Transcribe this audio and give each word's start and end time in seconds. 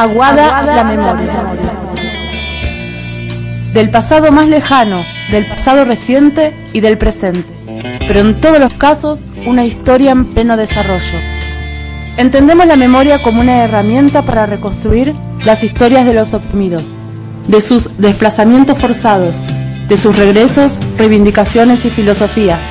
Aguada, 0.00 0.62
la 0.62 0.82
memoria. 0.82 1.30
Del 3.74 3.90
pasado 3.90 4.32
más 4.32 4.48
lejano, 4.48 5.04
del 5.30 5.44
pasado 5.44 5.84
reciente 5.84 6.54
y 6.72 6.80
del 6.80 6.96
presente, 6.96 7.44
pero 8.08 8.20
en 8.20 8.40
todos 8.40 8.58
los 8.58 8.72
casos 8.72 9.30
una 9.44 9.66
historia 9.66 10.12
en 10.12 10.24
pleno 10.32 10.56
desarrollo. 10.56 11.18
Entendemos 12.16 12.64
la 12.64 12.76
memoria 12.76 13.20
como 13.20 13.42
una 13.42 13.62
herramienta 13.62 14.22
para 14.22 14.46
reconstruir 14.46 15.14
las 15.44 15.62
historias 15.62 16.06
de 16.06 16.14
los 16.14 16.32
oprimidos, 16.32 16.82
de 17.48 17.60
sus 17.60 17.98
desplazamientos 17.98 18.78
forzados, 18.78 19.48
de 19.86 19.98
sus 19.98 20.16
regresos, 20.16 20.78
reivindicaciones 20.96 21.84
y 21.84 21.90
filosofías. 21.90 22.62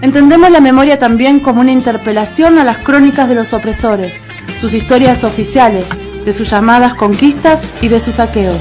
Entendemos 0.00 0.50
la 0.50 0.60
memoria 0.60 0.98
también 0.98 1.38
como 1.38 1.60
una 1.60 1.72
interpelación 1.72 2.56
a 2.56 2.64
las 2.64 2.78
crónicas 2.78 3.28
de 3.28 3.34
los 3.34 3.52
opresores, 3.52 4.22
sus 4.60 4.74
historias 4.74 5.24
oficiales, 5.24 5.86
de 6.24 6.32
sus 6.34 6.50
llamadas 6.50 6.94
conquistas 6.94 7.62
y 7.80 7.88
de 7.88 7.98
sus 7.98 8.16
saqueos. 8.16 8.60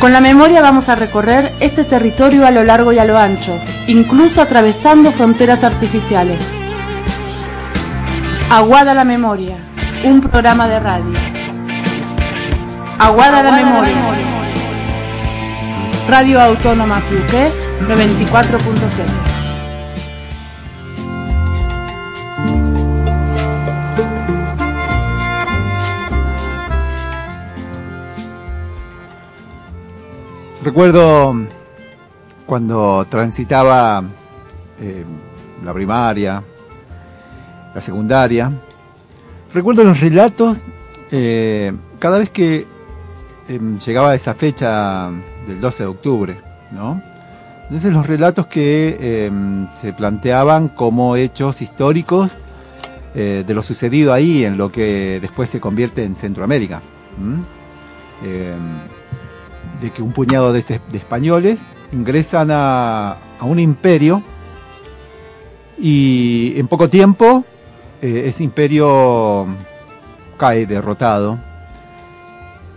Con 0.00 0.12
la 0.12 0.20
memoria 0.20 0.60
vamos 0.60 0.88
a 0.88 0.96
recorrer 0.96 1.52
este 1.60 1.84
territorio 1.84 2.44
a 2.44 2.50
lo 2.50 2.64
largo 2.64 2.92
y 2.92 2.98
a 2.98 3.04
lo 3.04 3.16
ancho, 3.16 3.56
incluso 3.86 4.42
atravesando 4.42 5.12
fronteras 5.12 5.62
artificiales. 5.62 6.40
Aguada 8.50 8.92
la 8.92 9.04
memoria, 9.04 9.56
un 10.02 10.20
programa 10.20 10.66
de 10.66 10.80
radio. 10.80 11.18
Aguada, 12.98 13.42
la, 13.42 13.52
memoria. 13.52 13.94
Radio 16.08 16.40
Autónoma 16.40 17.00
Piuqué 17.08 17.50
94.0. 17.88 19.33
Recuerdo 30.64 31.36
cuando 32.46 33.06
transitaba 33.10 34.02
eh, 34.80 35.04
la 35.62 35.74
primaria, 35.74 36.42
la 37.74 37.80
secundaria, 37.82 38.50
recuerdo 39.52 39.84
los 39.84 40.00
relatos 40.00 40.64
eh, 41.10 41.70
cada 41.98 42.16
vez 42.16 42.30
que 42.30 42.66
em, 43.46 43.78
llegaba 43.78 44.14
esa 44.14 44.34
fecha 44.34 45.10
del 45.46 45.60
12 45.60 45.82
de 45.82 45.88
octubre, 45.90 46.40
¿no? 46.72 47.02
Entonces 47.64 47.92
los 47.92 48.06
relatos 48.06 48.46
que 48.46 49.26
em, 49.26 49.68
se 49.78 49.92
planteaban 49.92 50.68
como 50.68 51.16
hechos 51.16 51.60
históricos 51.60 52.38
eh, 53.14 53.44
de 53.46 53.52
lo 53.52 53.62
sucedido 53.62 54.14
ahí 54.14 54.46
en 54.46 54.56
lo 54.56 54.72
que 54.72 55.18
después 55.20 55.50
se 55.50 55.60
convierte 55.60 56.04
en 56.04 56.16
Centroamérica 56.16 56.80
de 59.84 59.90
que 59.90 60.00
un 60.00 60.12
puñado 60.12 60.54
de, 60.54 60.60
españoles 60.94 61.60
ingresan 61.92 62.48
a, 62.50 63.18
un 63.42 63.58
imperio 63.58 64.22
y 65.78 66.54
en 66.56 66.66
poco 66.68 66.88
tiempo 66.88 67.44
eh, 68.00 68.24
ese 68.26 68.42
imperio 68.44 69.46
cae 70.38 70.64
derrotado. 70.64 71.38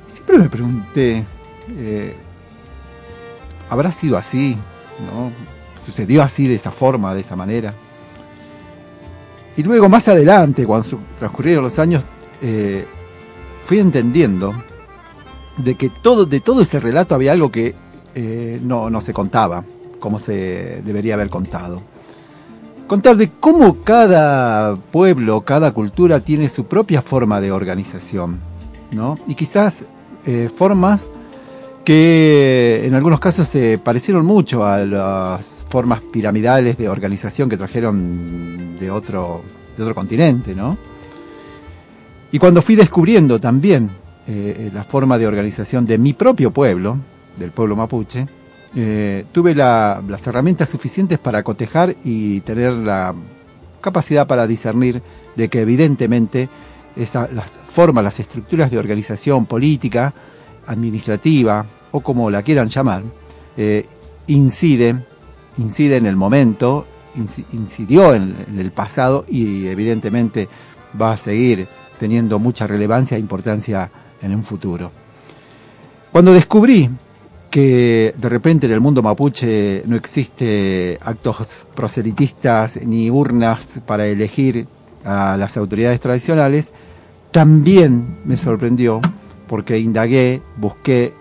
Siempre 0.07 0.37
me 0.37 0.49
pregunté, 0.49 1.23
eh, 1.77 2.17
¿habrá 3.69 3.93
sido 3.93 4.17
así? 4.17 4.57
¿No? 4.99 5.31
¿Sucedió 5.85 6.23
así 6.23 6.45
de 6.45 6.55
esa 6.55 6.71
forma, 6.71 7.13
de 7.13 7.21
esa 7.21 7.37
manera? 7.37 7.73
Y 9.55 9.63
luego 9.63 9.87
más 9.87 10.09
adelante, 10.09 10.65
cuando 10.65 10.99
transcurrieron 11.17 11.63
los 11.63 11.79
años, 11.79 12.03
eh, 12.41 12.85
fui 13.63 13.79
entendiendo 13.79 14.53
de 15.57 15.75
que 15.75 15.89
todo, 15.89 16.25
de 16.25 16.39
todo 16.39 16.61
ese 16.61 16.79
relato 16.79 17.15
había 17.15 17.31
algo 17.31 17.51
que 17.51 17.75
eh, 18.15 18.59
no, 18.63 18.89
no 18.89 19.01
se 19.01 19.13
contaba, 19.13 19.63
como 19.99 20.19
se 20.19 20.81
debería 20.83 21.15
haber 21.15 21.29
contado. 21.29 21.81
Contar 22.87 23.17
de 23.17 23.31
cómo 23.31 23.81
cada 23.81 24.75
pueblo, 24.75 25.41
cada 25.41 25.71
cultura 25.71 26.21
tiene 26.21 26.47
su 26.47 26.65
propia 26.65 27.01
forma 27.01 27.41
de 27.41 27.51
organización, 27.51 28.39
¿no? 28.91 29.17
Y 29.27 29.35
quizás 29.35 29.83
eh, 30.25 30.49
formas 30.55 31.09
que 31.83 32.81
en 32.85 32.95
algunos 32.95 33.19
casos 33.19 33.47
se 33.47 33.77
parecieron 33.77 34.25
mucho 34.25 34.65
a 34.65 34.79
las 34.79 35.65
formas 35.69 36.01
piramidales 36.01 36.77
de 36.77 36.89
organización 36.89 37.49
que 37.49 37.57
trajeron 37.57 38.77
de 38.79 38.91
otro, 38.91 39.41
de 39.75 39.83
otro 39.83 39.95
continente, 39.95 40.55
¿no? 40.55 40.77
Y 42.31 42.39
cuando 42.39 42.61
fui 42.61 42.75
descubriendo 42.75 43.39
también 43.39 43.89
eh, 44.27 44.69
la 44.73 44.83
forma 44.83 45.17
de 45.17 45.25
organización 45.25 45.85
de 45.85 45.97
mi 45.97 46.13
propio 46.13 46.51
pueblo, 46.51 46.97
del 47.37 47.51
pueblo 47.51 47.75
mapuche, 47.75 48.27
eh, 48.75 49.25
tuve 49.31 49.55
las 49.55 50.27
herramientas 50.27 50.69
suficientes 50.69 51.17
para 51.17 51.43
cotejar 51.43 51.95
y 52.03 52.41
tener 52.41 52.73
la 52.73 53.15
capacidad 53.79 54.27
para 54.27 54.45
discernir 54.45 55.01
de 55.35 55.49
que 55.49 55.61
evidentemente 55.61 56.49
las 56.95 57.59
formas, 57.69 58.03
las 58.03 58.19
estructuras 58.19 58.69
de 58.69 58.77
organización 58.77 59.45
política, 59.45 60.13
administrativa 60.65 61.65
o 61.91 62.01
como 62.01 62.29
la 62.29 62.43
quieran 62.43 62.67
llamar, 62.67 63.03
eh, 63.55 63.85
inciden, 64.27 65.05
incide 65.57 65.95
en 65.95 66.05
el 66.05 66.17
momento, 66.17 66.85
incidió 67.15 68.13
en 68.13 68.59
el 68.59 68.71
pasado 68.71 69.25
y 69.27 69.67
evidentemente 69.67 70.49
va 70.99 71.13
a 71.13 71.17
seguir 71.17 71.67
teniendo 71.97 72.39
mucha 72.39 72.67
relevancia 72.67 73.17
e 73.17 73.19
importancia 73.19 73.89
en 74.21 74.35
un 74.35 74.43
futuro. 74.43 74.91
Cuando 76.11 76.33
descubrí 76.33 76.89
que 77.49 78.13
de 78.17 78.29
repente 78.29 78.65
en 78.65 78.73
el 78.73 78.81
mundo 78.81 79.01
mapuche 79.01 79.83
no 79.85 79.95
existe 79.95 80.97
actos 81.01 81.65
proselitistas 81.73 82.79
ni 82.83 83.09
urnas 83.09 83.81
para 83.85 84.05
elegir 84.05 84.67
a 85.05 85.37
las 85.37 85.57
autoridades 85.57 85.99
tradicionales, 85.99 86.71
también 87.31 88.17
me 88.25 88.37
sorprendió 88.37 88.99
porque 89.47 89.77
indagué, 89.79 90.41
busqué 90.57 91.13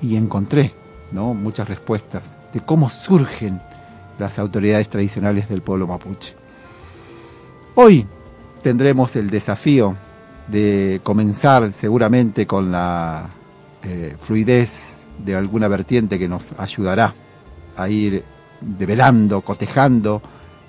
y 0.00 0.16
encontré 0.16 0.74
muchas 1.12 1.68
respuestas 1.68 2.36
de 2.52 2.60
cómo 2.60 2.90
surgen 2.90 3.60
las 4.18 4.38
autoridades 4.38 4.88
tradicionales 4.88 5.48
del 5.48 5.62
pueblo 5.62 5.86
mapuche. 5.86 6.34
Hoy 7.74 8.06
tendremos 8.62 9.14
el 9.16 9.30
desafío 9.30 9.96
de 10.52 11.00
comenzar 11.02 11.72
seguramente 11.72 12.46
con 12.46 12.70
la 12.70 13.30
eh, 13.82 14.14
fluidez 14.20 14.98
de 15.24 15.34
alguna 15.34 15.66
vertiente 15.66 16.18
que 16.18 16.28
nos 16.28 16.52
ayudará 16.58 17.14
a 17.76 17.88
ir 17.88 18.22
develando, 18.60 19.40
cotejando 19.40 20.20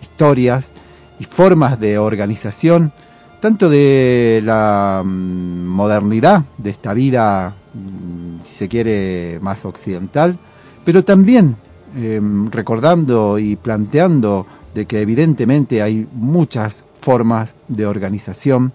historias 0.01 0.73
y 1.19 1.25
formas 1.25 1.79
de 1.79 1.97
organización, 1.97 2.93
tanto 3.41 3.69
de 3.69 4.41
la 4.43 5.03
mm, 5.05 5.65
modernidad, 5.67 6.43
de 6.57 6.69
esta 6.69 6.93
vida, 6.93 7.53
mm, 7.73 8.43
si 8.45 8.55
se 8.55 8.69
quiere, 8.69 9.37
más 9.41 9.65
occidental, 9.65 10.39
pero 10.85 11.03
también 11.03 11.57
em, 11.95 12.49
recordando 12.49 13.37
y 13.37 13.55
planteando 13.55 14.47
de 14.73 14.85
que 14.85 15.01
evidentemente 15.01 15.81
hay 15.81 16.07
muchas 16.13 16.85
formas 17.01 17.53
de 17.67 17.85
organización, 17.85 18.71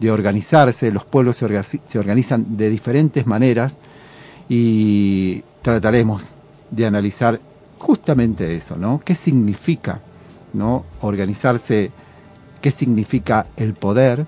de 0.00 0.10
organizarse, 0.10 0.92
los 0.92 1.04
pueblos 1.04 1.36
se, 1.36 1.98
organizan 1.98 2.56
de 2.56 2.70
diferentes 2.70 3.26
maneras 3.26 3.78
y 4.48 5.42
trataremos 5.62 6.24
de 6.70 6.86
analizar 6.86 7.40
justamente 7.78 8.54
eso, 8.54 8.76
¿no? 8.76 9.00
¿Qué 9.04 9.14
significa, 9.14 10.00
¿no? 10.52 10.84
Organizarse, 11.00 11.90
qué 12.60 12.70
significa 12.70 13.46
el 13.56 13.74
poder, 13.74 14.26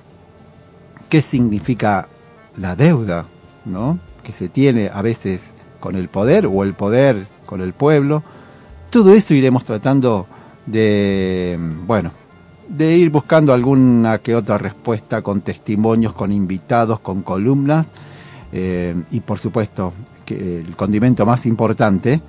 qué 1.08 1.22
significa 1.22 2.08
la 2.56 2.76
deuda, 2.76 3.26
¿no? 3.64 3.98
Que 4.22 4.32
se 4.32 4.48
tiene 4.48 4.90
a 4.92 5.02
veces 5.02 5.50
con 5.78 5.96
el 5.96 6.08
poder 6.08 6.46
o 6.46 6.62
el 6.62 6.74
poder 6.74 7.26
con 7.46 7.60
el 7.60 7.72
pueblo. 7.72 8.22
Todo 8.90 9.14
eso 9.14 9.34
iremos 9.34 9.64
tratando 9.64 10.26
de, 10.66 11.58
bueno, 11.86 12.12
de 12.70 12.96
ir 12.96 13.10
buscando 13.10 13.52
alguna 13.52 14.18
que 14.18 14.34
otra 14.34 14.56
respuesta 14.56 15.22
con 15.22 15.40
testimonios, 15.40 16.12
con 16.12 16.30
invitados, 16.30 17.00
con 17.00 17.22
columnas 17.22 17.88
eh, 18.52 18.94
y 19.10 19.20
por 19.20 19.38
supuesto 19.38 19.92
que 20.24 20.60
el 20.60 20.76
condimento 20.76 21.26
más 21.26 21.46
importante, 21.46 22.22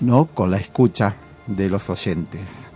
¿no? 0.00 0.26
Con 0.26 0.50
la 0.50 0.56
escucha 0.56 1.14
de 1.46 1.68
los 1.68 1.90
oyentes. 1.90 2.75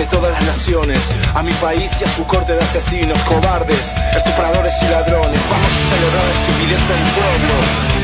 De 0.00 0.06
todas 0.06 0.32
las 0.32 0.44
naciones, 0.48 0.96
a 1.34 1.42
mi 1.42 1.52
país 1.60 1.92
y 2.00 2.04
a 2.04 2.08
su 2.08 2.24
corte 2.24 2.56
de 2.56 2.62
asesinos, 2.64 3.20
cobardes, 3.28 3.92
estupradores 4.16 4.72
y 4.80 4.88
ladrones. 4.88 5.42
Vamos 5.52 5.68
a 5.68 5.82
celebrar 5.92 6.24
la 6.24 6.34
estupidez 6.40 6.82
del 6.88 7.04
pueblo, 7.20 7.54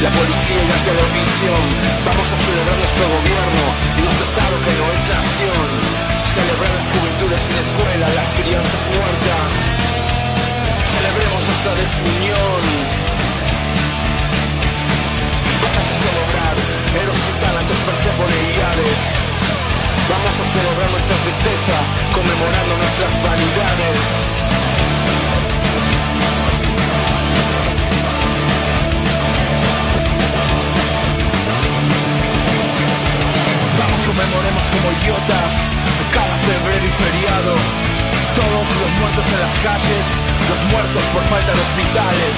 la 0.05 0.11
policía 0.13 0.61
y 0.61 0.69
la 0.77 0.81
televisión. 0.93 1.63
Vamos 2.05 2.29
a 2.29 2.37
celebrar 2.37 2.77
nuestro 2.77 3.05
gobierno 3.17 3.65
y 3.97 4.01
nuestro 4.05 4.25
Estado 4.29 4.55
que 4.61 4.73
no 4.77 4.87
es 4.93 5.01
nación. 5.09 5.67
Celebrar 6.37 6.69
las 6.77 6.87
juventudes 6.93 7.41
sin 7.49 7.57
escuela, 7.65 8.07
las 8.13 8.31
crianzas 8.45 8.83
muertas. 8.93 9.49
Celebremos 11.01 11.41
nuestra 11.49 11.73
desunión. 11.81 12.61
Vamos 15.65 15.87
a 15.89 15.97
celebrar 15.97 16.55
Eros 16.93 17.21
y 17.25 17.35
Tánatos, 17.41 17.81
Persephone 17.89 18.37
y 18.37 19.36
Vamos 20.09 20.39
a 20.39 20.45
celebrar 20.45 20.91
nuestra 20.91 21.17
tristeza, 21.17 21.75
conmemorando 22.15 22.77
nuestras 22.79 23.15
vanidades. 23.27 24.03
Vamos, 33.79 34.01
conmemoremos 34.07 34.65
como 34.71 34.87
idiotas 34.95 35.53
cada 36.15 36.39
febrero 36.39 36.87
y 36.87 36.93
feriado. 37.03 37.53
Todos 38.39 38.67
los 38.79 38.93
muertos 39.03 39.27
en 39.27 39.41
las 39.43 39.57
calles, 39.59 40.05
los 40.47 40.61
muertos 40.71 41.03
por 41.11 41.25
falta 41.27 41.51
de 41.51 41.61
hospitales. 41.67 42.35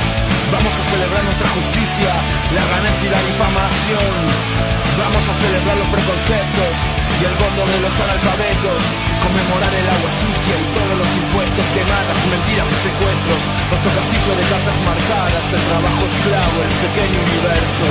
Vamos 0.57 0.73
a 0.73 0.83
celebrar 0.89 1.23
nuestra 1.25 1.49
justicia, 1.53 2.11
la 2.57 2.65
ganancia 2.65 3.09
y 3.09 3.13
la 3.13 3.23
difamación. 3.29 4.78
Vamos 4.99 5.23
a 5.31 5.35
celebrar 5.39 5.79
los 5.79 5.91
preconceptos 5.95 6.75
y 6.91 7.23
el 7.23 7.35
gondo 7.39 7.63
de 7.71 7.79
los 7.87 7.95
analfabetos, 8.03 8.83
conmemorar 9.23 9.71
el 9.71 9.87
agua 9.95 10.11
sucia 10.11 10.55
y 10.59 10.67
todos 10.75 10.97
los 10.99 11.11
impuestos, 11.23 11.65
quemadas, 11.71 12.19
mentiras 12.27 12.67
y 12.67 12.79
secuestros, 12.83 13.41
nuestro 13.71 13.91
castillo 13.95 14.33
de 14.35 14.45
cartas 14.51 14.79
marcadas, 14.83 15.45
el 15.55 15.63
trabajo 15.71 16.03
esclavo, 16.03 16.57
el 16.67 16.75
pequeño 16.83 17.19
universo, 17.31 17.87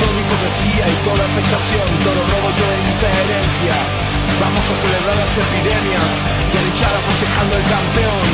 toda 0.00 0.16
hipocresía 0.24 0.84
y 0.88 0.96
toda 1.04 1.20
afectación, 1.20 1.86
todo 2.00 2.20
robo 2.24 2.48
y 2.48 2.56
toda 2.56 2.80
indiferencia. 2.80 3.76
Vamos 4.40 4.64
a 4.64 4.74
celebrar 4.88 5.16
las 5.20 5.32
epidemias 5.36 6.12
y 6.48 6.54
a 6.56 6.62
luchar 6.64 6.96
protejando 6.96 7.52
el 7.60 7.66
campeón. 7.68 8.28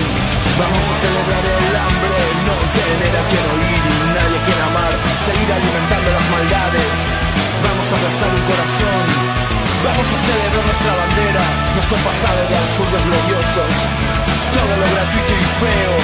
Vamos 0.55 0.85
a 0.87 0.95
celebrar 1.03 1.45
el 1.50 1.75
hambre, 1.83 2.19
no 2.47 2.56
tener 2.79 3.15
a 3.19 3.25
quien 3.27 3.45
oír 3.59 3.83
y 3.83 3.99
nadie 4.15 4.39
quien 4.47 4.61
amar, 4.71 4.93
seguir 5.27 5.50
alimentando 5.50 6.09
las 6.15 6.27
maldades 6.31 7.28
Vamos 7.63 7.89
a 7.91 7.97
gastar 7.99 8.31
un 8.35 8.45
corazón. 8.47 9.07
Vamos 9.85 10.07
a 10.07 10.19
celebrar 10.27 10.65
nuestra 10.67 10.93
bandera, 10.99 11.45
nuestro 11.75 11.97
pasado 12.03 12.41
de 12.51 12.55
absurdos 12.59 13.03
gloriosos. 13.09 13.75
Todo 14.55 14.73
lo 14.81 14.87
gratuito 14.91 15.33
y 15.39 15.47
feo, 15.63 15.95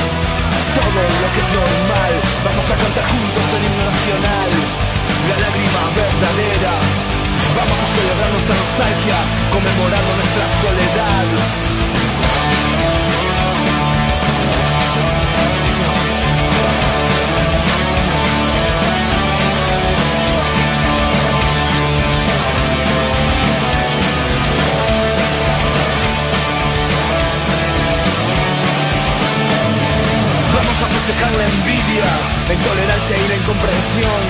todo 0.79 1.01
lo 1.03 1.29
que 1.35 1.41
es 1.43 1.51
normal. 1.55 2.13
Vamos 2.47 2.67
a 2.71 2.75
cantar 2.79 3.07
juntos 3.11 3.47
el 3.55 3.63
himno 3.67 3.85
nacional, 3.91 4.51
la 5.31 5.37
lágrima 5.43 5.83
verdadera. 5.95 6.75
Vamos 7.59 7.79
a 7.79 7.89
celebrar 7.95 8.31
nuestra 8.35 8.55
nostalgia, 8.63 9.19
conmemorando 9.51 10.11
nuestra 10.23 10.47
soledad. 10.63 11.29
Dejar 31.07 31.33
la 31.37 31.45
envidia, 31.45 32.09
la 32.49 32.55
intolerancia 32.55 33.17
y 33.17 33.25
la 33.29 33.37
incomprensión. 33.37 34.23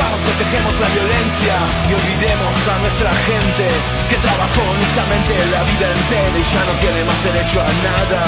Vamos, 0.00 0.20
protejemos 0.24 0.74
la 0.80 0.88
violencia 0.96 1.54
y 1.86 1.90
olvidemos 1.92 2.54
a 2.72 2.74
nuestra 2.80 3.10
gente 3.28 3.66
que 4.08 4.16
trabajó 4.16 4.60
honestamente 4.64 5.32
la 5.52 5.62
vida 5.68 5.86
entera 5.92 6.36
y 6.40 6.44
ya 6.44 6.62
no 6.64 6.74
tiene 6.80 7.00
más 7.04 7.20
derecho 7.20 7.60
a 7.60 7.68
nada. 7.84 8.22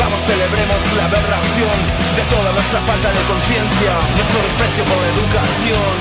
Vamos, 0.00 0.20
celebremos 0.24 0.80
la 0.96 1.04
aberración 1.12 1.78
de 2.16 2.24
toda 2.32 2.48
nuestra 2.56 2.80
falta 2.88 3.08
de 3.12 3.22
conciencia, 3.28 3.92
nuestro 4.16 4.38
desprecio 4.40 4.82
por 4.88 4.96
la 4.96 5.08
educación. 5.12 5.94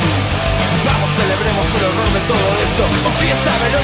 Vamos, 0.88 1.10
celebremos 1.14 1.68
el 1.68 1.84
horror 1.86 2.10
de 2.16 2.22
todo 2.32 2.48
esto, 2.64 2.84
o 2.88 3.10
fiesta, 3.20 3.52
velorio, 3.60 3.81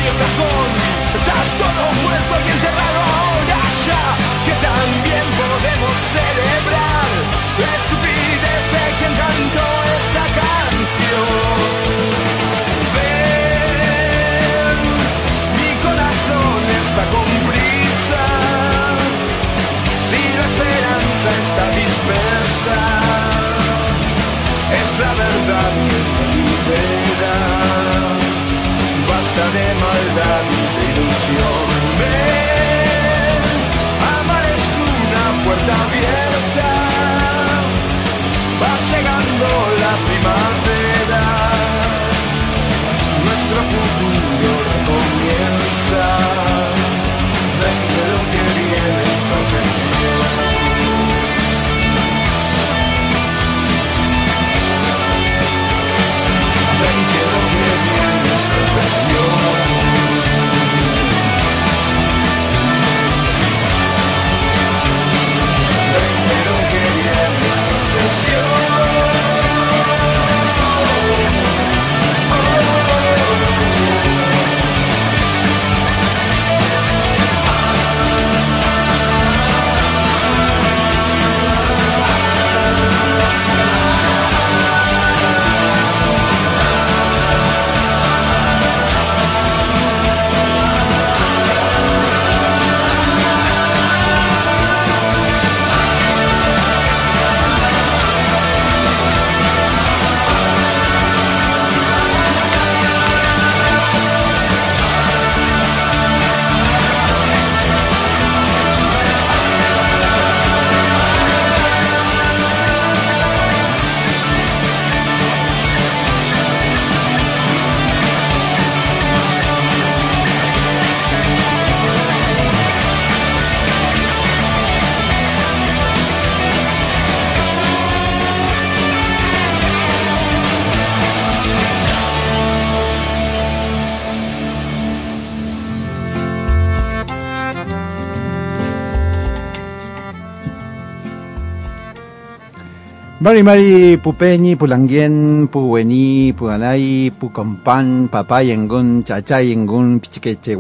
Mari 143.28 143.44
Mari 143.44 143.98
Pupeñi, 143.98 144.56
Pulanguien, 144.56 145.50
Puweni, 145.50 146.32
Puganay, 146.32 147.12
Pucompan, 147.12 148.08
Papay 148.08 148.52
Engun, 148.52 149.04
Chachay 149.04 149.52
Engun, 149.52 150.00
Pichiqueche 150.00 150.56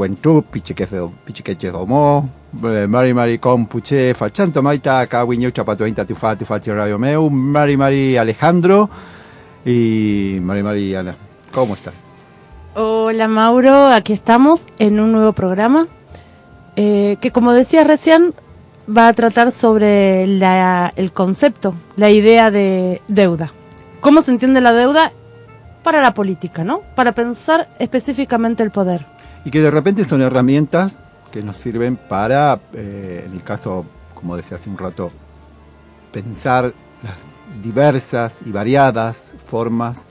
Pichiquefe, 0.51 0.97
Pichiqueche 1.23 1.69
Homo, 1.69 2.29
Mari 2.59 3.13
Mari 3.13 3.39
Compuche, 3.39 4.13
Fachanto 4.13 4.61
Maita, 4.61 5.07
Cawiño, 5.07 5.49
Chapato 5.51 5.87
Inta, 5.87 6.03
Tufa, 6.03 6.35
Tufa, 6.35 6.59
Radio 6.59 6.99
Meu, 6.99 7.29
Mari 7.29 7.77
Mari 7.77 8.17
Alejandro 8.17 8.89
y 9.65 10.37
Mari 10.41 10.61
Mari 10.61 10.93
Ana. 10.93 11.15
¿Cómo 11.53 11.73
estás? 11.73 12.03
Hola 12.75 13.29
Mauro, 13.29 13.85
aquí 13.85 14.11
estamos 14.11 14.65
en 14.77 14.99
un 14.99 15.13
nuevo 15.13 15.31
programa 15.31 15.87
eh, 16.75 17.15
que 17.21 17.31
como 17.31 17.53
decía 17.53 17.85
recién 17.85 18.33
va 18.95 19.07
a 19.07 19.13
tratar 19.13 19.51
sobre 19.51 20.23
el 20.23 21.11
concepto, 21.11 21.75
la 21.95 22.09
idea 22.09 22.51
de 22.51 23.01
deuda. 23.07 23.51
¿Cómo 24.01 24.21
se 24.21 24.31
entiende 24.31 24.61
la 24.61 24.73
deuda 24.73 25.11
para 25.83 26.01
la 26.01 26.13
política, 26.13 26.63
no? 26.63 26.81
Para 26.95 27.11
pensar 27.11 27.69
específicamente 27.79 28.63
el 28.63 28.71
poder. 28.71 29.05
Y 29.45 29.51
que 29.51 29.61
de 29.61 29.71
repente 29.71 30.03
son 30.03 30.21
herramientas 30.21 31.07
que 31.31 31.41
nos 31.41 31.57
sirven 31.57 31.97
para, 31.97 32.59
eh, 32.73 33.23
en 33.25 33.33
el 33.33 33.43
caso, 33.43 33.85
como 34.13 34.35
decía 34.35 34.57
hace 34.57 34.69
un 34.69 34.77
rato, 34.77 35.11
pensar 36.11 36.73
las 37.03 37.15
diversas 37.61 38.39
y 38.45 38.51
variadas 38.51 39.35
formas 39.49 40.01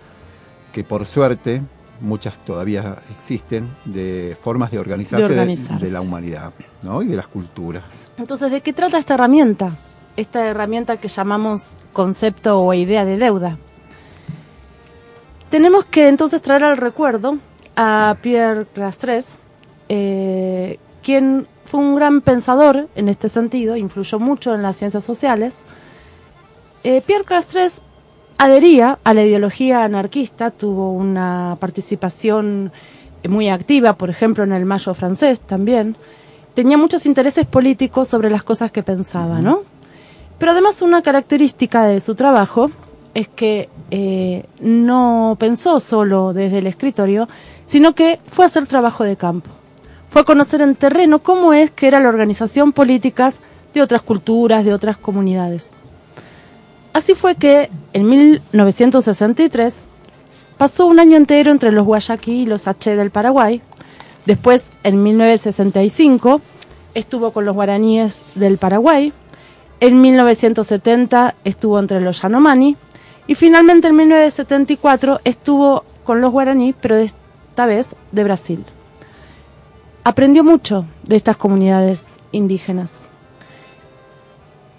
que 0.73 0.85
por 0.85 1.07
suerte 1.07 1.63
muchas 2.01 2.37
todavía 2.45 2.97
existen, 3.11 3.71
de 3.85 4.37
formas 4.43 4.71
de 4.71 4.79
organizarse 4.79 5.29
de, 5.29 5.91
la 5.91 6.01
humanidad 6.01 6.53
¿no? 6.83 7.03
y 7.03 7.07
de 7.07 7.17
las 7.17 7.29
culturas. 7.29 8.11
Entonces, 8.19 8.51
¿de 8.51 8.61
qué 8.61 8.73
trata 8.73 8.99
esta 8.99 9.15
herramienta? 9.15 9.73
Esta 10.17 10.47
herramienta 10.47 10.97
que 10.97 11.09
llamamos 11.09 11.75
concepto 11.93 12.61
o 12.61 12.73
idea 12.75 13.05
de 13.05 13.17
deuda. 13.17 13.59
Tenemos 15.51 15.85
que 15.85 16.09
entonces 16.09 16.43
traer 16.43 16.65
al 16.65 16.77
recuerdo 16.77 17.39
a 17.77 18.17
Pierre 18.21 18.67
Clastres, 18.73 19.27
eh, 19.89 20.79
quien 21.03 21.47
fue 21.67 21.81
un 21.81 21.95
gran 21.97 22.21
pensador 22.21 22.89
en 22.95 23.09
este 23.09 23.29
sentido, 23.29 23.77
influyó 23.77 24.19
mucho 24.19 24.55
en 24.55 24.63
las 24.63 24.77
ciencias 24.77 25.05
sociales. 25.05 25.57
Eh, 26.85 27.03
Pierre 27.05 27.25
Clastres 27.25 27.83
adhería 28.39 28.99
a 29.05 29.15
la 29.15 29.25
ideología 29.25 29.85
anarquista, 29.85 30.51
tuvo 30.51 30.93
una 30.93 31.57
participación 31.61 32.73
muy 33.29 33.49
activa, 33.49 33.95
por 33.95 34.11
ejemplo, 34.11 34.45
en 34.45 34.53
el 34.53 34.67
Mayo 34.67 34.95
francés 34.95 35.41
también. 35.41 35.97
Tenía 36.55 36.79
muchos 36.79 37.07
intereses 37.07 37.47
políticos 37.47 38.09
sobre 38.09 38.31
las 38.31 38.43
cosas 38.43 38.73
que 38.73 38.83
pensaba, 38.83 39.41
¿no? 39.41 39.63
Pero 40.39 40.53
además 40.53 40.83
una 40.83 41.03
característica 41.03 41.85
de 41.85 42.01
su 42.01 42.15
trabajo 42.15 42.71
es 43.15 43.29
que 43.29 43.71
eh, 43.91 44.45
no 44.61 45.37
pensó 45.39 45.81
solo 45.81 46.33
desde 46.35 46.59
el 46.59 46.67
escritorio, 46.67 47.29
sino 47.67 47.95
que 47.95 48.21
fue 48.31 48.45
a 48.45 48.49
hacer 48.49 48.67
trabajo 48.67 49.05
de 49.05 49.17
campo. 49.17 49.51
Fue 50.11 50.23
a 50.23 50.25
conocer 50.25 50.61
en 50.61 50.77
terreno 50.77 51.21
cómo 51.21 51.53
es 51.53 51.71
que 51.71 51.89
era 51.89 52.01
la 52.01 52.09
organización 52.09 52.73
políticas 52.73 53.41
de 53.75 53.83
otras 53.83 54.03
culturas, 54.03 54.65
de 54.65 54.75
otras 54.75 54.97
comunidades. 54.99 55.77
Así 56.97 57.15
fue 57.15 57.35
que 57.35 57.69
en 57.93 58.09
1963 58.09 59.75
pasó 60.57 60.87
un 60.87 60.99
año 60.99 61.19
entero 61.19 61.51
entre 61.51 61.71
los 61.71 61.85
Guayaquí 61.85 62.33
y 62.33 62.47
los 62.47 62.67
H 62.67 62.97
del 62.97 63.11
Paraguay. 63.11 63.61
Después, 64.25 64.73
en 64.83 65.03
1965, 65.03 66.41
estuvo 66.95 67.33
con 67.33 67.45
los 67.45 67.55
guaraníes 67.55 68.23
del 68.35 68.57
Paraguay. 68.57 69.13
En 69.81 70.01
1970 70.01 71.35
estuvo 71.45 71.79
entre 71.79 72.01
los 72.01 72.23
Yanomani. 72.23 72.79
Y 73.27 73.35
finalmente 73.35 73.89
en 73.89 73.97
1974 73.97 75.21
estuvo 75.25 75.85
con 76.03 76.23
los 76.23 76.33
guaraní, 76.33 76.73
pero 76.73 76.97
esta 76.97 77.67
vez 77.67 77.95
de 78.11 78.25
Brasil. 78.25 78.65
Aprendió 80.03 80.43
mucho 80.43 80.87
de 81.03 81.17
estas 81.17 81.37
comunidades 81.37 82.21
indígenas. 82.33 83.11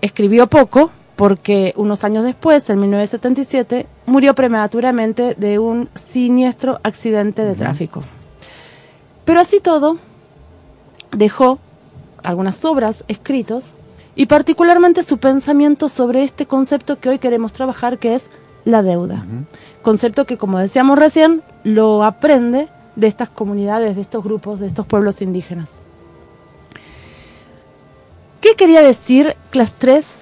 Escribió 0.01 0.47
poco, 0.47 0.89
porque 1.17 1.73
unos 1.75 2.03
años 2.03 2.23
después, 2.23 2.69
en 2.69 2.79
1977, 2.79 3.87
murió 4.05 4.35
prematuramente 4.35 5.33
de 5.35 5.59
un 5.59 5.89
siniestro 5.95 6.79
accidente 6.83 7.43
de 7.43 7.55
tráfico. 7.55 8.01
Pero 9.25 9.41
así 9.41 9.59
todo, 9.59 9.97
dejó 11.11 11.57
algunas 12.23 12.63
obras 12.63 13.03
escritos 13.07 13.73
y 14.15 14.27
particularmente 14.27 15.01
su 15.01 15.17
pensamiento 15.17 15.89
sobre 15.89 16.23
este 16.23 16.45
concepto 16.45 16.99
que 16.99 17.09
hoy 17.09 17.19
queremos 17.19 17.51
trabajar, 17.51 17.97
que 17.97 18.13
es 18.13 18.29
la 18.63 18.83
deuda. 18.83 19.25
Concepto 19.81 20.25
que, 20.25 20.37
como 20.37 20.59
decíamos 20.59 20.99
recién, 20.99 21.41
lo 21.63 22.03
aprende 22.03 22.67
de 22.95 23.07
estas 23.07 23.29
comunidades, 23.29 23.95
de 23.95 24.01
estos 24.01 24.23
grupos, 24.23 24.59
de 24.59 24.67
estos 24.67 24.85
pueblos 24.85 25.21
indígenas. 25.21 25.71
¿Qué 28.39 28.55
quería 28.55 28.83
decir 28.83 29.35
Class 29.49 29.73
3 29.79 30.17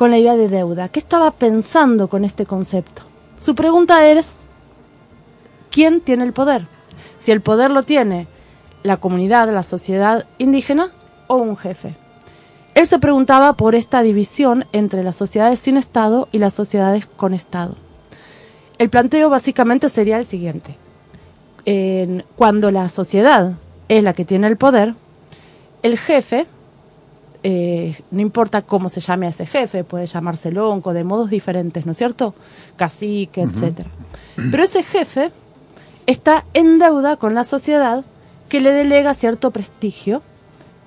con 0.00 0.10
la 0.10 0.16
idea 0.16 0.34
de 0.34 0.48
deuda. 0.48 0.88
¿Qué 0.88 0.98
estaba 0.98 1.30
pensando 1.30 2.08
con 2.08 2.24
este 2.24 2.46
concepto? 2.46 3.02
Su 3.38 3.54
pregunta 3.54 4.06
es, 4.06 4.34
¿quién 5.70 6.00
tiene 6.00 6.24
el 6.24 6.32
poder? 6.32 6.66
Si 7.18 7.32
el 7.32 7.42
poder 7.42 7.70
lo 7.70 7.82
tiene 7.82 8.26
la 8.82 8.96
comunidad, 8.96 9.52
la 9.52 9.62
sociedad 9.62 10.24
indígena 10.38 10.90
o 11.26 11.36
un 11.36 11.54
jefe. 11.54 11.96
Él 12.74 12.86
se 12.86 12.98
preguntaba 12.98 13.58
por 13.58 13.74
esta 13.74 14.00
división 14.00 14.64
entre 14.72 15.04
las 15.04 15.16
sociedades 15.16 15.60
sin 15.60 15.76
Estado 15.76 16.30
y 16.32 16.38
las 16.38 16.54
sociedades 16.54 17.04
con 17.04 17.34
Estado. 17.34 17.76
El 18.78 18.88
planteo 18.88 19.28
básicamente 19.28 19.90
sería 19.90 20.16
el 20.16 20.24
siguiente. 20.24 20.78
cuando 22.36 22.70
la 22.70 22.88
sociedad 22.88 23.52
es 23.90 24.02
la 24.02 24.14
que 24.14 24.24
tiene 24.24 24.46
el 24.46 24.56
poder, 24.56 24.94
el 25.82 25.98
jefe 25.98 26.46
eh, 27.42 28.02
no 28.10 28.20
importa 28.20 28.62
cómo 28.62 28.88
se 28.88 29.00
llame 29.00 29.26
a 29.26 29.30
ese 29.30 29.46
jefe, 29.46 29.84
puede 29.84 30.06
llamarse 30.06 30.52
lonco, 30.52 30.92
de 30.92 31.04
modos 31.04 31.30
diferentes, 31.30 31.86
¿no 31.86 31.92
es 31.92 31.98
cierto? 31.98 32.34
Cacique, 32.76 33.42
etcétera. 33.42 33.88
Pero 34.50 34.62
ese 34.62 34.82
jefe 34.82 35.32
está 36.06 36.44
en 36.54 36.78
deuda 36.78 37.16
con 37.16 37.34
la 37.34 37.44
sociedad 37.44 38.04
que 38.48 38.60
le 38.60 38.72
delega 38.72 39.14
cierto 39.14 39.52
prestigio, 39.52 40.22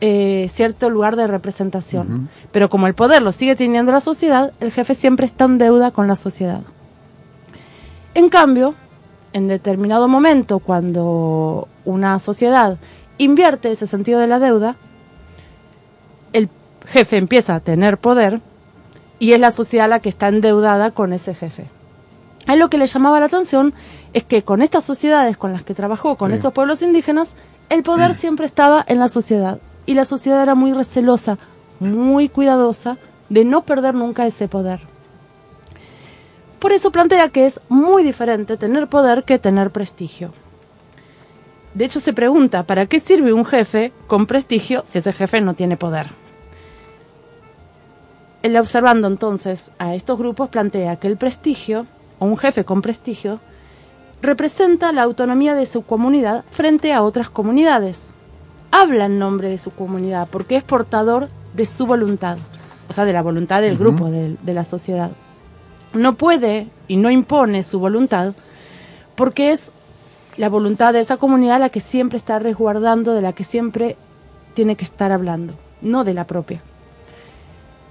eh, 0.01 0.49
cierto 0.53 0.89
lugar 0.89 1.15
de 1.15 1.27
representación. 1.27 2.29
Pero 2.51 2.69
como 2.69 2.87
el 2.87 2.93
poder 2.93 3.21
lo 3.21 3.31
sigue 3.31 3.55
teniendo 3.55 3.91
la 3.91 3.99
sociedad, 3.99 4.53
el 4.59 4.71
jefe 4.71 4.95
siempre 4.95 5.25
está 5.25 5.45
en 5.45 5.57
deuda 5.57 5.91
con 5.91 6.07
la 6.07 6.15
sociedad. 6.15 6.61
En 8.13 8.29
cambio, 8.29 8.75
en 9.31 9.47
determinado 9.47 10.07
momento, 10.07 10.59
cuando 10.59 11.67
una 11.85 12.19
sociedad 12.19 12.77
invierte 13.17 13.71
ese 13.71 13.87
sentido 13.87 14.19
de 14.19 14.27
la 14.27 14.39
deuda, 14.39 14.75
jefe 16.85 17.17
empieza 17.17 17.55
a 17.55 17.59
tener 17.59 17.97
poder 17.97 18.41
y 19.19 19.33
es 19.33 19.39
la 19.39 19.51
sociedad 19.51 19.89
la 19.89 19.99
que 19.99 20.09
está 20.09 20.27
endeudada 20.27 20.91
con 20.91 21.13
ese 21.13 21.33
jefe. 21.33 21.67
A 22.45 22.55
lo 22.55 22.69
que 22.69 22.77
le 22.77 22.87
llamaba 22.87 23.19
la 23.19 23.27
atención 23.27 23.73
es 24.13 24.23
que 24.23 24.43
con 24.43 24.61
estas 24.61 24.83
sociedades 24.83 25.37
con 25.37 25.53
las 25.53 25.63
que 25.63 25.73
trabajó, 25.73 26.17
con 26.17 26.33
estos 26.33 26.53
pueblos 26.53 26.81
indígenas, 26.81 27.29
el 27.69 27.83
poder 27.83 28.11
mm. 28.11 28.15
siempre 28.15 28.45
estaba 28.45 28.83
en 28.87 28.99
la 28.99 29.07
sociedad 29.07 29.59
y 29.85 29.93
la 29.93 30.05
sociedad 30.05 30.43
era 30.43 30.55
muy 30.55 30.73
recelosa, 30.73 31.37
muy 31.79 32.29
cuidadosa 32.29 32.97
de 33.29 33.45
no 33.45 33.63
perder 33.63 33.95
nunca 33.95 34.25
ese 34.25 34.47
poder. 34.47 34.81
Por 36.59 36.71
eso 36.71 36.91
plantea 36.91 37.29
que 37.29 37.45
es 37.45 37.59
muy 37.69 38.03
diferente 38.03 38.57
tener 38.57 38.87
poder 38.87 39.23
que 39.23 39.39
tener 39.39 39.71
prestigio. 39.71 40.31
De 41.73 41.85
hecho, 41.85 41.99
se 41.99 42.13
pregunta, 42.13 42.63
¿para 42.63 42.85
qué 42.85 42.99
sirve 42.99 43.33
un 43.33 43.45
jefe 43.45 43.91
con 44.07 44.27
prestigio 44.27 44.83
si 44.87 44.99
ese 44.99 45.11
jefe 45.11 45.41
no 45.41 45.55
tiene 45.55 45.75
poder? 45.75 46.22
El 48.43 48.57
observando 48.57 49.07
entonces 49.07 49.71
a 49.79 49.95
estos 49.95 50.19
grupos 50.19 50.49
plantea 50.49 50.97
que 50.97 51.07
el 51.07 51.15
prestigio, 51.15 51.87
o 52.19 52.25
un 52.25 52.37
jefe 52.37 52.65
con 52.65 52.81
prestigio, 52.81 53.39
representa 54.21 54.91
la 54.91 55.03
autonomía 55.03 55.55
de 55.55 55.65
su 55.65 55.83
comunidad 55.83 56.43
frente 56.51 56.91
a 56.91 57.03
otras 57.03 57.29
comunidades. 57.29 58.11
Habla 58.69 59.05
en 59.05 59.17
nombre 59.17 59.47
de 59.47 59.57
su 59.57 59.71
comunidad 59.71 60.27
porque 60.29 60.57
es 60.57 60.63
portador 60.63 61.29
de 61.53 61.65
su 61.65 61.85
voluntad, 61.85 62.37
o 62.89 62.93
sea, 62.93 63.05
de 63.05 63.13
la 63.13 63.21
voluntad 63.21 63.61
del 63.61 63.77
grupo, 63.77 64.11
de, 64.11 64.35
de 64.41 64.53
la 64.53 64.65
sociedad. 64.65 65.11
No 65.93 66.15
puede 66.15 66.67
y 66.89 66.97
no 66.97 67.09
impone 67.09 67.63
su 67.63 67.79
voluntad 67.79 68.33
porque 69.15 69.53
es 69.53 69.71
la 70.35 70.49
voluntad 70.49 70.91
de 70.91 70.99
esa 70.99 71.15
comunidad 71.15 71.61
la 71.61 71.69
que 71.69 71.79
siempre 71.79 72.17
está 72.17 72.39
resguardando, 72.39 73.13
de 73.13 73.21
la 73.21 73.31
que 73.31 73.45
siempre 73.45 73.95
tiene 74.53 74.75
que 74.75 74.83
estar 74.83 75.13
hablando, 75.13 75.53
no 75.81 76.03
de 76.03 76.13
la 76.13 76.27
propia. 76.27 76.61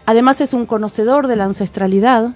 Además 0.06 0.40
es 0.40 0.52
un 0.52 0.66
conocedor 0.66 1.26
de 1.26 1.36
la 1.36 1.44
ancestralidad 1.44 2.34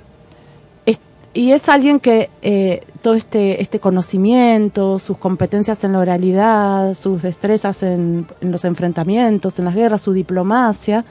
y 1.36 1.52
es 1.52 1.68
alguien 1.68 2.00
que 2.00 2.30
eh, 2.40 2.82
todo 3.02 3.12
este, 3.12 3.60
este 3.60 3.78
conocimiento, 3.78 4.98
sus 4.98 5.18
competencias 5.18 5.84
en 5.84 5.92
la 5.92 5.98
oralidad, 5.98 6.94
sus 6.94 7.20
destrezas 7.20 7.82
en, 7.82 8.26
los 8.40 8.64
enfrentamientos, 8.64 9.58
en 9.58 9.66
las 9.66 9.74
guerras, 9.74 10.00
su 10.00 10.14
diplomacia, 10.14 11.04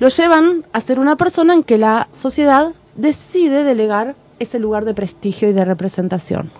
lo 0.00 0.08
llevan 0.08 0.66
a 0.72 0.80
ser 0.80 0.98
una 0.98 1.14
persona 1.14 1.54
en 1.54 1.62
que 1.62 1.78
la 1.78 2.08
sociedad 2.10 2.72
decide 2.96 3.62
delegar 3.62 4.16
ese 4.40 4.58
lugar 4.58 4.84
de 4.84 4.94
prestigio 4.94 5.48
y 5.48 5.52
de 5.52 5.64
representación. 5.64 6.50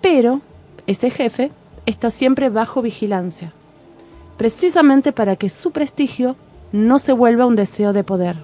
Pero 0.00 0.40
ese 0.86 1.10
jefe 1.10 1.52
está 1.84 2.08
siempre 2.08 2.48
bajo 2.48 2.80
vigilancia, 2.80 3.52
precisamente 4.38 5.12
para 5.12 5.36
que 5.36 5.50
su 5.50 5.72
prestigio 5.72 6.36
no 6.72 6.98
se 6.98 7.12
vuelva 7.12 7.46
un 7.46 7.56
deseo 7.56 7.92
de 7.92 8.04
poder. 8.04 8.36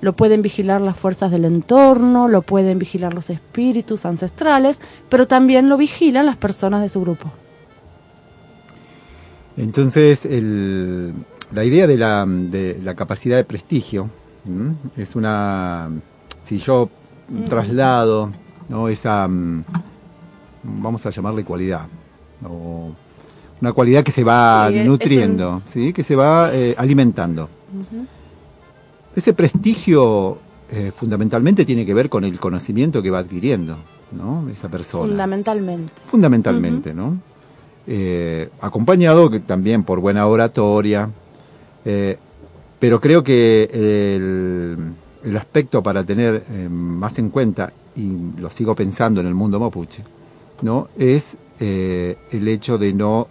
Lo 0.00 0.12
pueden 0.14 0.42
vigilar 0.42 0.80
las 0.80 0.96
fuerzas 0.96 1.30
del 1.30 1.44
entorno, 1.46 2.28
lo 2.28 2.42
pueden 2.42 2.78
vigilar 2.78 3.14
los 3.14 3.30
espíritus 3.30 4.04
ancestrales, 4.04 4.80
pero 5.08 5.26
también 5.26 5.68
lo 5.68 5.76
vigilan 5.76 6.26
las 6.26 6.36
personas 6.36 6.82
de 6.82 6.88
su 6.88 7.00
grupo. 7.00 7.32
Entonces, 9.56 10.28
la 11.52 11.64
idea 11.64 11.86
de 11.86 11.96
la, 11.96 12.94
capacidad 12.96 13.36
de 13.36 13.44
prestigio 13.44 14.10
es 14.96 15.14
una, 15.16 15.90
si 16.42 16.58
yo 16.58 16.90
traslado 17.48 18.30
esa, 18.90 19.28
vamos 20.62 21.06
a 21.06 21.10
llamarle 21.10 21.44
cualidad, 21.44 21.86
una 23.64 23.72
cualidad 23.72 24.04
que 24.04 24.12
se 24.12 24.24
va 24.24 24.70
nutriendo, 24.70 25.62
¿sí? 25.68 25.94
que 25.94 26.02
se 26.02 26.14
va 26.14 26.50
eh, 26.52 26.74
alimentando. 26.76 27.48
Ese 29.16 29.32
prestigio 29.32 30.36
eh, 30.70 30.92
fundamentalmente 30.94 31.64
tiene 31.64 31.86
que 31.86 31.94
ver 31.94 32.10
con 32.10 32.24
el 32.24 32.38
conocimiento 32.38 33.02
que 33.02 33.10
va 33.10 33.20
adquiriendo, 33.20 33.78
¿no? 34.12 34.50
Esa 34.50 34.68
persona. 34.68 35.06
Fundamentalmente. 35.06 35.92
Fundamentalmente, 36.06 36.92
¿no? 36.92 37.16
Eh, 37.86 38.50
acompañado 38.60 39.30
también 39.40 39.82
por 39.82 40.00
buena 40.00 40.26
oratoria, 40.26 41.08
pero 42.78 43.00
creo 43.00 43.24
que 43.24 43.70
el, 45.24 45.36
aspecto 45.38 45.82
para 45.82 46.04
tener 46.04 46.44
más 46.68 47.18
en 47.18 47.30
cuenta, 47.30 47.72
y 47.96 48.12
lo 48.38 48.50
sigo 48.50 48.74
pensando 48.74 49.22
en 49.22 49.26
el 49.26 49.34
mundo 49.34 49.58
mapuche, 49.58 50.02
¿no? 50.60 50.88
es 50.98 51.36
el 51.60 52.48
hecho 52.48 52.76
de 52.76 52.92
no 52.92 53.28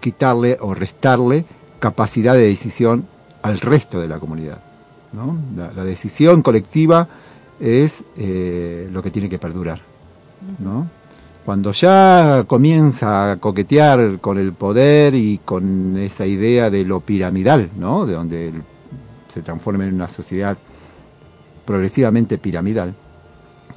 quitarle 0.00 0.58
o 0.60 0.74
restarle 0.74 1.44
capacidad 1.78 2.34
de 2.34 2.48
decisión 2.48 3.06
al 3.42 3.58
resto 3.60 4.00
de 4.00 4.08
la 4.08 4.18
comunidad. 4.18 4.60
La, 5.56 5.84
decisión 5.84 6.42
colectiva 6.42 7.08
es 7.58 8.04
lo 8.16 9.02
que 9.02 9.10
tiene 9.10 9.28
que 9.28 9.38
perdurar. 9.38 9.80
Cuando 11.44 11.72
ya 11.72 12.44
comienza 12.46 13.32
a 13.32 13.36
coquetear 13.38 14.20
con 14.20 14.38
el 14.38 14.52
poder 14.52 15.14
y 15.14 15.38
con 15.38 15.96
esa 15.96 16.26
idea 16.26 16.70
de 16.70 16.84
lo 16.84 17.00
piramidal. 17.00 17.70
De 17.74 18.12
donde 18.12 18.52
se 19.28 19.42
transforma 19.42 19.84
en 19.84 19.94
una 19.94 20.08
sociedad 20.08 20.58
progresivamente 21.64 22.38
piramidal, 22.38 22.94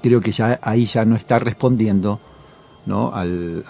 creo 0.01 0.19
que 0.19 0.31
ya 0.31 0.59
ahí 0.61 0.85
ya 0.85 1.05
no 1.05 1.15
está 1.15 1.39
respondiendo. 1.39 2.19
Al, 3.13 3.63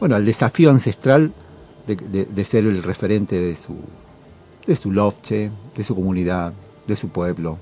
bueno, 0.00 0.16
al 0.16 0.24
desafío 0.24 0.70
ancestral 0.70 1.32
de, 1.86 2.44
ser 2.44 2.66
el 2.66 2.82
referente 2.82 3.40
de 3.40 3.56
su 3.56 3.74
de 4.66 4.76
su 4.76 4.92
lofche, 4.92 5.50
de 5.74 5.84
su 5.84 5.94
comunidad, 5.94 6.52
de 6.86 6.96
su 6.96 7.08
pueblo 7.08 7.58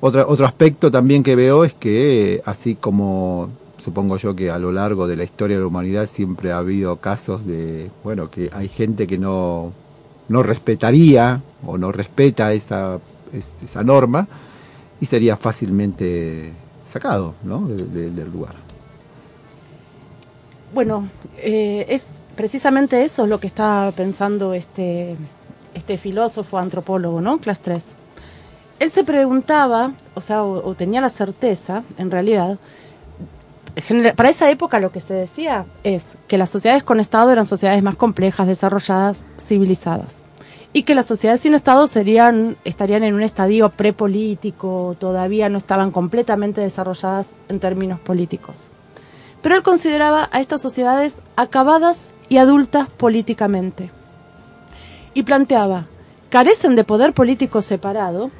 otro 0.00 0.46
aspecto 0.46 0.90
también 0.90 1.22
que 1.22 1.36
veo 1.36 1.64
es 1.64 1.74
que, 1.74 2.42
así 2.46 2.74
como 2.74 3.50
supongo 3.84 4.16
yo 4.16 4.34
que 4.34 4.50
a 4.50 4.58
lo 4.58 4.72
largo 4.72 5.06
de 5.06 5.16
la 5.16 5.24
historia 5.24 5.56
de 5.56 5.62
la 5.62 5.66
humanidad 5.66 6.06
siempre 6.06 6.52
ha 6.52 6.58
habido 6.58 6.96
casos 6.96 7.46
de, 7.46 7.90
bueno, 8.02 8.30
que 8.30 8.50
hay 8.52 8.68
gente 8.68 9.06
que 9.06 9.18
no, 9.18 9.72
no 10.28 10.42
respetaría 10.42 11.42
o 11.66 11.78
no 11.78 11.92
respeta 11.92 12.52
esa, 12.52 12.98
esa 13.32 13.82
norma 13.84 14.26
y 15.00 15.06
sería 15.06 15.36
fácilmente 15.36 16.52
sacado 16.84 17.34
¿no? 17.42 17.66
del 17.68 18.30
lugar. 18.30 18.69
Bueno, 20.72 21.08
eh, 21.38 21.86
es 21.88 22.06
precisamente 22.36 23.04
eso 23.04 23.26
lo 23.26 23.40
que 23.40 23.46
está 23.46 23.92
pensando 23.96 24.54
este, 24.54 25.16
este 25.74 25.98
filósofo 25.98 26.58
antropólogo, 26.58 27.20
¿no? 27.20 27.38
Class 27.38 27.60
3 27.60 27.84
él 28.80 28.90
se 28.90 29.04
preguntaba, 29.04 29.92
o 30.14 30.20
sea, 30.22 30.42
o, 30.42 30.74
tenía 30.74 31.02
la 31.02 31.10
certeza, 31.10 31.84
en 31.98 32.10
realidad, 32.10 32.58
para 34.16 34.30
esa 34.30 34.50
época 34.50 34.80
lo 34.80 34.90
que 34.90 35.00
se 35.00 35.14
decía 35.14 35.66
es 35.84 36.16
que 36.26 36.38
las 36.38 36.50
sociedades 36.50 36.82
con 36.82 36.98
Estado 36.98 37.30
eran 37.30 37.46
sociedades 37.46 37.82
más 37.82 37.94
complejas, 37.94 38.48
desarrolladas, 38.48 39.22
civilizadas. 39.38 40.22
Y 40.72 40.84
que 40.84 40.94
las 40.94 41.06
sociedades 41.06 41.42
sin 41.42 41.54
Estado 41.54 41.86
serían, 41.86 42.56
estarían 42.64 43.04
en 43.04 43.14
un 43.14 43.22
estadio 43.22 43.68
prepolítico, 43.68 44.96
todavía 44.98 45.48
no 45.50 45.58
estaban 45.58 45.90
completamente 45.90 46.62
desarrolladas 46.62 47.26
en 47.48 47.60
términos 47.60 48.00
políticos. 48.00 48.62
Pero 49.42 49.56
él 49.56 49.62
consideraba 49.62 50.28
a 50.32 50.40
estas 50.40 50.60
sociedades 50.60 51.22
acabadas 51.36 52.12
y 52.28 52.36
adultas 52.36 52.88
políticamente. 52.88 53.90
Y 55.14 55.22
planteaba, 55.22 55.86
carecen 56.28 56.76
de 56.76 56.84
poder 56.84 57.12
político 57.12 57.62
separado, 57.62 58.30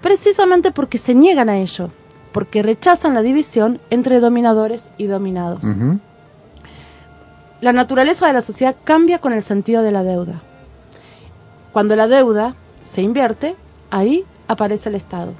precisamente 0.00 0.70
porque 0.70 0.98
se 0.98 1.14
niegan 1.14 1.48
a 1.48 1.58
ello, 1.58 1.90
porque 2.32 2.62
rechazan 2.62 3.14
la 3.14 3.22
división 3.22 3.80
entre 3.90 4.20
dominadores 4.20 4.84
y 4.98 5.06
dominados. 5.06 5.62
La 7.60 7.72
naturaleza 7.72 8.26
de 8.26 8.34
la 8.34 8.42
sociedad 8.42 8.76
cambia 8.84 9.18
con 9.18 9.32
el 9.32 9.42
sentido 9.42 9.82
de 9.82 9.92
la 9.92 10.02
deuda. 10.02 10.42
Cuando 11.72 11.96
la 11.96 12.06
deuda 12.06 12.54
se 12.84 13.02
invierte, 13.02 13.56
ahí 13.90 14.24
aparece 14.48 14.88
el 14.88 14.94
Estado. 14.94 15.32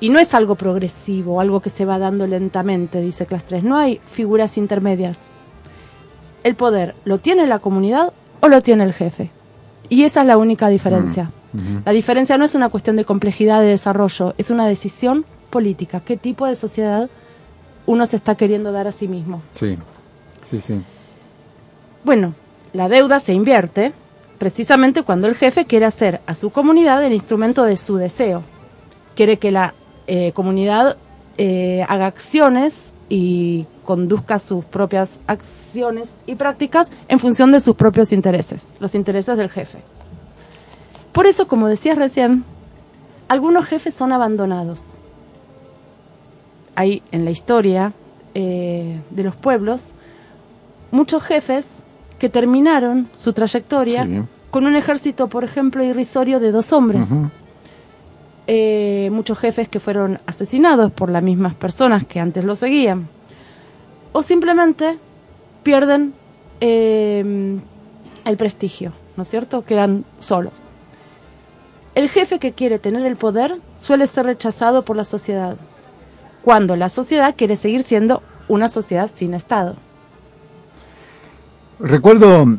Y 0.00 0.08
no 0.08 0.18
es 0.18 0.34
algo 0.34 0.54
progresivo, 0.56 1.40
algo 1.40 1.60
que 1.60 1.70
se 1.70 1.84
va 1.84 1.98
dando 1.98 2.26
lentamente, 2.26 3.00
dice 3.00 3.26
Clas 3.26 3.44
3. 3.44 3.64
No 3.64 3.76
hay 3.76 4.00
figuras 4.06 4.58
intermedias. 4.58 5.26
El 6.42 6.56
poder 6.56 6.94
lo 7.04 7.18
tiene 7.18 7.46
la 7.46 7.58
comunidad 7.58 8.12
o 8.40 8.48
lo 8.48 8.60
tiene 8.60 8.84
el 8.84 8.92
jefe. 8.92 9.30
Y 9.88 10.04
esa 10.04 10.22
es 10.22 10.26
la 10.26 10.36
única 10.36 10.68
diferencia. 10.68 11.30
Mm. 11.52 11.78
La 11.84 11.92
diferencia 11.92 12.36
no 12.36 12.44
es 12.44 12.54
una 12.54 12.68
cuestión 12.68 12.96
de 12.96 13.04
complejidad 13.04 13.60
de 13.60 13.68
desarrollo, 13.68 14.34
es 14.36 14.50
una 14.50 14.66
decisión 14.66 15.24
política. 15.50 16.00
¿Qué 16.00 16.16
tipo 16.16 16.46
de 16.46 16.56
sociedad 16.56 17.08
uno 17.86 18.06
se 18.06 18.16
está 18.16 18.34
queriendo 18.34 18.72
dar 18.72 18.86
a 18.86 18.92
sí 18.92 19.08
mismo? 19.08 19.42
Sí, 19.52 19.78
sí, 20.42 20.60
sí. 20.60 20.82
Bueno, 22.02 22.34
la 22.72 22.88
deuda 22.88 23.20
se 23.20 23.32
invierte 23.32 23.92
precisamente 24.38 25.02
cuando 25.02 25.28
el 25.28 25.36
jefe 25.36 25.64
quiere 25.64 25.86
hacer 25.86 26.20
a 26.26 26.34
su 26.34 26.50
comunidad 26.50 27.02
el 27.04 27.12
instrumento 27.12 27.64
de 27.64 27.76
su 27.76 27.96
deseo. 27.96 28.42
Quiere 29.14 29.38
que 29.38 29.52
la 29.52 29.74
eh, 30.06 30.32
comunidad 30.32 30.96
eh, 31.38 31.84
haga 31.88 32.06
acciones 32.06 32.92
y 33.08 33.66
conduzca 33.84 34.38
sus 34.38 34.64
propias 34.64 35.20
acciones 35.26 36.10
y 36.26 36.34
prácticas 36.36 36.90
en 37.08 37.18
función 37.18 37.52
de 37.52 37.60
sus 37.60 37.76
propios 37.76 38.12
intereses, 38.12 38.72
los 38.80 38.94
intereses 38.94 39.36
del 39.36 39.50
jefe. 39.50 39.78
Por 41.12 41.26
eso, 41.26 41.46
como 41.46 41.68
decías 41.68 41.96
recién, 41.96 42.44
algunos 43.28 43.66
jefes 43.66 43.94
son 43.94 44.12
abandonados. 44.12 44.94
Hay 46.74 47.02
en 47.12 47.24
la 47.24 47.30
historia 47.30 47.92
eh, 48.34 49.00
de 49.10 49.22
los 49.22 49.36
pueblos 49.36 49.92
muchos 50.90 51.22
jefes 51.22 51.82
que 52.18 52.28
terminaron 52.28 53.08
su 53.12 53.32
trayectoria 53.32 54.06
con 54.50 54.66
un 54.66 54.76
ejército, 54.76 55.28
por 55.28 55.44
ejemplo, 55.44 55.82
irrisorio 55.82 56.40
de 56.40 56.52
dos 56.52 56.72
hombres. 56.72 57.06
Eh, 58.46 59.08
muchos 59.10 59.38
jefes 59.38 59.68
que 59.68 59.80
fueron 59.80 60.20
asesinados 60.26 60.92
por 60.92 61.10
las 61.10 61.22
mismas 61.22 61.54
personas 61.54 62.04
que 62.04 62.20
antes 62.20 62.44
lo 62.44 62.56
seguían. 62.56 63.08
O 64.12 64.22
simplemente 64.22 64.98
pierden 65.62 66.12
eh, 66.60 67.58
el 68.24 68.36
prestigio, 68.36 68.92
¿no 69.16 69.22
es 69.22 69.28
cierto? 69.28 69.64
Quedan 69.64 70.04
solos. 70.18 70.64
El 71.94 72.08
jefe 72.08 72.38
que 72.38 72.52
quiere 72.52 72.78
tener 72.78 73.06
el 73.06 73.16
poder 73.16 73.60
suele 73.80 74.06
ser 74.06 74.26
rechazado 74.26 74.84
por 74.84 74.96
la 74.96 75.04
sociedad, 75.04 75.56
cuando 76.42 76.76
la 76.76 76.88
sociedad 76.88 77.34
quiere 77.36 77.56
seguir 77.56 77.82
siendo 77.82 78.22
una 78.48 78.68
sociedad 78.68 79.10
sin 79.14 79.32
Estado. 79.32 79.76
Recuerdo 81.78 82.58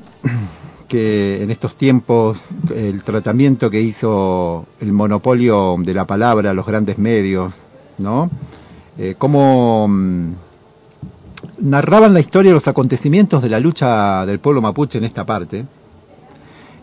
que 0.88 1.41
en 1.43 1.52
estos 1.52 1.76
tiempos 1.76 2.41
el 2.76 3.04
tratamiento 3.04 3.69
que 3.69 3.82
hizo 3.82 4.65
el 4.80 4.93
monopolio 4.93 5.76
de 5.80 5.93
la 5.93 6.06
palabra, 6.06 6.54
los 6.54 6.65
grandes 6.65 6.98
medios, 6.98 7.63
¿no? 7.98 8.30
Eh, 8.98 9.15
cómo 9.17 9.88
mm, 9.88 10.32
narraban 11.60 12.13
la 12.13 12.19
historia 12.19 12.52
los 12.52 12.67
acontecimientos 12.67 13.41
de 13.43 13.50
la 13.50 13.60
lucha 13.60 14.26
del 14.26 14.39
pueblo 14.39 14.62
mapuche 14.62 14.98
en 14.98 15.04
esta 15.04 15.26
parte, 15.26 15.65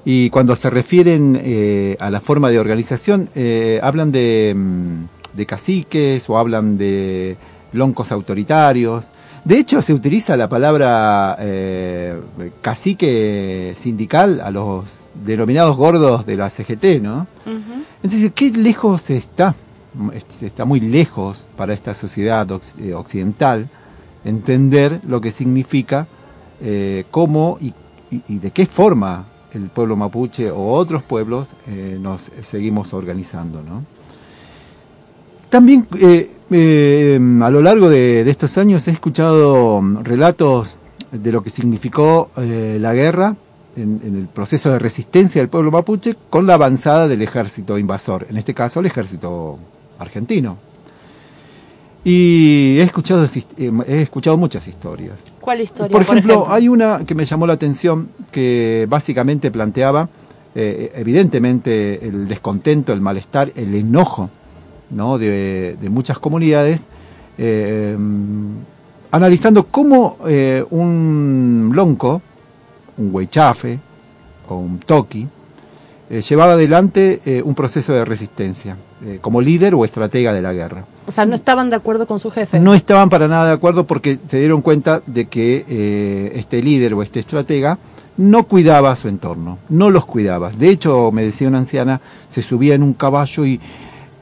y 0.05 0.31
cuando 0.31 0.57
se 0.57 0.69
refieren 0.69 1.41
eh, 1.43 1.97
a 2.01 2.11
la 2.11 2.21
forma 2.21 2.51
de 2.51 2.59
organización, 2.59 3.29
eh, 3.35 3.79
hablan 3.83 4.11
de, 4.11 4.53
mm, 4.57 5.37
de, 5.37 5.47
caciques 5.47 6.29
o 6.29 6.38
hablan 6.38 6.77
de 6.77 7.37
loncos 7.73 8.11
autoritarios. 8.11 9.07
De 9.44 9.59
hecho, 9.59 9.83
se 9.83 9.92
utiliza 9.92 10.37
la 10.37 10.48
palabra 10.48 11.37
eh, 11.40 12.20
cacique 12.61 13.74
sindical 13.76 14.40
a 14.40 14.50
los 14.52 15.11
denominados 15.24 15.76
gordos 15.76 16.24
de 16.26 16.37
la 16.37 16.48
CGT, 16.48 17.00
¿no? 17.02 17.26
Entonces, 18.02 18.33
¿qué 18.35 18.50
lejos 18.50 19.11
está? 19.11 19.55
Está 20.40 20.64
muy 20.64 20.81
lejos 20.81 21.46
para 21.57 21.74
esta 21.74 21.92
sociedad 21.94 22.46
oc- 22.48 22.81
eh, 22.81 22.94
occidental 22.94 23.68
entender 24.24 25.00
lo 25.07 25.20
que 25.20 25.33
significa 25.33 26.07
eh, 26.61 27.05
cómo 27.11 27.59
y, 27.61 27.74
y- 28.11 28.22
y 28.28 28.38
de 28.38 28.52
qué 28.52 28.66
forma 28.66 29.26
el 29.52 29.68
pueblo 29.68 29.96
mapuche 29.96 30.50
o 30.50 30.70
otros 30.72 31.02
pueblos 31.02 31.48
eh, 31.66 31.98
nos 32.00 32.31
seguimos 32.42 32.94
organizando, 32.94 33.62
¿no? 33.62 33.85
También 35.53 35.87
eh, 36.01 36.31
eh, 36.51 37.21
a 37.43 37.51
lo 37.51 37.61
largo 37.61 37.91
de, 37.91 38.25
de 38.25 38.31
estos 38.31 38.57
años 38.57 38.88
he 38.88 38.91
escuchado 38.91 39.83
mm, 39.83 40.03
relatos 40.03 40.79
de 41.11 41.31
lo 41.31 41.43
que 41.43 41.51
significó 41.51 42.31
eh, 42.38 42.79
la 42.81 42.95
guerra 42.95 43.37
en, 43.77 44.01
en 44.03 44.17
el 44.17 44.29
proceso 44.29 44.71
de 44.71 44.79
resistencia 44.79 45.43
del 45.43 45.51
pueblo 45.51 45.71
mapuche 45.71 46.17
con 46.31 46.47
la 46.47 46.55
avanzada 46.55 47.07
del 47.07 47.21
ejército 47.21 47.77
invasor, 47.77 48.27
en 48.31 48.38
este 48.38 48.55
caso 48.55 48.81
el 48.81 48.87
ejército 48.87 49.59
argentino. 49.99 50.57
Y 52.03 52.79
he 52.79 52.83
escuchado, 52.83 53.29
he 53.59 54.01
escuchado 54.01 54.38
muchas 54.38 54.67
historias. 54.67 55.23
¿Cuál 55.38 55.61
historia? 55.61 55.93
Por 55.93 56.01
ejemplo, 56.01 56.47
hay 56.49 56.69
una 56.69 57.05
que 57.05 57.15
me 57.15 57.27
llamó 57.27 57.47
la 57.47 57.53
atención 57.53 58.09
que 58.31 58.87
básicamente 58.88 59.51
planteaba 59.51 60.09
eh, 60.55 60.93
evidentemente 60.95 62.07
el 62.09 62.27
descontento, 62.27 62.95
el 62.95 63.03
malestar, 63.03 63.53
el 63.55 63.75
enojo 63.75 64.31
¿no? 64.92 65.18
de, 65.18 65.76
de 65.81 65.90
muchas 65.90 66.18
comunidades, 66.18 66.87
eh, 67.38 67.96
analizando 69.11 69.66
cómo 69.66 70.18
eh, 70.26 70.64
un 70.70 71.72
lonco, 71.74 72.22
un 72.98 73.11
huichafe 73.12 73.81
o 74.48 74.57
un 74.57 74.78
toqui, 74.78 75.28
eh, 76.12 76.20
llevaba 76.20 76.52
adelante 76.52 77.22
eh, 77.24 77.40
un 77.42 77.55
proceso 77.55 77.94
de 77.94 78.05
resistencia 78.05 78.76
eh, 79.02 79.18
como 79.22 79.40
líder 79.40 79.74
o 79.74 79.87
estratega 79.87 80.35
de 80.35 80.42
la 80.42 80.52
guerra. 80.52 80.85
O 81.07 81.11
sea, 81.11 81.24
no 81.24 81.35
estaban 81.35 81.70
de 81.70 81.76
acuerdo 81.76 82.07
con 82.07 82.20
su 82.20 82.31
jefe. 82.31 82.61
No 82.61 82.74
estaban 82.74 83.09
para 83.09 83.28
nada 83.28 83.46
de 83.46 83.52
acuerdo 83.55 83.87
porque 83.87 84.18
se 84.26 84.38
dieron 84.38 84.61
cuenta 84.61 85.00
de 85.07 85.28
que 85.28 86.31
este 86.35 86.62
líder 86.62 86.92
o 86.92 87.02
este 87.02 87.20
estratega 87.20 87.78
no 88.18 88.42
cuidaba 88.42 88.94
su 88.94 89.09
entorno, 89.09 89.57
no 89.70 89.88
los 89.88 90.05
cuidaba. 90.05 90.50
De 90.50 90.68
hecho, 90.68 91.11
me 91.12 91.24
decía 91.24 91.48
una 91.48 91.59
anciana, 91.59 92.02
se 92.28 92.42
subía 92.42 92.74
en 92.74 92.83
un 92.83 92.92
caballo 92.92 93.46
y 93.46 93.59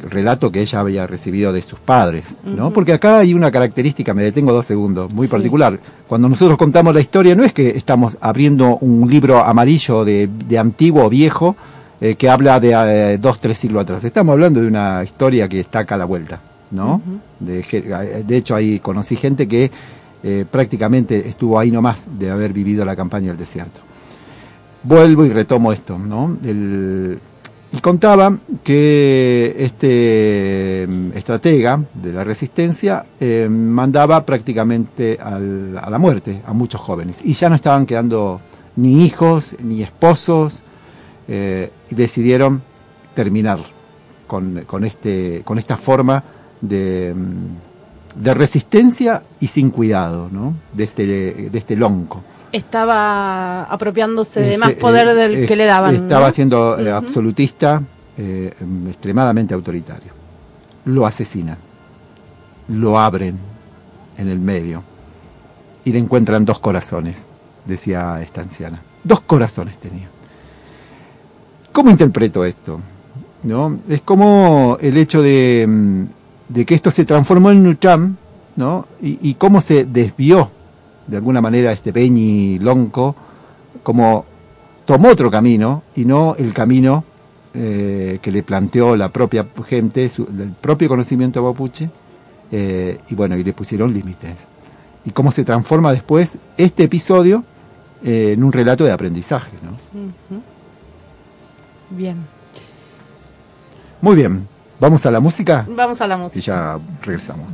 relato 0.08 0.50
que 0.50 0.60
ella 0.60 0.80
había 0.80 1.06
recibido 1.06 1.52
de 1.52 1.62
sus 1.62 1.78
padres, 1.78 2.36
¿no? 2.44 2.72
Porque 2.72 2.92
acá 2.92 3.18
hay 3.18 3.34
una 3.34 3.50
característica, 3.50 4.14
me 4.14 4.22
detengo 4.22 4.52
dos 4.52 4.66
segundos, 4.66 5.12
muy 5.12 5.26
Sí. 5.26 5.30
particular. 5.30 5.78
Cuando 6.08 6.28
nosotros 6.28 6.56
contamos 6.56 6.94
la 6.94 7.00
historia, 7.00 7.34
no 7.34 7.44
es 7.44 7.52
que 7.52 7.70
estamos 7.76 8.16
abriendo 8.20 8.78
un 8.78 9.10
libro 9.10 9.42
amarillo 9.44 10.04
de, 10.04 10.28
de 10.48 10.58
antiguo 10.58 11.04
o 11.04 11.08
viejo 11.10 11.56
eh, 12.00 12.14
que 12.14 12.30
habla 12.30 12.58
de 12.60 12.72
eh, 12.74 13.18
dos, 13.18 13.40
tres 13.40 13.58
siglos 13.58 13.82
atrás. 13.82 14.02
Estamos 14.04 14.32
hablando 14.32 14.60
de 14.60 14.66
una 14.68 15.02
historia 15.04 15.48
que 15.48 15.60
está 15.60 15.80
acá 15.80 15.96
a 15.96 15.98
la 15.98 16.06
vuelta, 16.06 16.40
¿no? 16.70 17.02
De 17.38 18.36
hecho, 18.36 18.54
ahí 18.54 18.78
conocí 18.78 19.16
gente 19.16 19.46
que 19.46 19.70
eh, 20.22 20.44
prácticamente 20.50 21.28
estuvo 21.28 21.58
ahí 21.58 21.70
nomás 21.70 22.06
de 22.18 22.30
haber 22.30 22.52
vivido 22.52 22.84
la 22.84 22.94
campaña 22.96 23.28
del 23.28 23.36
desierto. 23.38 23.80
Vuelvo 24.82 25.26
y 25.26 25.28
retomo 25.30 25.72
esto, 25.72 25.98
¿no? 25.98 26.38
El- 26.44 27.18
y 27.72 27.78
contaba 27.80 28.36
que 28.64 29.54
este 29.58 30.86
mm, 30.88 31.16
estratega 31.16 31.80
de 31.94 32.12
la 32.12 32.24
resistencia 32.24 33.04
eh, 33.20 33.48
mandaba 33.50 34.24
prácticamente 34.26 35.18
al- 35.22 35.78
a 35.78 35.88
la 35.88 35.98
muerte 35.98 36.42
a 36.46 36.52
muchos 36.52 36.80
jóvenes 36.80 37.20
y 37.24 37.32
ya 37.32 37.48
no 37.48 37.54
estaban 37.54 37.86
quedando 37.86 38.40
ni 38.76 39.04
hijos 39.04 39.54
ni 39.62 39.82
esposos 39.82 40.62
eh, 41.28 41.70
y 41.90 41.94
decidieron 41.94 42.62
terminar 43.14 43.60
con, 44.26 44.62
con, 44.66 44.84
este, 44.84 45.42
con 45.44 45.58
esta 45.58 45.76
forma 45.76 46.22
de, 46.60 47.14
mm, 47.14 48.20
de 48.22 48.34
resistencia 48.34 49.22
y 49.38 49.46
sin 49.46 49.70
cuidado 49.70 50.28
¿no? 50.32 50.54
de, 50.72 50.84
este, 50.84 51.06
de 51.06 51.58
este 51.58 51.76
lonco. 51.76 52.22
Estaba 52.52 53.64
apropiándose 53.64 54.40
de 54.40 54.58
más 54.58 54.72
poder 54.72 55.08
eh, 55.08 55.14
del 55.14 55.46
que 55.46 55.56
le 55.56 55.66
daban. 55.66 55.94
Estaba 55.94 56.28
¿no? 56.28 56.32
siendo 56.32 56.78
eh, 56.78 56.90
absolutista, 56.90 57.82
eh, 58.16 58.52
em, 58.60 58.88
extremadamente 58.88 59.54
autoritario. 59.54 60.12
Lo 60.86 61.06
asesinan, 61.06 61.58
lo 62.68 62.98
abren 62.98 63.38
en 64.16 64.28
el 64.28 64.40
medio 64.40 64.82
y 65.84 65.92
le 65.92 65.98
encuentran 65.98 66.44
dos 66.44 66.58
corazones, 66.58 67.26
decía 67.64 68.20
esta 68.20 68.40
anciana. 68.40 68.82
Dos 69.04 69.20
corazones 69.20 69.78
tenía. 69.78 70.08
¿Cómo 71.72 71.90
interpreto 71.90 72.44
esto? 72.44 72.80
¿No? 73.44 73.78
Es 73.88 74.02
como 74.02 74.76
el 74.80 74.96
hecho 74.96 75.22
de, 75.22 75.66
mm, 75.68 76.04
de 76.48 76.66
que 76.66 76.74
esto 76.74 76.90
se 76.90 77.04
transformó 77.04 77.52
en 77.52 77.62
Nucham, 77.62 78.16
¿no? 78.56 78.86
Y, 79.00 79.18
y 79.22 79.34
cómo 79.34 79.60
se 79.60 79.84
desvió 79.84 80.50
de 81.10 81.16
alguna 81.16 81.40
manera 81.40 81.72
este 81.72 81.92
Peñi 81.92 82.58
Lonco, 82.58 83.14
como 83.82 84.24
tomó 84.84 85.08
otro 85.10 85.30
camino 85.30 85.82
y 85.96 86.04
no 86.04 86.34
el 86.38 86.52
camino 86.54 87.04
eh, 87.52 88.18
que 88.22 88.30
le 88.30 88.42
planteó 88.44 88.96
la 88.96 89.08
propia 89.08 89.46
gente, 89.66 90.08
su- 90.08 90.22
el 90.26 90.52
propio 90.52 90.88
conocimiento 90.88 91.42
mapuche, 91.42 91.90
eh, 92.52 92.98
y 93.08 93.14
bueno, 93.14 93.36
y 93.36 93.42
le 93.44 93.52
pusieron 93.52 93.92
límites. 93.92 94.46
Y 95.04 95.10
cómo 95.10 95.32
se 95.32 95.44
transforma 95.44 95.92
después 95.92 96.38
este 96.56 96.84
episodio 96.84 97.42
eh, 98.04 98.32
en 98.34 98.44
un 98.44 98.52
relato 98.52 98.84
de 98.84 98.92
aprendizaje. 98.92 99.50
¿no? 99.62 100.10
Bien. 101.90 102.16
Muy 104.00 104.14
bien, 104.16 104.46
vamos 104.78 105.04
a 105.04 105.10
la 105.10 105.20
música 105.20 105.66
Vamos 105.68 106.00
a 106.00 106.06
la 106.06 106.14
y 106.14 106.18
música. 106.18 106.40
ya 106.40 106.78
regresamos. 107.02 107.46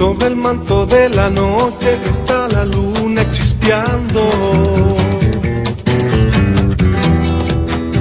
Sobre 0.00 0.28
el 0.28 0.36
manto 0.36 0.86
de 0.86 1.08
la 1.08 1.28
noche 1.30 1.98
está 2.08 2.48
la 2.48 2.64
luna 2.64 3.28
chispeando. 3.32 4.22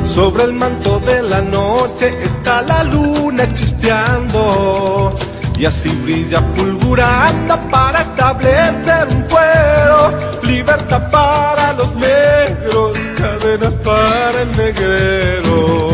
Sobre 0.06 0.44
el 0.44 0.54
manto 0.54 1.00
de 1.00 1.24
la 1.24 1.42
noche 1.42 2.14
está 2.24 2.62
la 2.62 2.84
luna 2.84 3.52
chispeando. 3.56 5.16
Y 5.60 5.66
así 5.66 5.90
brilla 5.90 6.42
fulgurando 6.56 7.60
para 7.70 8.00
establecer 8.02 9.08
un 9.12 9.26
fuero. 9.30 10.18
Libertad 10.44 11.12
para 11.12 11.74
los 11.74 11.94
negros, 11.96 12.98
cadenas 13.18 13.74
para 13.84 14.42
el 14.44 14.58
negrero. 14.58 15.94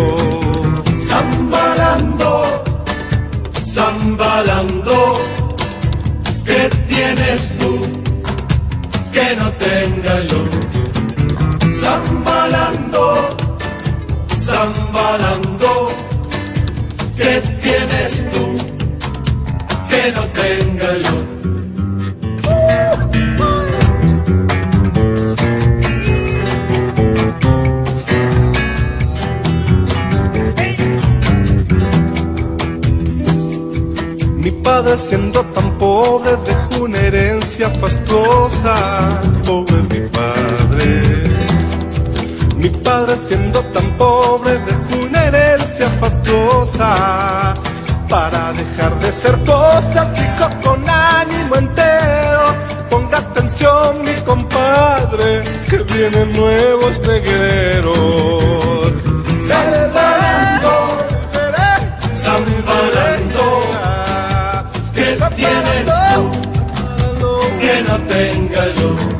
Zambalando 1.08 2.66
zambalando. 3.76 5.20
¿Qué 6.46 6.70
tienes 6.88 7.52
tú 7.60 7.74
que 9.12 9.36
no 9.36 9.52
tenga 9.54 10.22
yo? 10.30 10.55
Mi 20.06 20.12
padre 34.52 34.96
siendo 35.00 35.44
tan 35.44 35.72
pobre 35.80 36.38
dejó 36.46 36.84
una 36.84 37.00
herencia 37.00 37.70
fastuosa, 37.70 39.20
pobre 39.44 39.78
mi 39.90 40.08
padre. 40.10 41.02
Mi 42.58 42.70
padre 42.70 43.18
siendo 43.18 43.64
tan 43.74 43.90
pobre 43.98 44.52
dejó 44.60 45.04
una 45.08 45.26
herencia 45.26 45.90
fastuosa, 46.00 47.56
para 48.16 48.54
dejar 48.54 48.98
de 49.00 49.12
ser 49.12 49.36
poste 49.44 50.00
con 50.64 50.90
ánimo 50.90 51.56
entero. 51.58 52.44
Ponga 52.90 53.18
atención, 53.18 54.04
mi 54.06 54.16
compadre, 54.22 55.42
que 55.70 55.80
vienen 55.94 56.32
nuevos 56.32 56.94
negreros. 57.14 58.94
Salvarando, 59.52 60.74
salvarando, 62.26 63.46
¿qué 64.94 65.10
tienes 65.36 65.86
tú? 66.14 66.22
Que 67.60 67.76
no 67.88 67.96
tenga 68.14 68.64
yo. 68.80 69.15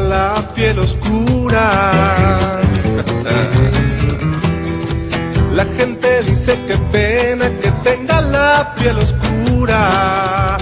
La 0.00 0.34
piel 0.54 0.78
oscura. 0.78 2.60
La 5.54 5.64
gente 5.64 6.22
dice 6.22 6.58
que 6.66 6.76
pena 6.92 7.46
que 7.60 7.60
tenga 7.60 7.60
piel 8.74 8.98
oscura. 8.98 10.56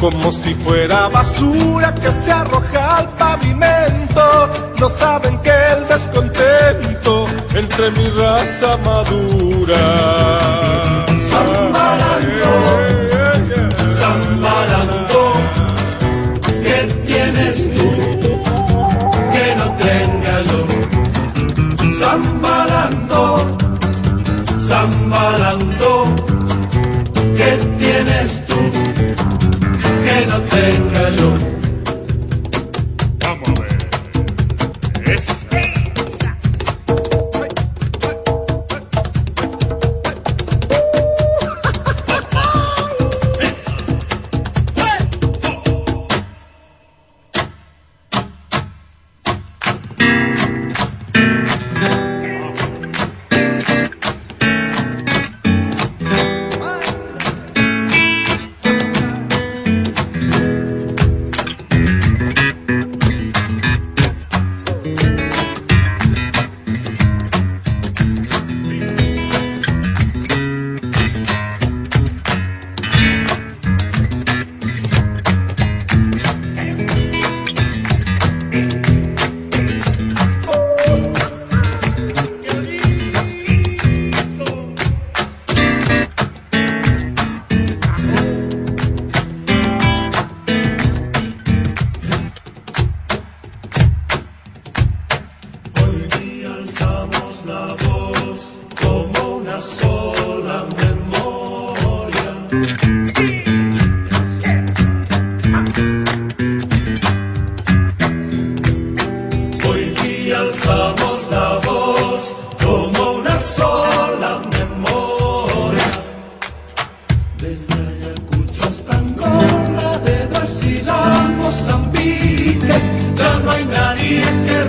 Como 0.00 0.32
si 0.32 0.54
fuera 0.54 1.08
basura 1.08 1.94
que 1.94 2.08
se 2.08 2.32
arroja 2.32 2.98
al 2.98 3.08
pavimento. 3.10 4.50
No 4.78 4.88
saben 4.88 5.38
que 5.38 5.50
el 5.50 5.88
descontento 5.88 7.26
entre 7.54 7.90
mi 7.92 8.08
raza 8.10 8.76
madura. 8.84 10.85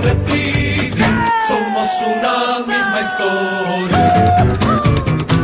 Repite, 0.02 1.06
somos 1.48 1.90
una 2.06 2.60
misma 2.68 3.00
historia. 3.02 4.06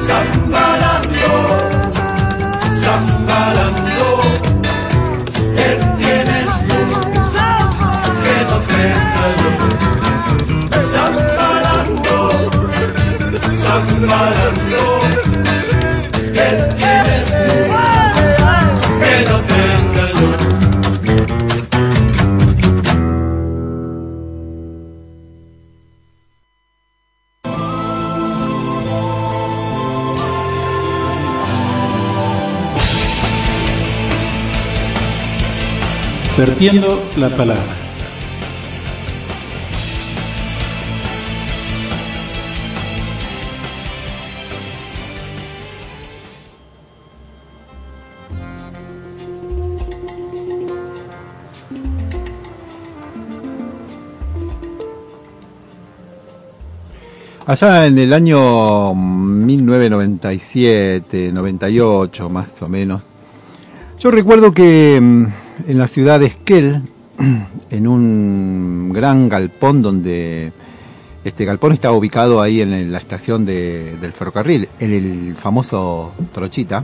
Zambalando, 0.08 1.34
zambalando, 2.84 4.08
que 5.56 5.70
tienes 5.98 6.50
tú, 6.68 6.80
que 8.24 8.36
no 8.50 8.58
tengo 8.72 9.26
yo. 9.42 9.52
Zambalando, 10.94 12.18
zambalando. 13.64 14.93
Vertiendo 36.36 37.00
la 37.16 37.30
palabra. 37.30 37.62
Allá 57.46 57.86
en 57.86 58.00
el 58.00 58.12
año 58.12 58.96
1997, 58.96 61.32
98 61.32 62.30
más 62.30 62.60
o 62.64 62.68
menos, 62.68 63.06
yo 64.04 64.12
recuerdo 64.12 64.52
que 64.52 65.00
mm, 65.02 65.26
en 65.66 65.78
la 65.78 65.88
ciudad 65.88 66.20
de 66.20 66.26
Esquel, 66.26 66.82
en 67.70 67.88
un 67.88 68.92
gran 68.92 69.30
galpón 69.30 69.82
donde 69.82 70.52
este 71.24 71.46
galpón 71.46 71.72
estaba 71.72 71.96
ubicado 71.96 72.42
ahí 72.42 72.60
en 72.60 72.92
la 72.92 72.98
estación 72.98 73.46
del 73.46 74.12
ferrocarril, 74.12 74.68
en 74.82 74.92
el 74.92 75.36
famoso 75.38 76.12
Trochita, 76.34 76.84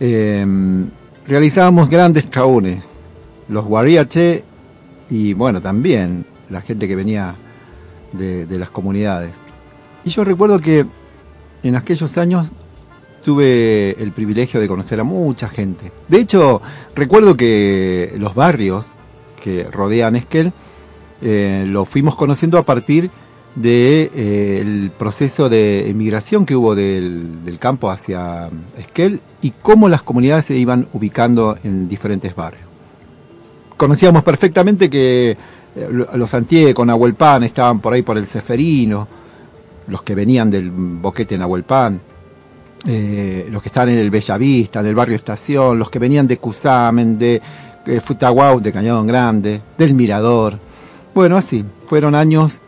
em, 0.00 0.88
realizábamos 1.26 1.90
grandes 1.90 2.30
traúnes, 2.30 2.96
los 3.50 3.66
guariache 3.66 4.44
y 5.10 5.34
bueno, 5.34 5.60
también 5.60 6.24
la 6.48 6.62
gente 6.62 6.88
que 6.88 6.96
venía 6.96 7.34
de, 8.12 8.46
de 8.46 8.58
las 8.58 8.70
comunidades. 8.70 9.42
Y 10.06 10.08
yo 10.08 10.24
recuerdo 10.24 10.58
que 10.58 10.86
en 11.62 11.76
aquellos 11.76 12.16
años 12.16 12.50
tuve 13.24 14.00
el 14.00 14.12
privilegio 14.12 14.60
de 14.60 14.68
conocer 14.68 15.00
a 15.00 15.04
mucha 15.04 15.48
gente. 15.48 15.90
De 16.08 16.20
hecho, 16.20 16.60
recuerdo 16.94 17.36
que 17.36 18.14
los 18.18 18.34
barrios 18.34 18.86
que 19.42 19.64
rodean 19.64 20.14
Esquel 20.14 20.52
eh, 21.22 21.64
lo 21.66 21.84
fuimos 21.84 22.14
conociendo 22.16 22.58
a 22.58 22.64
partir 22.64 23.10
del 23.54 23.62
de, 23.62 24.10
eh, 24.14 24.90
proceso 24.98 25.48
de 25.48 25.88
emigración 25.88 26.44
que 26.44 26.54
hubo 26.54 26.74
del, 26.74 27.56
campo 27.58 27.90
hacia 27.90 28.50
Esquel 28.76 29.20
y 29.40 29.52
cómo 29.52 29.88
las 29.88 30.02
comunidades 30.02 30.44
se 30.46 30.56
iban 30.56 30.86
ubicando 30.92 31.56
en 31.64 31.88
diferentes 31.88 32.36
barrios. 32.36 32.64
Conocíamos 33.76 34.22
perfectamente 34.22 34.90
que 34.90 35.30
eh, 35.30 35.36
los 36.14 36.34
antiguos 36.34 36.74
con 36.74 36.88
Nahuelpan 36.88 37.42
estaban 37.44 37.80
por 37.80 37.94
ahí 37.94 38.02
por 38.02 38.18
el 38.18 38.26
Ceferino, 38.26 39.08
los 39.86 40.02
que 40.02 40.14
venían 40.14 40.50
del 40.50 40.70
boquete 40.70 41.38
Nahuelpan, 41.38 42.00
eh, 42.86 43.48
los 43.50 43.62
que 43.62 43.68
están 43.68 43.88
en 43.88 43.98
el 43.98 44.10
Bellavista, 44.10 44.80
en 44.80 44.86
el 44.86 44.94
barrio 44.94 45.16
Estación, 45.16 45.78
los 45.78 45.88
que 45.88 45.98
venían 45.98 46.26
de 46.26 46.36
Cusamen, 46.36 47.18
de 47.18 47.40
eh, 47.86 48.00
de 48.60 48.72
Cañadón 48.72 49.06
Grande, 49.06 49.62
del 49.78 49.94
Mirador. 49.94 50.58
Bueno, 51.14 51.36
así, 51.36 51.64
fueron 51.86 52.14
años 52.14 52.60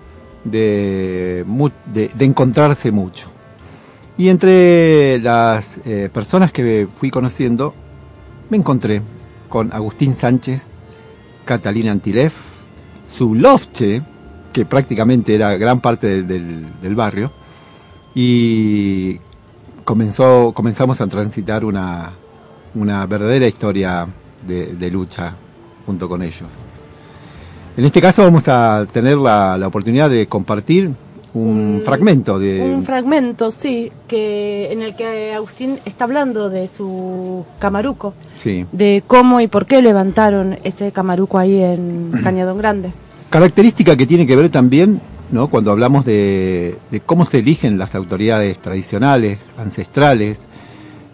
de, 0.45 1.45
de, 1.93 2.25
encontrarse 2.25 2.91
mucho. 2.91 3.29
Y 4.17 4.29
entre 4.29 5.19
las 5.21 5.81
eh, 5.85 6.09
personas 6.13 6.53
que 6.53 6.89
fui 6.97 7.11
conociendo, 7.11 7.75
me 8.49 8.57
encontré 8.57 9.03
con 9.49 9.73
Agustín 9.73 10.15
Sánchez, 10.15 10.67
Catalina 11.45 11.93
Antilef, 11.93 12.35
su 13.07 13.35
lofche, 13.35 14.03
que 14.53 14.65
prácticamente 14.65 15.35
era 15.35 15.57
gran 15.57 15.81
parte 15.81 16.23
del, 16.23 16.81
del 16.81 16.95
barrio, 16.95 17.33
y 18.15 19.21
comenzó, 19.87 20.53
comenzamos 20.53 21.01
a 21.01 21.07
transitar 21.07 21.65
una, 21.65 22.13
una 22.75 23.07
verdadera 23.07 23.47
historia 23.47 24.09
de, 24.47 24.75
de 24.75 24.91
lucha 24.91 25.35
junto 25.87 26.09
con 26.09 26.23
ellos. 26.23 26.49
En 27.77 27.85
este 27.85 28.03
caso 28.03 28.25
vamos 28.25 28.49
a 28.49 28.87
tener 28.93 29.17
la, 29.17 29.57
la 29.57 29.69
oportunidad 29.69 30.11
de 30.11 30.27
compartir 30.27 30.91
un, 31.35 31.83
fragmento 31.85 32.39
de 32.39 32.63
Un 32.63 32.83
fragmento, 32.83 33.51
sí, 33.51 33.93
que 34.09 34.73
en 34.73 34.83
el 34.83 34.97
que 34.97 35.35
Agustín 35.35 35.79
está 35.85 36.05
hablando 36.05 36.51
de 36.51 36.67
su 36.67 37.45
camaruco, 37.61 38.15
sí. 38.37 38.67
de 38.73 39.05
cómo 39.07 39.41
y 39.41 39.47
por 39.47 39.67
qué 39.67 39.83
levantaron 39.83 40.59
ese 40.65 40.91
camaruco 40.91 41.39
ahí 41.39 41.63
en 41.63 42.11
Cañadón 42.25 42.59
Grande. 42.59 42.91
característica 43.31 43.97
que 43.97 44.07
tiene 44.07 44.27
que 44.27 44.35
ver 44.35 44.49
también 44.49 45.01
¿no? 45.31 45.49
cuando 45.49 45.73
hablamos 45.73 46.05
de, 46.05 46.79
cómo 47.05 47.25
se 47.25 47.39
eligen 47.39 47.79
las 47.79 47.95
autoridades 47.95 48.59
tradicionales, 48.59 49.39
ancestrales, 49.59 50.41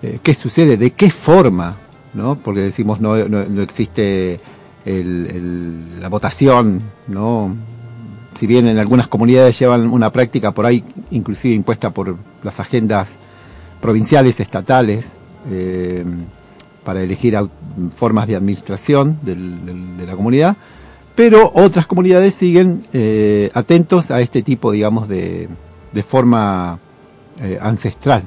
eh, 0.03 0.19
qué 0.23 0.35
sucede, 0.35 0.77
de 0.77 0.93
qué 0.93 1.11
forma, 1.11 1.79
¿no? 2.15 2.37
porque 2.37 2.61
decimos 2.61 3.01
no, 3.01 3.17
no, 3.29 3.63
existe 3.63 4.41
el, 4.85 6.01
la 6.01 6.09
votación, 6.09 6.83
¿no? 7.09 7.55
si 8.39 8.47
bien 8.47 8.67
en 8.67 8.79
algunas 8.79 9.09
comunidades 9.09 9.59
llevan 9.59 9.89
una 9.89 10.11
práctica 10.11 10.53
por 10.53 10.67
ahí 10.67 10.83
inclusive 11.11 11.55
impuesta 11.55 11.91
por 11.91 12.17
las 12.43 12.61
agendas 12.61 13.17
provinciales, 13.81 14.41
estatales, 14.41 15.17
eh, 15.51 16.05
para 16.85 17.03
elegir 17.03 17.37
formas 17.95 18.27
de 18.27 18.37
administración 18.37 19.19
del, 19.23 19.97
de 19.97 20.07
la 20.07 20.17
comunidad, 20.17 20.57
pero 21.15 21.53
otras 21.55 21.87
comunidades 21.87 22.35
siguen 22.35 22.85
eh, 22.93 23.51
atentos 23.55 24.11
a 24.11 24.21
este 24.21 24.43
tipo, 24.43 24.73
digamos, 24.73 25.09
de, 25.09 25.49
de 25.93 26.03
forma 26.03 26.79
eh, 27.41 27.59
ancestral, 27.61 28.23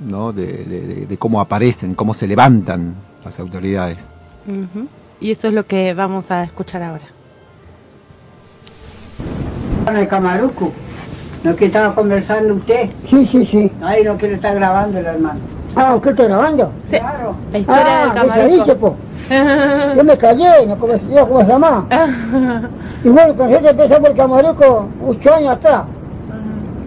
¿no? 0.00 0.32
De, 0.32 0.46
de, 0.64 1.06
de, 1.06 1.16
cómo 1.18 1.40
aparecen, 1.40 1.94
cómo 1.94 2.14
se 2.14 2.26
levantan 2.26 2.94
las 3.24 3.38
autoridades. 3.40 4.10
Uh 4.46 4.52
-huh. 4.52 4.86
Y 5.20 5.30
eso 5.32 5.48
es 5.48 5.54
lo 5.54 5.66
que 5.66 5.92
vamos 5.92 6.30
a 6.30 6.44
escuchar 6.44 6.82
ahora. 6.82 7.04
En 9.86 9.96
el 9.96 10.08
Camaruco, 10.08 10.72
lo 11.44 11.56
que 11.56 11.66
estaba 11.66 11.94
conversando 11.94 12.54
usted. 12.54 12.90
Sí, 13.08 13.26
sí, 13.30 13.46
sí. 13.46 13.70
Ahí 13.82 14.02
lo 14.04 14.16
quiero 14.16 14.36
estar 14.36 14.54
grabando 14.54 14.98
el 14.98 15.06
hermano. 15.06 15.40
Ah, 15.76 15.94
¿usted 15.94 16.10
está 16.10 16.24
grabando? 16.24 16.70
Sí. 16.90 16.98
Claro. 16.98 17.34
La 17.52 17.58
historia 17.58 17.84
ah, 17.86 18.36
del. 18.36 18.64
Yo 19.96 20.04
me 20.04 20.16
callé, 20.16 20.66
no 20.66 20.76
como, 20.76 20.94
yo, 20.96 21.28
¿cómo 21.28 21.40
se 21.42 21.46
llama? 21.46 21.86
y 23.04 23.08
bueno, 23.08 23.34
con 23.36 23.46
nosotros 23.46 23.70
empezamos 23.70 24.10
el 24.10 24.16
Camaruco 24.16 24.88
ocho 25.06 25.34
años 25.34 25.52
atrás. 25.52 25.82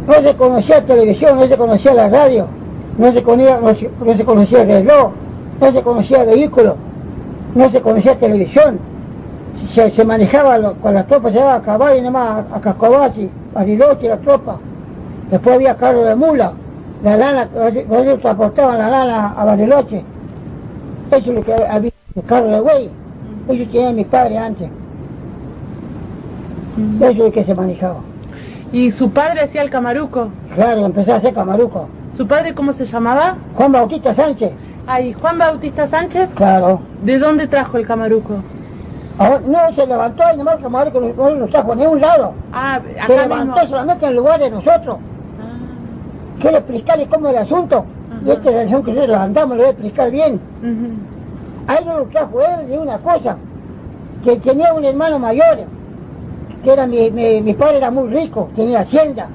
No 0.08 0.14
se 0.16 0.36
conocía 0.36 0.86
televisión, 0.86 1.38
no 1.38 1.48
se 1.48 1.56
conocía 1.56 1.94
la 1.94 2.10
radio, 2.10 2.48
no 2.98 3.14
se 3.14 3.24
conocía, 3.24 3.60
no 3.62 3.74
se, 3.74 3.90
no 4.06 4.18
se 4.18 4.26
conocía 4.26 4.62
el 4.64 4.68
reloj, 4.68 5.12
no 5.62 5.72
se 5.72 5.82
conocía 5.82 6.24
vehículo, 6.26 6.76
no 7.56 7.70
se 7.72 7.80
conocía 7.80 8.18
televisión. 8.18 8.78
Se, 9.74 9.92
se 9.92 10.04
manejaba 10.04 10.58
lo, 10.58 10.74
con 10.76 10.94
las 10.94 11.08
tropas, 11.08 11.32
se 11.32 11.38
llevaba 11.38 11.56
a 11.56 11.62
caballo 11.62 12.02
nomás, 12.04 12.46
a, 12.52 12.58
a 12.58 12.60
Cascobachi, 12.60 13.30
a 13.54 13.60
Bariloche, 13.60 14.10
la 14.10 14.18
tropa. 14.18 14.58
Después 15.32 15.56
había 15.56 15.78
carro 15.78 16.04
de 16.04 16.16
mula, 16.16 16.52
la 17.04 17.18
lana, 17.18 17.50
ellos 17.66 18.20
transportaban 18.22 18.78
la 18.78 18.90
lana 18.90 19.34
a 19.38 19.44
Bariloche. 19.44 20.02
Eso 21.12 21.18
es 21.18 21.36
lo 21.36 21.44
que 21.44 21.54
había, 21.54 21.92
el 22.16 22.24
carro 22.24 22.48
de 22.48 22.60
güey. 22.62 22.90
Eso 23.50 23.72
tenía 23.72 23.92
mi 23.92 24.06
padre 24.06 24.38
antes. 24.38 24.70
Eso 26.98 27.10
es 27.10 27.18
lo 27.18 27.32
que 27.32 27.44
se 27.44 27.54
manejaba. 27.54 27.98
¿Y 28.72 28.90
su 28.90 29.12
padre 29.12 29.42
hacía 29.42 29.64
el 29.64 29.70
camaruco? 29.70 30.30
Claro, 30.56 30.86
empezó 30.86 31.14
a 31.14 31.18
hacer 31.18 31.34
camaruco. 31.34 31.90
¿Su 32.16 32.26
padre 32.26 32.54
cómo 32.56 32.72
se 32.72 32.86
llamaba? 32.86 33.36
Juan 33.56 33.74
Bautista 33.74 34.16
Sánchez. 34.16 34.52
Ay, 34.88 35.14
Juan 35.14 35.38
Bautista 35.38 35.88
Sánchez. 35.88 36.30
Claro. 36.36 36.80
¿De 37.04 37.20
dónde 37.20 37.48
trajo 37.48 37.78
el 37.78 37.86
camaruco? 37.86 38.36
Ahora, 39.18 39.42
no, 39.46 39.76
se 39.76 39.86
levantó 39.86 40.24
y 40.34 40.38
nomás 40.38 40.56
el 40.56 40.64
camaruco 40.64 41.02
no, 41.02 41.14
no 41.14 41.30
lo 41.36 41.48
trajo 41.48 41.76
ni 41.76 41.84
a 41.84 41.90
un 41.90 42.02
lado. 42.02 42.34
Ah, 42.54 42.76
acá 42.76 43.08
se 43.08 43.16
levantó 43.18 43.60
mismo. 43.60 43.68
solamente 43.68 44.06
en 44.06 44.12
el 44.12 44.18
lugar 44.18 44.40
de 44.40 44.50
nosotros. 44.50 44.98
Quiero 46.44 46.58
explicarle 46.58 47.08
cómo 47.08 47.28
es 47.30 47.36
el 47.36 47.40
asunto. 47.40 47.78
Ajá. 47.78 48.22
Y 48.26 48.32
esta 48.32 48.40
es 48.42 48.46
la 48.46 48.52
relación 48.52 48.84
que 48.84 48.92
nosotros 48.92 49.10
levantamos, 49.16 49.56
le 49.56 49.64
voy 49.64 49.68
a 49.68 49.72
explicar 49.72 50.12
bien. 50.12 50.42
Ahí 51.68 51.86
no 51.86 52.00
lo 52.00 52.06
trajo 52.08 52.42
él 52.42 52.70
ni 52.70 52.76
una 52.76 52.98
cosa. 52.98 53.38
Que 54.26 54.36
tenía 54.36 54.74
un 54.74 54.84
hermano 54.84 55.20
mayor, 55.20 55.60
que 56.62 56.74
era 56.74 56.86
mi, 56.86 57.10
mi, 57.12 57.42
mi 57.42 57.54
padre 57.54 57.78
era 57.78 57.92
muy 57.92 58.10
rico, 58.10 58.50
tenía 58.58 58.82
hacienda 58.82 59.28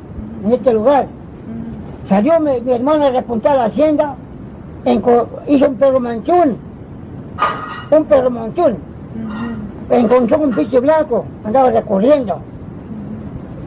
en 0.44 0.52
este 0.52 0.70
lugar. 0.74 1.06
Salió 2.10 2.40
mi, 2.40 2.60
mi 2.60 2.72
hermano 2.72 3.06
a 3.06 3.10
repuntar 3.10 3.56
la 3.56 3.64
hacienda, 3.64 4.14
en, 4.84 5.02
hizo 5.46 5.66
un 5.66 5.74
perro 5.76 6.00
manchún, 6.00 6.58
un 7.90 8.04
perro 8.04 8.30
-huh. 8.30 8.76
Encontró 9.88 10.38
un 10.40 10.50
piche 10.50 10.78
blanco, 10.80 11.24
andaba 11.42 11.70
recorriendo. 11.70 12.38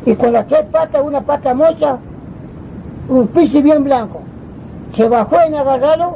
Y 0.06 0.14
con 0.14 0.32
las 0.32 0.46
tres 0.46 0.64
patas, 0.72 1.02
una 1.04 1.22
pata 1.22 1.56
mocha, 1.56 1.98
un 3.12 3.28
piche 3.28 3.62
bien 3.62 3.84
blanco. 3.84 4.21
Se 4.95 5.08
bajó 5.08 5.39
en 5.41 5.56
agarrarlo, 5.56 6.15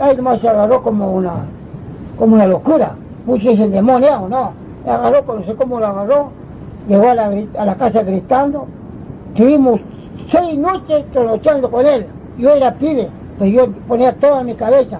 ahí 0.00 0.16
nomás 0.16 0.40
se 0.40 0.48
agarró 0.48 0.82
como 0.82 1.12
una, 1.12 1.34
como 2.18 2.34
una 2.34 2.46
locura. 2.46 2.94
Muchos 3.26 3.52
dicen 3.52 3.70
demoniado, 3.70 4.28
no. 4.28 4.52
Se 4.84 4.90
agarró, 4.90 5.22
no 5.34 5.44
sé 5.44 5.54
cómo 5.54 5.80
lo 5.80 5.86
agarró, 5.86 6.30
llegó 6.88 7.08
a 7.10 7.14
la, 7.14 7.32
a 7.58 7.64
la 7.64 7.74
casa 7.76 8.02
gritando. 8.02 8.66
Tuvimos 9.34 9.80
seis 10.30 10.58
noches 10.58 11.04
trolochando 11.12 11.70
con 11.70 11.86
él. 11.86 12.06
Yo 12.38 12.50
era 12.50 12.74
pibe, 12.74 13.08
pues 13.38 13.52
yo 13.52 13.70
ponía 13.86 14.12
todo 14.14 14.40
en 14.40 14.46
mi 14.46 14.54
cabeza. 14.54 14.98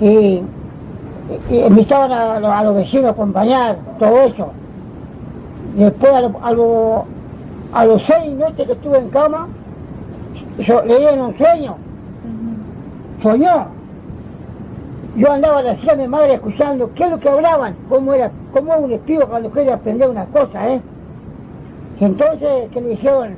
Y, 0.00 0.42
y, 1.50 1.56
invitaban 1.66 2.12
a, 2.12 2.58
a, 2.58 2.64
los 2.64 2.74
vecinos 2.74 3.06
a 3.06 3.10
acompañar, 3.12 3.78
todo 3.98 4.20
eso. 4.22 4.48
Después 5.74 6.12
a, 6.12 6.52
lo, 6.52 7.04
a 7.72 7.84
los 7.84 8.02
seis 8.02 8.32
noches 8.32 8.66
que 8.66 8.72
estuve 8.72 8.98
en 8.98 9.08
cama, 9.08 9.48
yo 10.58 10.84
leí 10.84 11.06
en 11.06 11.20
un 11.20 11.36
sueño. 11.36 11.76
Soñó. 13.22 13.66
Yo 15.16 15.32
andaba 15.32 15.62
decía 15.62 15.92
a 15.92 15.96
mi 15.96 16.06
madre 16.06 16.34
escuchando 16.34 16.90
qué 16.94 17.04
es 17.04 17.10
lo 17.10 17.18
que 17.18 17.28
hablaban, 17.30 17.74
cómo 17.88 18.12
era, 18.12 18.30
cómo 18.52 18.76
un 18.76 18.92
espíritu 18.92 19.26
cuando 19.26 19.50
quiere 19.50 19.72
aprender 19.72 20.10
una 20.10 20.26
cosa, 20.26 20.70
¿eh? 20.70 20.80
Y 21.98 22.04
entonces, 22.04 22.70
que 22.70 22.80
le 22.82 22.90
dijeron, 22.90 23.36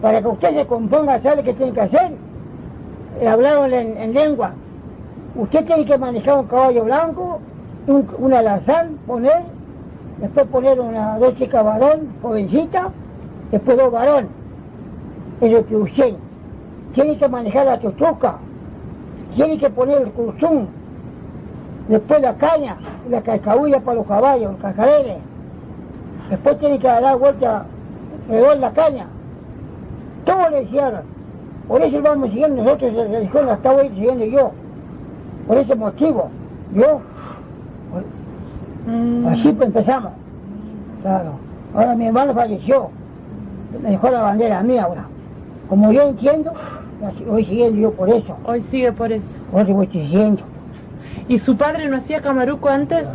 para 0.00 0.22
que 0.22 0.28
usted 0.28 0.54
se 0.54 0.66
componga, 0.66 1.20
¿sabe 1.20 1.42
qué 1.42 1.52
tiene 1.52 1.72
que 1.72 1.82
hacer? 1.82 2.12
Le 3.20 3.28
hablaron 3.28 3.74
en, 3.74 3.98
en, 3.98 4.14
lengua. 4.14 4.52
Usted 5.36 5.66
tiene 5.66 5.84
que 5.84 5.98
manejar 5.98 6.38
un 6.38 6.46
caballo 6.46 6.84
blanco, 6.84 7.40
un, 7.86 8.08
un 8.18 8.32
alazán, 8.32 8.96
poner, 9.06 9.42
después 10.18 10.46
poner 10.46 10.80
una, 10.80 11.18
dos 11.18 11.36
chicas 11.36 11.62
varón, 11.62 12.08
jovencita, 12.22 12.88
después 13.50 13.76
dos 13.76 13.92
varón. 13.92 14.28
Es 15.42 15.52
lo 15.52 15.66
que 15.66 15.76
usted. 15.76 16.14
Tiene 16.94 17.16
que 17.16 17.28
manejar 17.28 17.66
la 17.66 17.80
chuchuca, 17.80 18.36
tiene 19.34 19.58
que 19.58 19.70
poner 19.70 20.02
el 20.02 20.10
cursum, 20.10 20.66
después 21.88 22.20
la 22.20 22.34
caña, 22.34 22.76
la 23.08 23.22
cascabulla 23.22 23.80
para 23.80 23.96
los 23.96 24.06
caballos, 24.06 24.52
los 24.52 24.60
cascabeles. 24.60 25.16
Después 26.28 26.58
tiene 26.58 26.78
que 26.78 26.86
dar 26.86 27.18
vuelta 27.18 27.64
alrededor 28.28 28.58
la 28.58 28.72
caña. 28.72 29.06
Todo 30.24 30.50
le 30.50 30.62
hicieron. 30.62 31.02
Por 31.68 31.82
eso 31.82 32.02
vamos 32.02 32.30
siguiendo 32.30 32.62
nosotros, 32.62 32.92
la 32.92 33.04
religión 33.04 33.46
la 33.46 33.54
estaba 33.54 33.82
siguiendo 33.82 34.24
yo. 34.24 34.52
Por 35.46 35.58
ese 35.58 35.74
motivo. 35.74 36.30
Yo. 36.74 37.00
Mm. 38.86 39.26
Así 39.26 39.52
pues 39.52 39.68
empezamos. 39.68 40.12
Claro. 41.02 41.32
Ahora 41.74 41.94
mi 41.94 42.06
hermano 42.06 42.34
falleció. 42.34 42.90
Me 43.82 43.90
dejó 43.90 44.10
la 44.10 44.22
bandera 44.22 44.62
mía 44.62 44.84
ahora. 44.84 45.04
Como 45.68 45.90
yo 45.92 46.02
entiendo, 46.02 46.52
voy 47.26 47.44
siguiendo 47.44 47.80
yo 47.80 47.92
por 47.92 48.08
eso. 48.08 48.36
Hoy 48.44 48.62
sigue 48.62 48.92
por 48.92 49.12
eso. 49.12 49.26
Eso 49.56 49.74
voy 49.74 49.86
siguiendo. 49.88 50.42
¿Y 51.28 51.38
su 51.38 51.56
padre 51.56 51.88
no 51.88 51.96
hacía 51.96 52.20
camaruco 52.20 52.68
antes? 52.68 53.06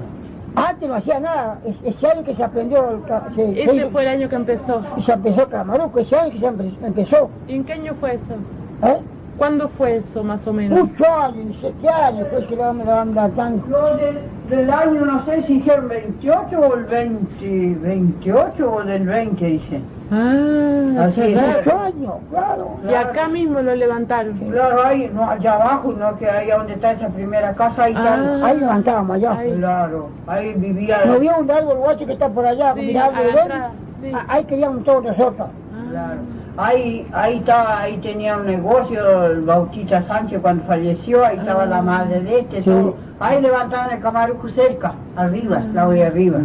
Antes 0.55 0.89
no 0.89 0.95
hacía 0.95 1.19
nada. 1.19 1.59
Ese 1.83 2.07
año 2.07 2.23
que 2.23 2.35
se 2.35 2.43
aprendió. 2.43 3.01
Se, 3.35 3.61
ese 3.61 3.79
se, 3.79 3.89
fue 3.89 4.03
el 4.03 4.07
año 4.07 4.29
que 4.29 4.35
empezó. 4.35 4.81
Y 4.97 5.03
se 5.03 5.13
empezó 5.13 5.47
camaruco, 5.47 5.99
ese 5.99 6.15
año 6.15 6.31
que 6.31 6.39
se 6.39 6.85
empezó. 6.85 7.29
¿Y 7.47 7.55
en 7.55 7.63
qué 7.63 7.73
año 7.73 7.93
fue 7.99 8.15
eso? 8.15 8.87
¿Eh? 8.87 8.99
¿Cuándo 9.37 9.69
fue 9.77 9.97
eso, 9.97 10.23
más 10.23 10.47
o 10.47 10.53
menos? 10.53 10.79
Muchos 10.79 11.07
años, 11.07 11.55
siete 11.59 11.89
años, 11.89 12.27
fue 12.31 12.47
que 12.47 12.55
lo 12.55 12.73
van 12.73 13.13
datando. 13.13 13.63
Yo 13.69 13.95
del, 13.97 14.19
del 14.49 14.69
año, 14.71 15.05
no 15.05 15.23
sé 15.25 15.43
si 15.43 15.57
hicieron 15.57 15.89
28 15.89 16.59
o 16.59 16.75
el 16.75 16.85
20, 16.85 17.79
28 17.81 18.73
o 18.73 18.83
del 18.83 19.05
20, 19.05 19.45
dicen. 19.45 19.96
Ah, 20.09 21.03
hace. 21.05 21.35
Ocho 21.35 21.79
años, 21.79 22.13
claro. 22.29 22.77
Y 22.89 22.93
acá 22.93 23.27
mismo 23.27 23.59
lo 23.59 23.75
levantaron. 23.75 24.37
Claro, 24.37 24.83
ahí, 24.83 25.11
no 25.13 25.29
allá 25.29 25.53
abajo, 25.53 25.93
no 25.93 26.17
que 26.17 26.29
ahí 26.29 26.49
donde 26.49 26.73
está 26.73 26.91
esa 26.93 27.09
primera 27.09 27.53
casa, 27.53 27.83
ahí. 27.83 27.93
Ah. 27.95 28.39
Ahí 28.43 28.57
levantábamos 28.59 29.15
allá. 29.17 29.37
Ahí. 29.37 29.53
Claro, 29.57 30.09
ahí 30.27 30.53
vivía. 30.55 30.99
No 31.05 31.19
vio 31.19 31.37
un 31.37 31.51
árbol 31.51 31.77
guacho 31.77 32.05
que 32.05 32.13
está 32.13 32.29
por 32.29 32.45
allá, 32.45 32.73
Sí, 32.75 32.95
atrás, 32.95 33.71
sí. 34.01 34.11
Ah, 34.13 34.25
Ahí 34.29 34.45
queríamos 34.45 34.83
todos 34.83 35.03
nosotros. 35.03 35.47
Claro. 35.89 36.19
Ahí, 36.59 37.07
ahí 37.13 37.37
estaba, 37.37 37.81
ahí 37.81 37.97
tenía 37.97 38.35
un 38.35 38.47
negocio 38.47 39.27
el 39.27 39.41
Bautista 39.41 40.01
Sánchez 40.07 40.41
cuando 40.41 40.63
falleció, 40.63 41.23
ahí 41.23 41.37
estaba 41.37 41.67
la 41.67 41.83
madre 41.83 42.21
de 42.21 42.39
este, 42.39 42.63
todo. 42.63 42.95
Ahí 43.19 43.41
levantaban 43.41 43.91
el 43.91 44.01
camarujo 44.01 44.49
cerca, 44.49 44.93
arriba, 45.15 45.61
la 45.73 45.85
voy 45.85 46.01
arriba. 46.01 46.39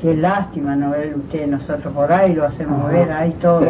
Qué 0.00 0.16
lástima 0.16 0.76
no 0.76 0.90
ver 0.90 1.14
usted, 1.16 1.46
nosotros 1.48 1.92
por 1.92 2.12
ahí 2.12 2.34
lo 2.34 2.46
hacemos 2.46 2.90
ver, 2.90 3.10
ahí 3.10 3.32
todo. 3.40 3.66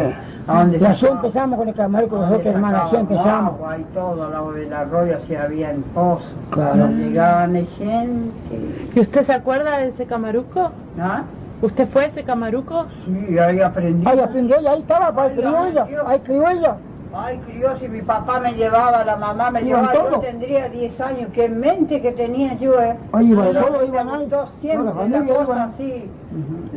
¿A 0.47 0.59
dónde 0.59 0.79
Y 0.79 0.85
así 0.85 1.05
empezamos 1.05 1.59
con 1.59 1.67
el 1.67 1.75
camarón 1.75 2.09
con 2.09 2.21
los 2.21 2.29
dónde 2.29 2.41
otros 2.41 2.55
hermanos, 2.55 2.81
así 2.85 2.95
empezamos. 2.95 3.53
agua, 3.53 3.71
Ahí 3.71 3.85
todo, 3.93 4.23
al 4.23 4.31
lado 4.31 4.51
del 4.53 4.73
arroyo, 4.73 5.17
así 5.17 5.35
había 5.35 5.71
en 5.71 5.81
pozo. 5.81 6.25
Claro. 6.51 6.87
Llegaban 6.87 7.53
de 7.53 7.65
gente. 7.65 8.91
¿Y 8.95 8.99
usted 8.99 9.25
se 9.25 9.33
acuerda 9.33 9.77
de 9.77 9.89
ese 9.89 10.05
camaruco? 10.05 10.71
¿Ah? 10.99 11.23
¿Usted 11.61 11.87
fue 11.89 12.05
ese 12.05 12.23
camaruco? 12.23 12.85
Sí, 13.05 13.37
ahí 13.37 13.59
aprendí. 13.59 14.07
Ahí 14.07 14.19
aprendió 14.19 14.57
ahí 14.57 14.79
estaba, 14.79 15.23
ahí 15.23 15.31
crió 15.35 15.65
ella, 15.65 15.87
ahí 16.07 16.19
crió 16.19 16.49
ella. 16.49 16.75
Ay, 17.11 17.37
crió, 17.39 17.75
si 17.79 17.87
mi 17.87 18.01
papá 18.03 18.39
me 18.39 18.53
llevaba, 18.53 19.03
la 19.03 19.15
mamá 19.15 19.49
me 19.49 19.63
llevaba, 19.63 19.93
yo 19.93 20.19
tendría 20.19 20.69
10 20.69 20.99
años, 21.01 21.29
qué 21.33 21.49
mente 21.49 22.01
que 22.01 22.11
tenía 22.11 22.53
yo, 22.55 22.79
eh. 22.79 22.95
Ahí 23.13 23.31
iban 23.31 23.51
todos, 23.53 23.87
iban 23.87 24.09
ahí. 24.09 24.29
siempre, 24.61 24.91
Toda 24.91 25.07
la 25.07 25.19
la 25.19 25.25
cosa 25.25 25.63
así. 25.63 26.09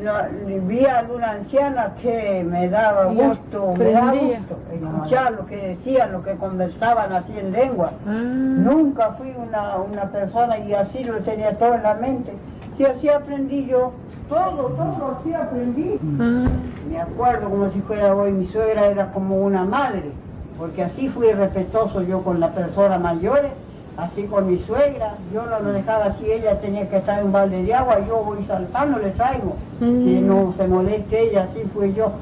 La- 0.03 0.29
vi 0.67 0.87
a 0.87 0.99
alguna 1.01 1.33
anciana 1.33 1.93
que 2.01 2.43
me 2.49 2.69
daba 2.71 3.13
Y 3.13 3.17
gusto, 3.17 3.75
me 3.77 3.93
daba 3.93 4.13
gusto 4.13 4.57
escuchar 4.73 5.33
lo 5.33 5.47
que 5.47 5.57
decían, 5.57 6.13
lo 6.13 6.23
que 6.23 6.33
conversaban 6.37 7.13
así 7.13 7.39
en 7.39 7.53
lengua. 7.53 7.91
Ah. 8.07 8.11
Nunca 8.11 9.11
fui 9.19 9.35
una, 9.37 9.77
una 9.77 10.05
persona 10.05 10.59
y 10.59 10.73
así 10.73 11.05
lo 11.05 11.19
tenía 11.19 11.59
todo 11.59 11.75
en 11.75 11.83
la 11.83 11.95
mente. 11.95 12.33
Sí, 12.79 12.85
así 12.87 13.11
aprendí 13.11 13.67
yo. 13.67 13.93
Todo, 14.33 14.69
todo 14.69 15.19
así 15.21 15.35
aprendí. 15.35 15.99
Ah. 16.19 16.47
Me 16.89 16.99
acuerdo 16.99 17.51
como 17.51 17.71
si 17.71 17.81
fuera 17.83 18.15
hoy, 18.15 18.33
mi 18.33 18.47
suegra 18.49 18.87
era 18.87 19.13
como 19.13 19.37
una 19.45 19.65
madre, 19.65 20.11
porque 20.59 20.85
así 20.85 21.11
fui 21.11 21.31
respetuoso 21.33 22.01
yo 22.01 22.23
con 22.23 22.41
las 22.41 22.51
personas 22.53 22.99
mayores, 22.99 23.53
así 23.99 24.23
con 24.23 24.47
mi 24.51 24.59
suegra, 24.61 25.17
yo 25.35 25.45
no 25.45 25.61
lo 25.61 25.73
dejaba 25.75 26.07
así, 26.07 26.25
ella 26.33 26.59
tenía 26.63 26.89
que 26.89 26.97
estar 26.97 27.19
en 27.19 27.27
un 27.27 27.33
balde 27.33 27.63
de 27.63 27.75
agua, 27.75 27.99
yo 28.09 28.25
voy 28.25 28.43
saltando, 28.47 28.99
le 29.01 29.11
traigo, 29.11 29.55
Mm. 29.81 30.05
que 30.07 30.21
no 30.23 30.55
se 30.57 30.67
moleste 30.67 31.29
ella, 31.29 31.49
así 31.51 31.61
fui 31.75 31.93
yo. 31.93 32.13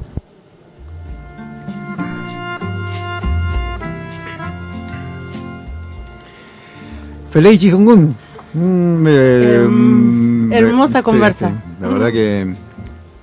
Feliz 7.29 7.59
Chikungun. 7.59 8.15
Mm, 8.53 9.07
eh, 9.07 9.55
Em, 9.63 10.47
mm, 10.49 10.53
hermosa 10.53 10.99
sí, 10.99 11.03
conversa. 11.03 11.49
sí. 11.49 11.70
La 11.81 11.87
verdad 11.87 12.11
que 12.11 12.53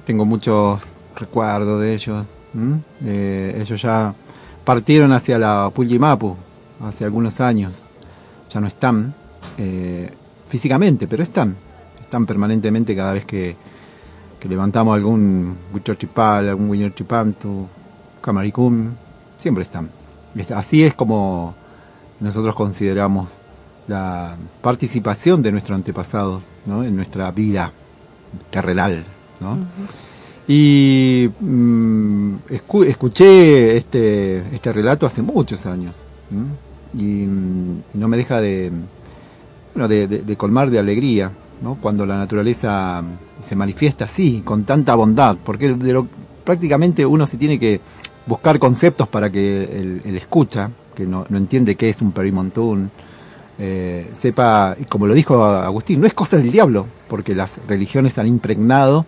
tengo 0.05 0.25
muchos 0.25 0.83
recuerdos 1.17 1.81
de 1.81 1.95
ellos. 1.95 2.27
Eh, 3.05 3.59
ellos 3.61 3.81
ya 3.81 4.15
partieron 4.65 5.13
hacia 5.13 5.39
la 5.39 5.71
Pullimapu 5.73 6.37
hace 6.85 7.05
algunos 7.05 7.41
años. 7.41 7.75
Ya 8.53 8.61
no 8.61 8.67
están 8.67 9.15
eh, 9.59 10.11
físicamente, 10.49 11.07
pero 11.07 11.23
están. 11.23 11.57
Están 12.01 12.27
permanentemente 12.27 12.97
cada 12.97 13.13
vez 13.13 13.25
que, 13.27 13.57
que 14.41 14.49
levantamos 14.49 14.95
algún 14.97 15.57
Huichochipal, 15.73 16.49
algún 16.49 16.71
Huiñochipantu, 16.71 17.67
Camaricum. 18.21 18.91
Siempre 19.39 19.63
están. 19.65 19.91
Es- 20.35 20.51
Así 20.51 20.83
es 20.85 20.95
como 20.95 21.55
nosotros 22.21 22.55
consideramos 22.57 23.31
la 23.87 24.37
participación 24.63 25.43
de 25.43 25.53
nuestros 25.53 25.77
antepasados 25.77 26.43
¿no? 26.67 26.83
en 26.83 26.97
nuestra 26.97 27.31
vida 27.31 27.73
terrenal. 28.51 29.05
¿no? 29.41 29.59
Y 30.47 31.29
mm, 31.41 32.35
escu- 32.51 32.87
escuché 32.87 33.77
este, 33.77 34.39
este 34.55 34.73
relato 34.73 35.07
hace 35.07 35.21
muchos 35.23 35.67
años 35.67 35.95
mm, 36.31 36.99
y 36.99 37.27
no 37.99 38.09
me 38.09 38.17
deja 38.17 38.41
de, 38.41 38.73
bueno, 39.75 39.89
de, 39.89 40.07
de- 40.09 40.23
de 40.23 40.37
colmar 40.37 40.71
de 40.71 40.79
alegría 40.79 41.31
¿no? 41.63 41.77
cuando 41.81 42.07
la 42.07 42.17
naturaleza 42.17 43.03
se 43.41 43.57
manifiesta 43.57 44.07
así, 44.07 44.43
con 44.45 44.65
tanta 44.65 44.95
bondad, 44.95 45.37
porque 45.45 45.75
de 45.75 45.93
lo- 45.93 46.09
prácticamente 46.45 47.05
uno 47.05 47.27
se 47.27 47.37
tiene 47.37 47.59
que 47.59 47.81
buscar 48.27 48.59
conceptos 48.59 49.07
para 49.09 49.31
que 49.31 49.65
el, 49.65 50.03
el 50.05 50.17
escucha, 50.17 50.71
que 50.95 51.07
no, 51.07 51.27
no 51.29 51.37
entiende 51.39 51.77
qué 51.77 51.91
es 51.91 52.01
un 52.01 52.13
perimontún, 52.13 52.91
eh, 53.59 54.09
sepa, 54.13 54.77
y 54.79 54.85
como 54.85 55.07
lo 55.07 55.15
dijo 55.15 55.45
Agustín, 55.45 56.01
no 56.01 56.07
es 56.07 56.15
cosa 56.15 56.37
del 56.37 56.51
diablo, 56.53 56.87
porque 57.09 57.35
las 57.35 57.61
religiones 57.67 58.19
han 58.19 58.27
impregnado. 58.27 59.05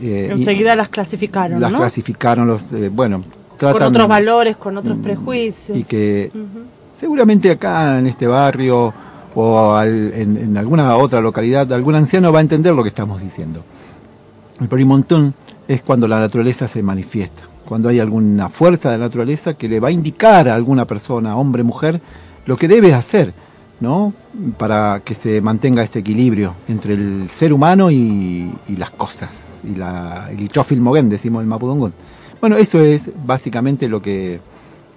eh, 0.00 0.28
y 0.30 0.38
Enseguida 0.40 0.74
las 0.76 0.88
clasificaron, 0.88 1.60
las 1.60 1.72
¿no? 1.72 1.78
clasificaron, 1.78 2.46
los, 2.46 2.72
eh, 2.72 2.88
bueno, 2.88 3.22
Con 3.60 3.82
otros 3.82 4.08
valores, 4.08 4.56
con 4.56 4.76
otros 4.76 4.96
mm, 4.98 5.02
prejuicios. 5.02 5.76
Y 5.78 5.84
que 5.84 6.30
seguramente 6.94 7.50
acá 7.50 7.98
en 7.98 8.06
este 8.06 8.26
barrio 8.26 8.92
o 9.34 9.74
al- 9.74 10.12
en, 10.14 10.36
en 10.38 10.56
alguna 10.56 10.96
otra 10.96 11.20
localidad, 11.20 11.70
algún 11.72 11.94
anciano 11.94 12.32
va 12.32 12.38
a 12.38 12.42
entender 12.42 12.74
lo 12.74 12.82
que 12.82 12.88
estamos 12.88 13.20
diciendo. 13.20 13.62
El 14.60 14.68
perimontón 14.68 15.34
es 15.68 15.82
cuando 15.82 16.08
la 16.08 16.18
naturaleza 16.20 16.66
se 16.68 16.82
manifiesta, 16.82 17.42
cuando 17.66 17.88
hay 17.90 18.00
alguna 18.00 18.48
fuerza 18.48 18.90
de 18.90 18.98
la 18.98 19.04
naturaleza 19.04 19.54
que 19.54 19.68
le 19.68 19.80
va 19.80 19.88
a 19.88 19.90
indicar 19.90 20.48
a 20.48 20.54
alguna 20.54 20.86
persona, 20.86 21.36
hombre, 21.36 21.62
mujer, 21.62 22.00
lo 22.46 22.56
que 22.56 22.68
debe 22.68 22.94
hacer, 22.94 23.34
¿no? 23.80 24.12
Para 24.58 25.00
que 25.04 25.14
se 25.14 25.40
mantenga 25.40 25.82
ese 25.82 25.98
equilibrio 26.00 26.54
entre 26.68 26.94
el 26.94 27.28
ser 27.28 27.52
humano 27.52 27.90
y, 27.90 28.50
y 28.68 28.76
las 28.76 28.90
cosas, 28.90 29.60
y 29.64 29.74
la, 29.74 30.28
el 30.30 30.48
decimos 31.08 31.42
el 31.42 31.46
mapudongón. 31.48 31.92
Bueno, 32.40 32.56
eso 32.56 32.80
es 32.80 33.10
básicamente 33.24 33.88
lo 33.88 34.00
que 34.00 34.40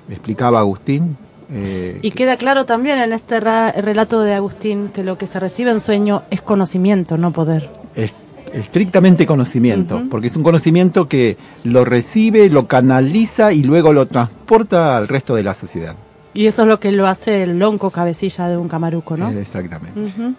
explicaba 0.09 0.59
Agustín. 0.59 1.17
eh, 1.51 1.97
Y 2.01 2.11
queda 2.11 2.37
claro 2.37 2.65
también 2.65 2.99
en 2.99 3.13
este 3.13 3.39
ra- 3.39 3.71
relato 3.71 4.21
de 4.21 4.33
Agustín 4.35 4.89
que 4.93 5.03
lo 5.03 5.17
que 5.17 5.27
se 5.27 5.39
recibe 5.39 5.71
en 5.71 5.79
sueño 5.81 6.23
es 6.29 6.41
conocimiento, 6.41 7.17
no 7.17 7.31
poder. 7.31 7.69
es 7.95 8.13
estrictamente 8.53 9.27
conocimiento, 9.27 10.01
porque 10.09 10.25
es 10.27 10.35
un 10.35 10.41
conocimiento 10.41 11.07
que 11.07 11.37
lo 11.63 11.85
recibe, 11.85 12.49
lo 12.49 12.67
canaliza 12.67 13.53
y 13.53 13.61
luego 13.61 13.93
lo 13.93 14.07
transporta 14.07 14.97
al 14.97 15.07
resto 15.07 15.35
de 15.35 15.43
la 15.43 15.53
sociedad. 15.53 15.95
Y 16.33 16.45
eso 16.47 16.61
es 16.61 16.67
lo 16.67 16.79
que 16.79 16.91
lo 16.91 17.07
hace 17.07 17.43
el 17.43 17.59
lonco 17.59 17.89
cabecilla 17.89 18.47
de 18.47 18.57
un 18.57 18.67
camaruco, 18.67 19.17
¿no? 19.17 19.29
Exactamente. 19.29 19.99
Ujú. 19.99 20.35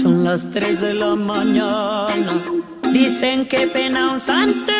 Son 0.00 0.24
las 0.24 0.50
3 0.50 0.80
de 0.80 0.94
la 0.94 1.14
mañana. 1.14 2.42
Dicen 2.92 3.46
que 3.48 3.66
pena 3.68 4.12
un 4.12 4.20
santeto. 4.20 4.76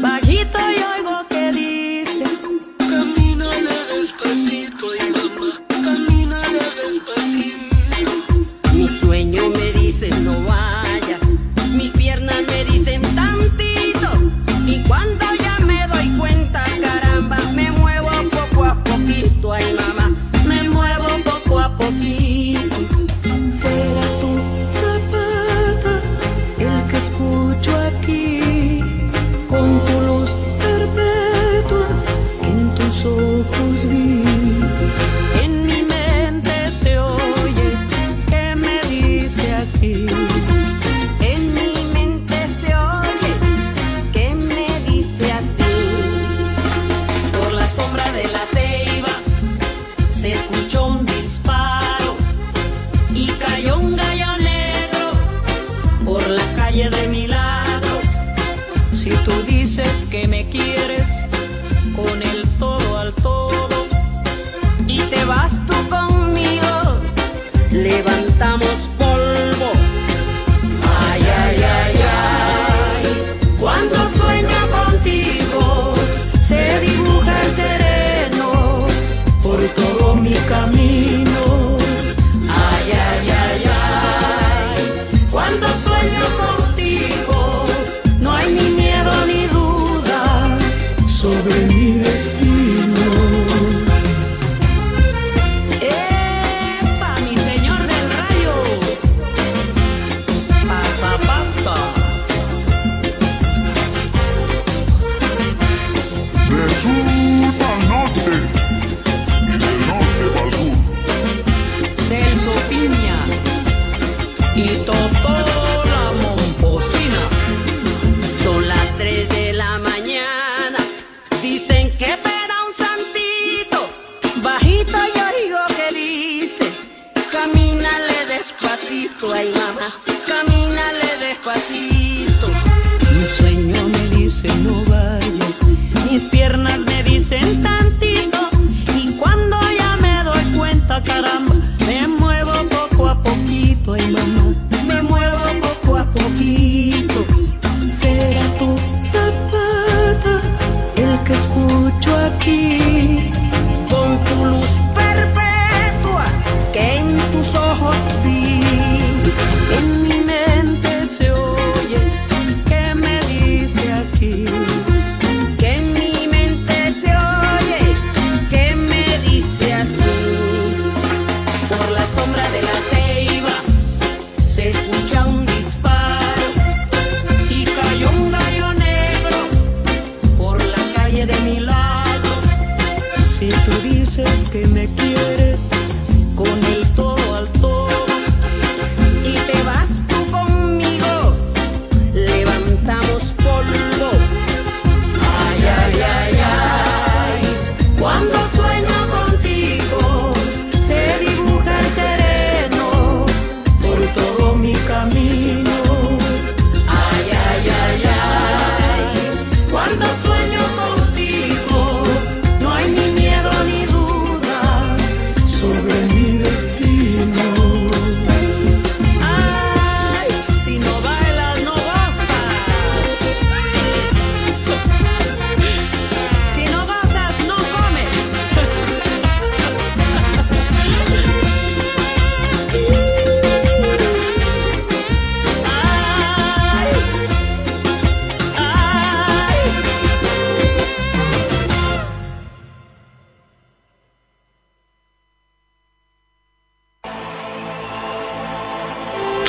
Bajito 0.00 0.58
y 0.58 0.98
oigo 0.98 1.29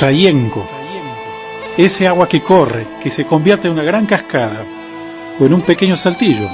Trayenco. 0.02 0.66
Ese 1.76 2.08
agua 2.08 2.28
que 2.28 2.40
corre, 2.40 2.88
que 3.00 3.08
se 3.08 3.24
convierte 3.24 3.68
en 3.68 3.74
una 3.74 3.84
gran 3.84 4.04
cascada 4.04 4.64
o 5.38 5.46
en 5.46 5.54
un 5.54 5.62
pequeño 5.62 5.96
saltillo. 5.96 6.50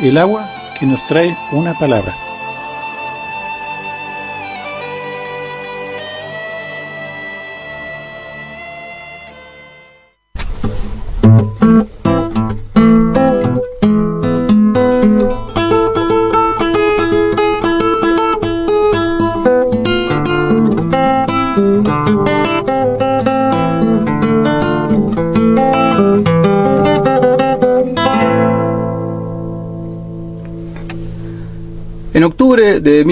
El 0.00 0.16
agua 0.16 0.72
que 0.80 0.86
nos 0.86 1.04
trae 1.04 1.36
una 1.50 1.78
palabra. 1.78 2.16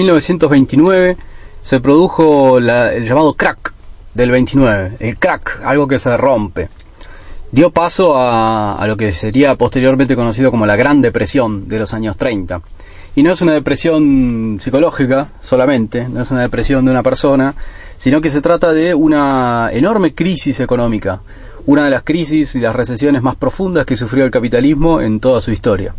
1929 0.01 1.17
se 1.61 1.79
produjo 1.79 2.59
la- 2.59 2.91
el 2.93 3.05
llamado 3.05 3.33
crack 3.35 3.73
del 4.13 4.31
29, 4.31 4.97
el 4.99 5.17
crack, 5.17 5.61
algo 5.63 5.87
que 5.87 5.99
se 5.99 6.15
rompe. 6.17 6.69
Dio 7.51 7.69
paso 7.71 8.15
a, 8.17 8.75
a 8.75 8.87
lo 8.87 8.95
que 8.97 9.11
sería 9.11 9.55
posteriormente 9.55 10.15
conocido 10.15 10.51
como 10.51 10.65
la 10.65 10.75
Gran 10.75 11.01
Depresión 11.01 11.67
de 11.67 11.79
los 11.79 11.93
años 11.93 12.17
30. 12.17 12.61
Y 13.15 13.23
no 13.23 13.31
es 13.31 13.41
una 13.41 13.51
depresión 13.53 14.57
psicológica 14.61 15.29
solamente, 15.41 16.07
no 16.07 16.21
es 16.21 16.31
una 16.31 16.41
depresión 16.41 16.85
de 16.85 16.91
una 16.91 17.03
persona, 17.03 17.53
sino 17.97 18.21
que 18.21 18.29
se 18.29 18.41
trata 18.41 18.71
de 18.71 18.93
una 18.95 19.69
enorme 19.73 20.15
crisis 20.15 20.61
económica, 20.61 21.21
una 21.65 21.83
de 21.83 21.91
las 21.91 22.03
crisis 22.03 22.55
y 22.55 22.59
las 22.61 22.73
recesiones 22.75 23.21
más 23.21 23.35
profundas 23.35 23.85
que 23.85 23.97
sufrió 23.97 24.23
el 24.23 24.31
capitalismo 24.31 25.01
en 25.01 25.19
toda 25.19 25.41
su 25.41 25.51
historia. 25.51 25.93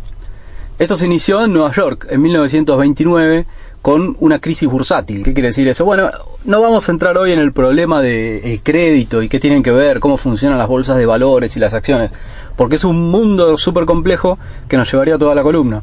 Esto 0.79 0.97
se 0.97 1.05
inició 1.07 1.45
en 1.45 1.53
Nueva 1.53 1.71
York 1.73 2.07
en 2.11 2.23
1929 2.23 3.47
con 3.83 4.17
una 4.21 4.39
crisis 4.39 4.69
bursátil. 4.69 5.25
¿Qué 5.25 5.35
quiere 5.35 5.49
decir 5.49 5.67
eso? 5.67 5.85
Bueno, 5.85 6.11
no 6.45 6.61
vamos 6.61 6.89
a 6.89 6.93
entrar 6.93 7.19
hoy 7.19 7.33
en 7.33 7.41
el 7.41 7.53
problema 7.53 8.01
del 8.01 8.63
crédito 8.63 9.23
y 9.23 9.29
qué 9.29 9.41
tienen 9.41 9.65
que 9.65 9.73
ver, 9.73 9.99
cómo 9.99 10.17
funcionan 10.17 10.57
las 10.57 10.69
bolsas 10.69 10.97
de 10.97 11.05
valores 11.05 11.57
y 11.57 11.61
las 11.61 11.75
acciones, 11.75 12.15
porque 12.57 12.77
es 12.77 12.85
un 12.85 13.11
mundo 13.11 13.57
súper 13.57 13.85
complejo 13.85 14.39
que 14.69 14.77
nos 14.77 14.91
llevaría 14.91 15.19
toda 15.19 15.35
la 15.35 15.43
columna. 15.43 15.83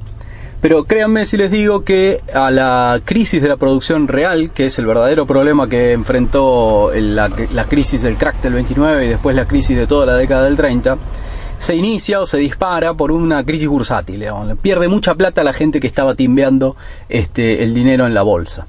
Pero 0.62 0.84
créanme 0.86 1.26
si 1.26 1.38
les 1.38 1.52
digo 1.52 1.86
que 1.86 2.22
a 2.34 2.52
la 2.52 3.00
crisis 3.06 3.41
de 3.41 3.47
la 3.47 3.56
producción 3.56 4.10
real, 4.10 4.52
que 4.52 4.66
es 4.66 4.78
el 4.78 4.86
verdadero 4.86 5.26
problema 5.26 5.70
que 5.70 5.93
enfrentó 5.93 6.91
la, 6.93 7.30
la 7.54 7.66
crisis 7.66 8.02
del 8.02 8.18
crack 8.18 8.41
del 8.41 8.54
29 8.54 9.06
y 9.06 9.10
después 9.10 9.36
la 9.38 9.45
crisis 9.45 9.78
de 9.78 9.88
toda 9.88 10.06
la 10.06 10.16
década 10.16 10.43
del 10.43 10.58
30, 10.58 10.97
se 11.60 11.76
inicia 11.76 12.20
o 12.20 12.26
se 12.26 12.38
dispara 12.39 12.95
por 12.95 13.12
una 13.12 13.45
crisis 13.45 13.68
bursátil. 13.68 14.20
digamos. 14.22 14.57
Pierde 14.57 14.88
mucha 14.88 15.14
plata 15.14 15.43
la 15.43 15.53
gente 15.53 15.80
que 15.80 15.86
estaba 15.88 16.16
timbeando 16.16 16.76
este, 17.10 17.64
el 17.64 17.76
dinero 17.76 18.07
en 18.07 18.16
la 18.16 18.24
bolsa. 18.24 18.66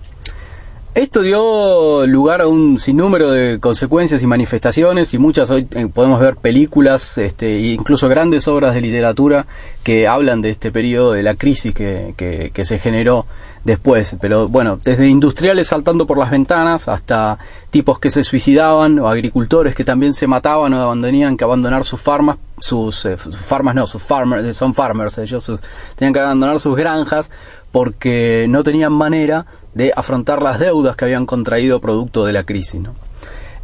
Esto 0.93 1.23
dio 1.23 2.05
lugar 2.09 2.41
a 2.41 2.49
un 2.49 2.81
sinnúmero 2.81 3.31
de 3.31 3.61
consecuencias 3.61 4.25
y 4.25 4.27
manifestaciones 4.27 5.15
y 5.15 5.19
muchas 5.19 5.49
hoy 5.51 5.69
eh, 5.71 5.87
podemos 5.87 6.19
ver 6.19 6.35
películas 6.37 7.17
este, 7.17 7.59
e 7.59 7.73
incluso 7.75 8.09
grandes 8.09 8.49
obras 8.49 8.75
de 8.75 8.81
literatura 8.81 9.47
que 9.85 10.09
hablan 10.09 10.41
de 10.43 10.51
este 10.51 10.73
periodo 10.73 11.13
de 11.13 11.23
la 11.23 11.37
crisis 11.37 11.73
que, 11.73 12.15
que- 12.17 12.51
que 12.53 12.65
se 12.65 12.81
generó 12.81 13.25
después. 13.65 14.17
Pero 14.21 14.49
bueno, 14.49 14.79
desde 14.83 15.09
industriales 15.09 15.69
saltando 15.69 16.07
por 16.07 16.19
las 16.19 16.31
ventanas 16.31 16.89
hasta 16.89 17.39
tipos 17.71 17.99
que 17.99 18.11
se 18.11 18.25
suicidaban 18.25 18.99
o 18.99 19.09
agricultores 19.09 19.75
que 19.75 19.85
también 19.85 20.15
se 20.15 20.27
mataban 20.27 20.73
o 20.75 21.01
tenían 21.01 21.37
que 21.37 21.45
abandonar 21.45 21.85
sus 21.85 22.01
farmas, 22.01 22.39
sus, 22.59 23.05
eh, 23.05 23.17
farmas 23.17 23.75
no, 23.75 23.87
sus 23.87 24.03
farmers, 24.03 24.57
son 24.57 24.75
farmers, 24.75 25.19
ellos 25.19 25.51
tenían 25.97 26.13
que 26.13 26.21
abandonar 26.21 26.59
sus 26.59 26.77
granjas 26.77 27.31
porque 27.73 28.47
no 28.49 28.63
tenían 28.63 28.93
manera 28.93 29.47
de 29.75 29.93
afrontar 29.95 30.43
las 30.43 30.59
deudas 30.59 30.97
que 30.97 31.05
habían 31.05 31.27
contraído 31.27 31.81
producto 31.81 32.25
de 32.25 32.33
la 32.33 32.45
crisis. 32.45 32.81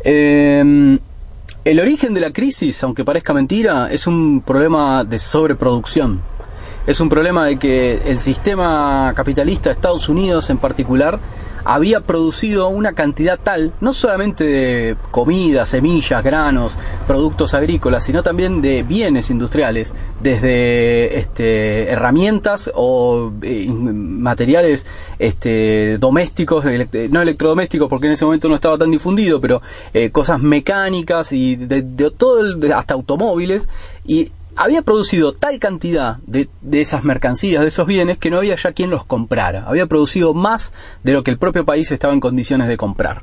Eh, 0.05 0.99
el 1.67 1.81
origen 1.81 2.15
de 2.15 2.21
la 2.21 2.33
crisis, 2.33 2.81
aunque 2.85 3.05
parezca 3.05 3.35
mentira, 3.35 3.89
es 3.91 4.07
un 4.07 4.41
problema 4.41 5.03
de 5.03 5.19
sobreproducción. 5.19 6.23
Es 6.87 7.01
un 7.01 7.09
problema 7.09 7.45
de 7.47 7.59
que 7.59 8.01
el 8.07 8.21
sistema 8.21 9.13
capitalista 9.17 9.71
de 9.71 9.75
Estados 9.75 10.09
Unidos 10.09 10.51
en 10.51 10.59
particular 10.59 11.19
había 11.65 12.01
producido 12.01 12.69
una 12.69 12.93
cantidad 12.93 13.41
tal, 13.43 13.73
no 13.81 13.93
solamente 13.93 14.45
de 14.45 14.97
comida, 15.11 15.67
semillas, 15.67 16.23
granos, 16.23 16.79
productos 17.09 17.55
agrícolas, 17.55 18.05
sino 18.05 18.23
también 18.23 18.63
de 18.63 18.85
bienes 18.85 19.31
industriales, 19.31 19.93
desde 20.23 21.19
este, 21.19 21.91
herramientas 21.91 22.71
o 22.73 23.33
eh, 23.43 23.67
materiales 23.69 24.87
este, 25.19 25.99
domésticos, 25.99 26.65
no 27.11 27.21
electrodomésticos 27.21 27.89
porque 27.89 28.07
en 28.07 28.13
ese 28.13 28.25
momento 28.25 28.49
no 28.49 28.55
estaba 28.55 28.79
tan 28.79 28.93
difundido, 28.93 29.41
pero 29.41 29.61
eh, 29.93 30.11
cosas 30.11 30.41
mecánicas 30.41 31.33
y 31.33 31.57
de, 31.57 31.83
todo, 32.13 32.45
hasta 32.77 32.95
automóviles, 32.95 33.69
y 34.07 34.31
había 34.57 34.83
producido 34.83 35.33
tal 35.33 35.59
cantidad 35.59 36.17
de, 36.27 36.49
de, 36.63 36.81
esas 36.81 37.05
mercancías, 37.05 37.63
de 37.63 37.69
esos 37.69 37.87
bienes, 37.87 38.19
que 38.19 38.31
no 38.31 38.39
había 38.39 38.57
ya 38.57 38.73
quien 38.73 38.91
los 38.91 39.05
comprara. 39.05 39.65
Había 39.67 39.87
producido 39.87 40.35
más 40.35 40.73
de 41.03 41.13
lo 41.13 41.23
que 41.23 41.31
el 41.31 41.39
propio 41.39 41.65
país 41.65 41.91
estaba 41.93 42.15
en 42.15 42.21
condiciones 42.21 42.69
de 42.69 42.77
comprar. 42.77 43.23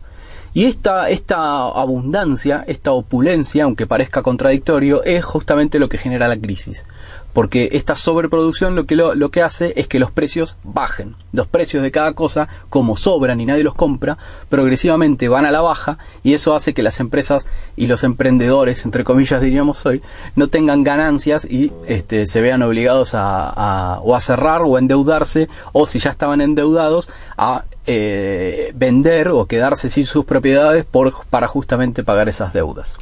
Y 0.53 0.65
esta, 0.65 1.09
esta 1.09 1.63
abundancia, 1.65 2.63
esta 2.67 2.91
opulencia, 2.91 3.63
aunque 3.63 3.87
parezca 3.87 4.21
contradictorio, 4.21 5.03
es 5.03 5.25
justamente 5.25 5.79
lo 5.79 5.89
que 5.89 5.97
genera 5.97 6.27
la 6.27 6.37
crisis 6.37 6.85
porque 7.33 7.69
esta 7.73 7.95
sobreproducción 7.95 8.75
lo 8.75 8.85
que, 8.85 8.95
lo, 8.95 9.31
que 9.31 9.41
hace 9.41 9.73
es 9.75 9.87
que 9.87 9.99
los 9.99 10.11
precios 10.11 10.57
bajen. 10.63 11.15
Los 11.31 11.47
precios 11.47 11.81
de 11.81 11.91
cada 11.91 12.13
cosa, 12.13 12.47
como 12.69 12.95
sobran 12.95 13.41
y 13.41 13.45
nadie 13.45 13.63
los 13.63 13.73
compra, 13.73 14.19
progresivamente 14.49 15.27
van 15.27 15.45
a 15.45 15.51
la 15.51 15.61
baja 15.61 15.97
y 16.23 16.33
eso 16.33 16.55
hace 16.55 16.75
que 16.75 16.83
las 16.83 16.99
empresas 16.99 17.47
y 17.75 17.87
los 17.87 18.03
emprendedores, 18.03 18.85
entre 18.85 19.03
comillas 19.03 19.41
diríamos 19.41 19.83
hoy, 19.85 20.01
no 20.35 20.47
tengan 20.47 20.83
ganancias 20.83 21.45
y 21.45 21.71
este, 21.87 22.27
se 22.27 22.41
vean 22.41 22.61
obligados 22.61 23.13
a, 23.15 23.99
o 24.03 24.15
a 24.15 24.21
cerrar 24.21 24.61
o 24.61 24.75
a 24.75 24.79
endeudarse 24.79 25.49
o 25.71 25.87
si 25.87 25.97
ya 25.97 26.11
estaban 26.11 26.39
endeudados 26.39 27.09
a 27.35 27.65
eh, 27.85 28.71
vender 28.75 29.29
o 29.29 29.45
quedarse 29.45 29.89
sin 29.89 30.05
sus 30.05 30.25
propiedades 30.25 30.85
por, 30.85 31.25
para 31.29 31.47
justamente 31.47 32.03
pagar 32.03 32.29
esas 32.29 32.53
deudas. 32.53 32.97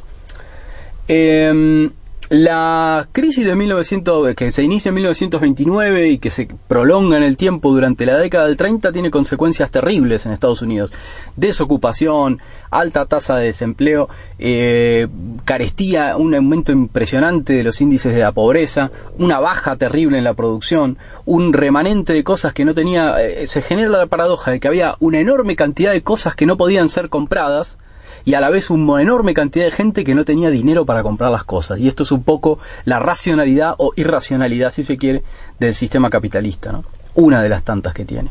Em, 1.08 1.90
la 2.32 3.10
crisis 3.12 3.44
de 3.44 3.54
1900, 3.54 4.34
que 4.34 4.50
se 4.50 4.62
inicia 4.62 4.88
en 4.88 4.94
1929 4.94 6.08
y 6.08 6.18
que 6.18 6.30
se 6.30 6.48
prolonga 6.66 7.18
en 7.18 7.24
el 7.24 7.36
tiempo 7.36 7.70
durante 7.70 8.06
la 8.06 8.16
década 8.16 8.46
del 8.46 8.56
30 8.56 8.90
tiene 8.90 9.10
consecuencias 9.10 9.70
terribles 9.70 10.24
en 10.24 10.32
Estados 10.32 10.62
Unidos. 10.62 10.94
Desocupación, 11.36 12.40
alta 12.70 13.04
tasa 13.04 13.36
de 13.36 13.44
desempleo, 13.44 14.08
eh, 14.38 15.08
carestía, 15.44 16.16
un 16.16 16.34
aumento 16.34 16.72
impresionante 16.72 17.52
de 17.52 17.64
los 17.64 17.82
índices 17.82 18.14
de 18.14 18.20
la 18.20 18.32
pobreza, 18.32 18.90
una 19.18 19.38
baja 19.38 19.76
terrible 19.76 20.16
en 20.16 20.24
la 20.24 20.32
producción, 20.32 20.96
un 21.26 21.52
remanente 21.52 22.14
de 22.14 22.24
cosas 22.24 22.54
que 22.54 22.64
no 22.64 22.72
tenía... 22.72 23.22
Eh, 23.22 23.46
se 23.46 23.60
genera 23.60 23.90
la 23.90 24.06
paradoja 24.06 24.52
de 24.52 24.58
que 24.58 24.68
había 24.68 24.96
una 25.00 25.20
enorme 25.20 25.54
cantidad 25.54 25.92
de 25.92 26.02
cosas 26.02 26.34
que 26.34 26.46
no 26.46 26.56
podían 26.56 26.88
ser 26.88 27.10
compradas, 27.10 27.76
y 28.24 28.34
a 28.34 28.40
la 28.40 28.50
vez 28.50 28.70
una 28.70 29.02
enorme 29.02 29.34
cantidad 29.34 29.64
de 29.64 29.70
gente 29.70 30.04
que 30.04 30.14
no 30.14 30.24
tenía 30.24 30.50
dinero 30.50 30.86
para 30.86 31.02
comprar 31.02 31.30
las 31.30 31.44
cosas. 31.44 31.80
Y 31.80 31.88
esto 31.88 32.02
es 32.02 32.12
un 32.12 32.22
poco 32.22 32.58
la 32.84 32.98
racionalidad 32.98 33.74
o 33.78 33.92
irracionalidad, 33.96 34.70
si 34.70 34.84
se 34.84 34.96
quiere, 34.96 35.22
del 35.58 35.74
sistema 35.74 36.10
capitalista, 36.10 36.72
¿no? 36.72 36.84
Una 37.14 37.42
de 37.42 37.48
las 37.48 37.62
tantas 37.62 37.92
que 37.94 38.04
tiene. 38.04 38.30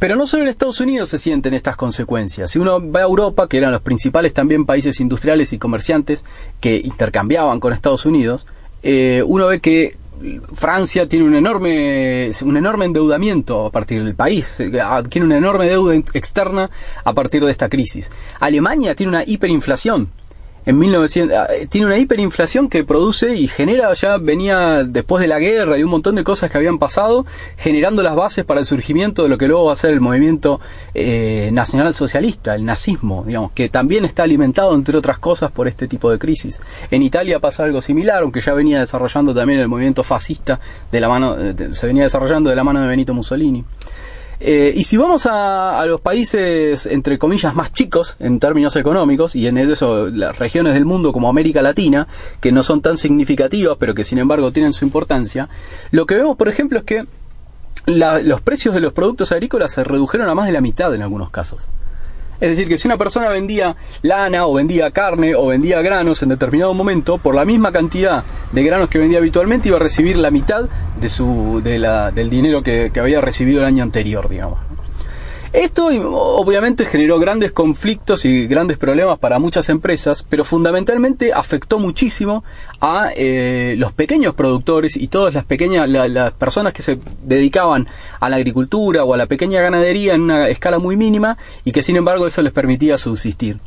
Pero 0.00 0.16
no 0.16 0.26
solo 0.26 0.44
en 0.44 0.48
Estados 0.48 0.80
Unidos 0.80 1.10
se 1.10 1.18
sienten 1.18 1.52
estas 1.52 1.76
consecuencias. 1.76 2.50
Si 2.50 2.58
uno 2.58 2.80
va 2.90 3.00
a 3.00 3.02
Europa, 3.02 3.48
que 3.48 3.58
eran 3.58 3.70
los 3.70 3.82
principales 3.82 4.32
también 4.32 4.64
países 4.64 4.98
industriales 4.98 5.52
y 5.52 5.58
comerciantes 5.58 6.24
que 6.58 6.76
intercambiaban 6.76 7.60
con 7.60 7.74
Estados 7.74 8.06
Unidos, 8.06 8.46
eh, 8.82 9.22
uno 9.26 9.46
ve 9.46 9.60
que 9.60 9.98
Francia 10.52 11.08
tiene 11.08 11.24
un 11.24 11.34
enorme, 11.34 12.30
un 12.44 12.56
enorme 12.56 12.84
endeudamiento 12.84 13.66
a 13.66 13.70
partir 13.70 14.04
del 14.04 14.14
país, 14.14 14.62
tiene 15.08 15.26
una 15.26 15.38
enorme 15.38 15.68
deuda 15.68 15.94
externa 15.94 16.70
a 17.04 17.12
partir 17.12 17.44
de 17.44 17.50
esta 17.50 17.68
crisis. 17.68 18.10
Alemania 18.40 18.94
tiene 18.94 19.10
una 19.10 19.24
hiperinflación 19.24 20.10
en 20.70 20.78
1900 20.78 21.36
ah, 21.36 21.48
tiene 21.68 21.86
una 21.86 21.98
hiperinflación 21.98 22.68
que 22.68 22.84
produce 22.84 23.34
y 23.36 23.48
genera 23.48 23.92
ya 23.92 24.16
venía 24.18 24.84
después 24.84 25.20
de 25.20 25.28
la 25.28 25.38
guerra 25.38 25.76
y 25.78 25.82
un 25.82 25.90
montón 25.90 26.14
de 26.14 26.24
cosas 26.24 26.50
que 26.50 26.56
habían 26.56 26.78
pasado 26.78 27.26
generando 27.56 28.02
las 28.02 28.14
bases 28.14 28.44
para 28.44 28.60
el 28.60 28.66
surgimiento 28.66 29.24
de 29.24 29.28
lo 29.28 29.36
que 29.36 29.48
luego 29.48 29.66
va 29.66 29.72
a 29.72 29.76
ser 29.76 29.90
el 29.90 30.00
movimiento 30.00 30.60
eh, 30.94 31.50
nacional 31.52 31.92
socialista 31.92 32.54
el 32.54 32.64
nazismo 32.64 33.24
digamos 33.26 33.52
que 33.52 33.68
también 33.68 34.04
está 34.04 34.22
alimentado 34.22 34.74
entre 34.74 34.96
otras 34.96 35.18
cosas 35.18 35.50
por 35.50 35.66
este 35.68 35.88
tipo 35.88 36.10
de 36.10 36.18
crisis. 36.18 36.60
En 36.90 37.02
Italia 37.02 37.40
pasa 37.40 37.64
algo 37.64 37.82
similar 37.82 38.22
aunque 38.22 38.40
ya 38.40 38.54
venía 38.54 38.78
desarrollando 38.78 39.34
también 39.34 39.60
el 39.60 39.68
movimiento 39.68 40.04
fascista 40.04 40.60
de 40.90 41.00
la 41.00 41.08
mano 41.08 41.36
se 41.72 41.86
venía 41.86 42.04
desarrollando 42.04 42.48
de 42.48 42.56
la 42.56 42.64
mano 42.64 42.80
de 42.80 42.86
Benito 42.86 43.12
Mussolini 43.12 43.64
eh, 44.40 44.72
y 44.74 44.84
si 44.84 44.96
vamos 44.96 45.26
a, 45.30 45.84
los 45.86 46.00
países, 46.00 46.86
entre 46.86 47.18
comillas, 47.18 47.54
más 47.54 47.72
chicos 47.72 48.16
en 48.18 48.40
términos 48.40 48.74
económicos, 48.76 49.36
y 49.36 49.46
en 49.46 49.58
eso 49.58 50.08
las 50.08 50.38
regiones 50.38 50.74
del 50.74 50.86
mundo 50.86 51.12
como 51.12 51.28
América 51.28 51.60
Latina, 51.60 52.08
que 52.40 52.50
no 52.50 52.62
son 52.62 52.80
tan 52.80 52.96
significativas, 52.96 53.76
pero 53.78 53.94
que 53.94 54.04
sin 54.04 54.18
embargo 54.18 54.50
tienen 54.50 54.72
su 54.72 54.84
importancia, 54.84 55.48
lo 55.90 56.06
que 56.06 56.14
vemos, 56.14 56.36
por 56.36 56.48
ejemplo, 56.48 56.78
es 56.78 56.84
que 56.84 57.04
los 57.86 58.40
precios 58.40 58.74
de 58.74 58.80
los 58.80 58.92
productos 58.92 59.32
agrícolas 59.32 59.72
se 59.72 59.84
redujeron 59.84 60.28
a 60.28 60.34
más 60.34 60.46
de 60.46 60.52
la 60.52 60.60
mitad 60.60 60.94
en 60.94 61.02
algunos 61.02 61.30
casos. 61.30 61.68
Es 62.40 62.50
decir, 62.50 62.68
que 62.68 62.78
si 62.78 62.88
una 62.88 62.96
persona 62.96 63.28
vendía 63.28 63.76
lana 64.02 64.46
o 64.46 64.54
vendía 64.54 64.90
carne 64.90 65.34
o 65.34 65.48
vendía 65.48 65.82
granos 65.82 66.22
en 66.22 66.30
determinado 66.30 66.72
momento, 66.74 67.18
por 67.18 67.34
la 67.34 67.44
misma 67.44 67.72
cantidad 67.72 68.24
de 68.52 68.62
granos 68.62 68.88
que 68.88 68.98
vendía 68.98 69.18
habitualmente 69.18 69.68
iba 69.68 69.76
a 69.76 69.80
recibir 69.80 70.16
la 70.16 70.30
mitad 70.30 70.68
de 70.98 71.08
su, 71.08 71.60
de 71.62 71.78
la, 71.78 72.10
del 72.10 72.30
dinero 72.30 72.62
que, 72.62 72.90
que 72.92 73.00
había 73.00 73.20
recibido 73.20 73.60
el 73.60 73.66
año 73.66 73.82
anterior, 73.82 74.28
digamos. 74.28 74.69
Esto 75.52 75.86
obviamente 75.86 76.84
generó 76.84 77.18
grandes 77.18 77.50
conflictos 77.50 78.24
y 78.24 78.46
grandes 78.46 78.78
problemas 78.78 79.18
para 79.18 79.40
muchas 79.40 79.68
empresas, 79.68 80.24
pero 80.28 80.44
fundamentalmente 80.44 81.32
afectó 81.32 81.80
muchísimo 81.80 82.44
a 82.80 83.10
eh, 83.16 83.74
los 83.76 83.92
pequeños 83.92 84.34
productores 84.34 84.96
y 84.96 85.08
todas 85.08 85.34
las 85.34 85.44
pequeñas, 85.44 85.88
las 85.90 86.30
personas 86.34 86.72
que 86.72 86.82
se 86.82 87.00
dedicaban 87.22 87.88
a 88.20 88.28
la 88.28 88.36
agricultura 88.36 89.02
o 89.02 89.12
a 89.12 89.16
la 89.16 89.26
pequeña 89.26 89.60
ganadería 89.60 90.14
en 90.14 90.22
una 90.22 90.48
escala 90.48 90.78
muy 90.78 90.96
mínima 90.96 91.36
y 91.64 91.72
que 91.72 91.82
sin 91.82 91.96
embargo 91.96 92.28
eso 92.28 92.42
les 92.42 92.52
permitía 92.52 92.96
subsistir. 92.96 93.58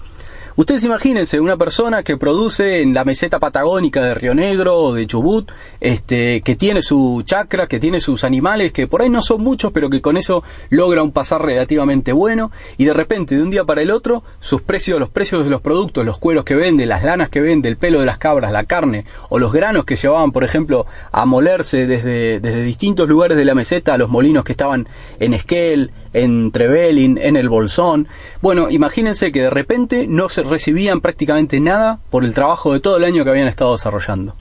Ustedes 0.56 0.84
imagínense 0.84 1.40
una 1.40 1.58
persona 1.58 2.04
que 2.04 2.16
produce 2.16 2.82
en 2.82 2.94
la 2.94 3.04
meseta 3.04 3.40
patagónica 3.40 4.02
de 4.02 4.14
Río 4.14 4.36
Negro 4.36 4.78
o 4.78 4.94
de 4.94 5.08
Chubut, 5.08 5.52
este, 5.80 6.42
que 6.42 6.56
tiene 6.56 6.84
su 6.84 7.24
chacra, 7.26 7.66
que 7.66 7.80
tiene 7.80 8.00
sus 8.00 8.24
animales, 8.24 8.72
que 8.72 8.86
por 8.86 9.02
ahí 9.02 9.10
no 9.10 9.24
son 9.24 9.42
muchos, 9.42 9.72
pero 9.72 9.90
que 9.90 10.00
con 10.00 10.16
eso 10.16 10.44
logra 10.70 11.02
un 11.02 11.12
pasar 11.12 11.42
relativamente 11.42 12.14
bueno, 12.14 12.52
y 12.78 12.86
de 12.86 12.94
repente, 12.94 13.36
de 13.36 13.42
un 13.42 13.50
día 13.50 13.64
para 13.64 13.82
el 13.82 13.90
otro, 13.90 14.24
sus 14.40 14.62
precios, 14.62 15.00
los 15.00 15.10
precios 15.10 15.44
de 15.44 15.50
los 15.50 15.60
productos, 15.60 16.06
los 16.06 16.20
cueros 16.20 16.46
que 16.46 16.54
vende, 16.54 16.86
las 16.86 17.04
lanas 17.04 17.30
que 17.30 17.42
vende, 17.42 17.68
el 17.68 17.78
pelo 17.78 18.00
de 18.00 18.06
las 18.06 18.20
cabras, 18.20 18.52
la 18.52 18.66
carne, 18.66 19.06
o 19.30 19.40
los 19.40 19.54
granos 19.54 19.86
que 19.86 19.96
llevaban, 19.96 20.32
por 20.32 20.44
ejemplo, 20.44 20.86
a 21.12 21.26
molerse 21.26 21.88
desde, 21.88 22.40
desde 22.40 22.62
distintos 22.62 23.10
lugares 23.10 23.38
de 23.38 23.46
la 23.46 23.56
meseta 23.56 23.96
a 23.96 23.98
los 23.98 24.10
molinos 24.10 24.44
que 24.44 24.52
estaban 24.52 24.88
en 25.20 25.34
Esquel, 25.34 25.90
en 26.14 26.52
Trevelin, 26.52 27.18
en 27.18 27.38
el 27.38 27.50
Bolsón. 27.50 28.08
Bueno, 28.40 28.70
imagínense 28.70 29.32
que 29.32 29.42
de 29.42 29.50
repente 29.50 30.06
no 30.08 30.30
se 30.30 30.43
recibían 30.44 31.02
prácticamente 31.02 31.60
nada 31.60 32.00
por 32.10 32.24
el 32.24 32.34
trabajo 32.34 32.74
de 32.74 32.80
todo 32.80 32.98
el 32.98 33.04
año 33.04 33.24
que 33.24 33.30
habían 33.30 33.48
estado 33.48 33.72
desarrollando. 33.72 34.36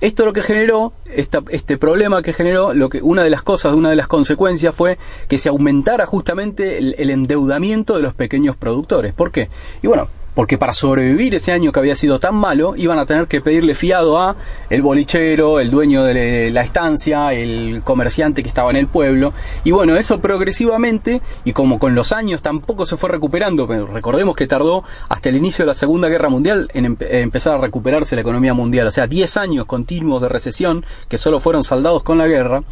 Esto 0.00 0.24
lo 0.24 0.32
que 0.32 0.42
generó, 0.42 0.92
este 1.06 1.78
problema 1.78 2.22
que 2.22 2.32
generó, 2.32 2.74
lo 2.74 2.88
que, 2.88 3.00
una 3.02 3.22
de 3.22 3.30
las 3.30 3.42
cosas, 3.42 3.74
una 3.74 3.88
de 3.88 3.94
las 3.94 4.08
consecuencias 4.08 4.74
fue 4.74 4.98
que 5.28 5.38
se 5.38 5.48
aumentara 5.48 6.06
justamente 6.06 6.78
el 6.78 7.10
endeudamiento 7.10 7.94
de 7.94 8.02
los 8.02 8.12
pequeños 8.12 8.56
productores. 8.56 9.12
¿Por 9.12 9.30
qué? 9.30 9.48
Y 9.80 9.86
bueno, 9.86 10.08
porque 10.34 10.58
para 10.58 10.74
sobrevivir 10.74 11.34
ese 11.34 11.52
año 11.52 11.72
que 11.72 11.80
había 11.80 11.94
sido 11.94 12.18
tan 12.20 12.34
malo 12.34 12.74
iban 12.76 12.98
a 12.98 13.06
tener 13.06 13.26
que 13.26 13.40
pedirle 13.40 13.74
fiado 13.74 14.18
a 14.18 14.36
el 14.70 14.82
bolichero, 14.82 15.60
el 15.60 15.70
dueño 15.70 16.04
de 16.04 16.50
la 16.50 16.62
estancia, 16.62 17.32
el 17.32 17.82
comerciante 17.84 18.42
que 18.42 18.48
estaba 18.48 18.70
en 18.70 18.76
el 18.76 18.86
pueblo 18.86 19.32
y 19.64 19.70
bueno, 19.70 19.96
eso 19.96 20.20
progresivamente 20.20 21.20
y 21.44 21.52
como 21.52 21.78
con 21.78 21.94
los 21.94 22.12
años 22.12 22.42
tampoco 22.42 22.86
se 22.86 22.96
fue 22.96 23.10
recuperando, 23.10 23.66
pero 23.68 23.86
recordemos 23.86 24.34
que 24.34 24.46
tardó 24.46 24.84
hasta 25.08 25.28
el 25.28 25.36
inicio 25.36 25.64
de 25.64 25.68
la 25.68 25.74
Segunda 25.74 26.08
Guerra 26.08 26.28
Mundial 26.28 26.68
en 26.74 26.96
empezar 27.00 27.54
a 27.54 27.58
recuperarse 27.58 28.14
la 28.14 28.22
economía 28.22 28.54
mundial, 28.54 28.86
o 28.86 28.90
sea, 28.90 29.06
10 29.06 29.36
años 29.36 29.66
continuos 29.66 30.22
de 30.22 30.28
recesión 30.28 30.84
que 31.08 31.18
solo 31.18 31.40
fueron 31.40 31.62
saldados 31.64 32.02
con 32.02 32.18
la 32.18 32.26
guerra. 32.26 32.62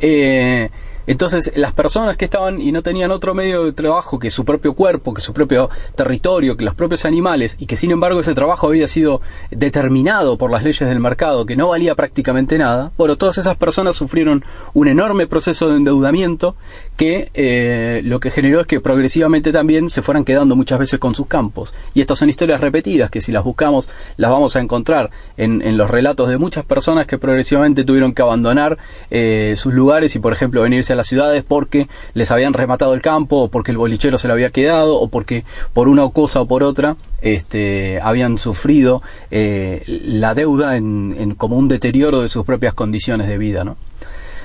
Eh, 0.00 0.70
Entonces, 1.10 1.50
las 1.56 1.72
personas 1.72 2.16
que 2.16 2.24
estaban 2.24 2.60
y 2.60 2.70
no 2.70 2.84
tenían 2.84 3.10
otro 3.10 3.34
medio 3.34 3.64
de 3.64 3.72
trabajo 3.72 4.20
que 4.20 4.30
su 4.30 4.44
propio 4.44 4.74
cuerpo, 4.74 5.12
que 5.12 5.20
su 5.20 5.32
propio 5.32 5.68
territorio, 5.96 6.56
que 6.56 6.64
los 6.64 6.76
propios 6.76 7.04
animales, 7.04 7.56
y 7.58 7.66
que 7.66 7.74
sin 7.74 7.90
embargo 7.90 8.20
ese 8.20 8.32
trabajo 8.32 8.68
había 8.68 8.86
sido 8.86 9.20
determinado 9.50 10.38
por 10.38 10.52
las 10.52 10.62
leyes 10.62 10.88
del 10.88 11.00
mercado, 11.00 11.46
que 11.46 11.56
no 11.56 11.70
valía 11.70 11.96
prácticamente 11.96 12.58
nada, 12.58 12.92
bueno, 12.96 13.16
todas 13.16 13.38
esas 13.38 13.56
personas 13.56 13.96
sufrieron 13.96 14.44
un 14.72 14.86
enorme 14.86 15.26
proceso 15.26 15.68
de 15.68 15.78
endeudamiento 15.78 16.54
que 16.96 17.32
eh, 17.34 18.02
lo 18.04 18.20
que 18.20 18.30
generó 18.30 18.60
es 18.60 18.68
que 18.68 18.78
progresivamente 18.78 19.50
también 19.50 19.90
se 19.90 20.02
fueran 20.02 20.24
quedando 20.24 20.54
muchas 20.54 20.78
veces 20.78 21.00
con 21.00 21.16
sus 21.16 21.26
campos. 21.26 21.74
Y 21.92 22.02
estas 22.02 22.20
son 22.20 22.30
historias 22.30 22.60
repetidas 22.60 23.10
que 23.10 23.20
si 23.20 23.32
las 23.32 23.42
buscamos 23.42 23.88
las 24.16 24.30
vamos 24.30 24.54
a 24.54 24.60
encontrar 24.60 25.10
en, 25.36 25.76
los 25.76 25.90
relatos 25.90 26.28
de 26.28 26.38
muchas 26.38 26.64
personas 26.64 27.08
que 27.08 27.18
progresivamente 27.18 27.82
tuvieron 27.82 28.12
que 28.12 28.22
abandonar 28.22 28.78
eh, 29.10 29.54
sus 29.56 29.74
lugares 29.74 30.14
y 30.14 30.20
por 30.20 30.32
ejemplo 30.32 30.62
venirse 30.62 30.92
a 30.92 30.99
las 31.00 31.06
ciudades 31.06 31.42
porque 31.46 31.88
les 32.14 32.30
habían 32.30 32.52
rematado 32.52 32.92
el 32.92 33.00
campo 33.00 33.36
o 33.36 33.48
porque 33.48 33.70
el 33.70 33.78
bolichero 33.78 34.18
se 34.18 34.28
lo 34.28 34.34
había 34.34 34.50
quedado 34.50 35.00
o 35.00 35.08
porque 35.08 35.44
por 35.72 35.88
una 35.88 36.08
cosa 36.10 36.42
o 36.42 36.46
por 36.46 36.62
otra 36.62 36.96
este, 37.22 38.00
habían 38.02 38.36
sufrido 38.36 39.02
eh, 39.30 39.82
la 39.86 40.34
deuda 40.34 40.76
en, 40.76 41.16
en, 41.18 41.34
como 41.34 41.56
un 41.56 41.68
deterioro 41.68 42.20
de 42.20 42.28
sus 42.28 42.44
propias 42.44 42.74
condiciones 42.74 43.28
de 43.28 43.38
vida, 43.38 43.64
¿no? 43.64 43.76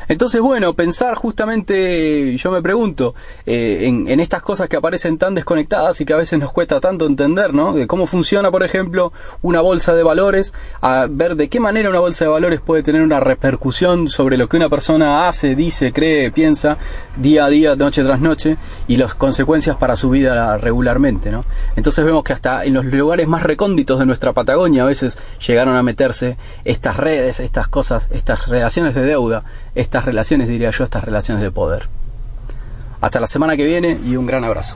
Entonces, 0.07 0.41
bueno, 0.41 0.73
pensar 0.73 1.15
justamente, 1.15 2.35
yo 2.37 2.51
me 2.51 2.61
pregunto, 2.61 3.15
eh, 3.45 3.81
en, 3.83 4.07
en, 4.07 4.19
estas 4.19 4.41
cosas 4.41 4.69
que 4.69 4.75
aparecen 4.75 5.17
tan 5.17 5.35
desconectadas 5.35 5.99
y 6.01 6.05
que 6.05 6.13
a 6.13 6.17
veces 6.17 6.39
nos 6.39 6.51
cuesta 6.51 6.79
tanto 6.79 7.05
entender, 7.05 7.53
¿no? 7.53 7.73
De 7.73 7.87
cómo 7.87 8.05
funciona, 8.05 8.51
por 8.51 8.63
ejemplo, 8.63 9.11
una 9.41 9.61
bolsa 9.61 9.93
de 9.93 10.03
valores, 10.03 10.53
a 10.81 11.07
ver 11.09 11.35
de 11.35 11.49
qué 11.49 11.59
manera 11.59 11.89
una 11.89 11.99
bolsa 11.99 12.25
de 12.25 12.31
valores 12.31 12.61
puede 12.61 12.83
tener 12.83 13.01
una 13.01 13.19
repercusión 13.19 14.07
sobre 14.07 14.37
lo 14.37 14.49
que 14.49 14.57
una 14.57 14.69
persona 14.69 15.27
hace, 15.27 15.55
dice, 15.55 15.93
cree, 15.93 16.31
piensa, 16.31 16.77
día 17.15 17.45
a 17.45 17.49
día, 17.49 17.75
noche 17.75 18.03
tras 18.03 18.19
noche, 18.19 18.57
y 18.87 18.97
las 18.97 19.15
consecuencias 19.15 19.77
para 19.77 19.95
su 19.95 20.09
vida 20.09 20.57
regularmente, 20.57 21.31
¿no? 21.31 21.45
Entonces 21.75 22.05
vemos 22.05 22.23
que 22.23 22.33
hasta 22.33 22.65
en 22.65 22.73
los 22.73 22.85
lugares 22.85 23.27
más 23.27 23.43
recónditos 23.43 23.99
de 23.99 24.05
nuestra 24.05 24.33
Patagonia 24.33 24.83
a 24.83 24.85
veces 24.85 25.17
llegaron 25.45 25.75
a 25.75 25.83
meterse 25.83 26.37
estas 26.63 26.97
redes, 26.97 27.39
estas 27.39 27.67
cosas, 27.67 28.09
estas 28.11 28.47
relaciones 28.47 28.95
de 28.95 29.03
deuda, 29.03 29.43
estas 29.75 29.94
estas 29.95 30.07
relaciones, 30.07 30.49
diría 30.49 30.71
yo, 30.71 30.83
estas 30.83 31.05
relaciones 31.05 31.41
de 31.41 31.51
poder. 31.51 31.87
Hasta 32.99 33.21
la 33.21 33.27
semana 33.27 33.55
que 33.55 33.65
viene 33.65 33.97
y 34.03 34.17
un 34.17 34.25
gran 34.25 34.43
abrazo. 34.43 34.75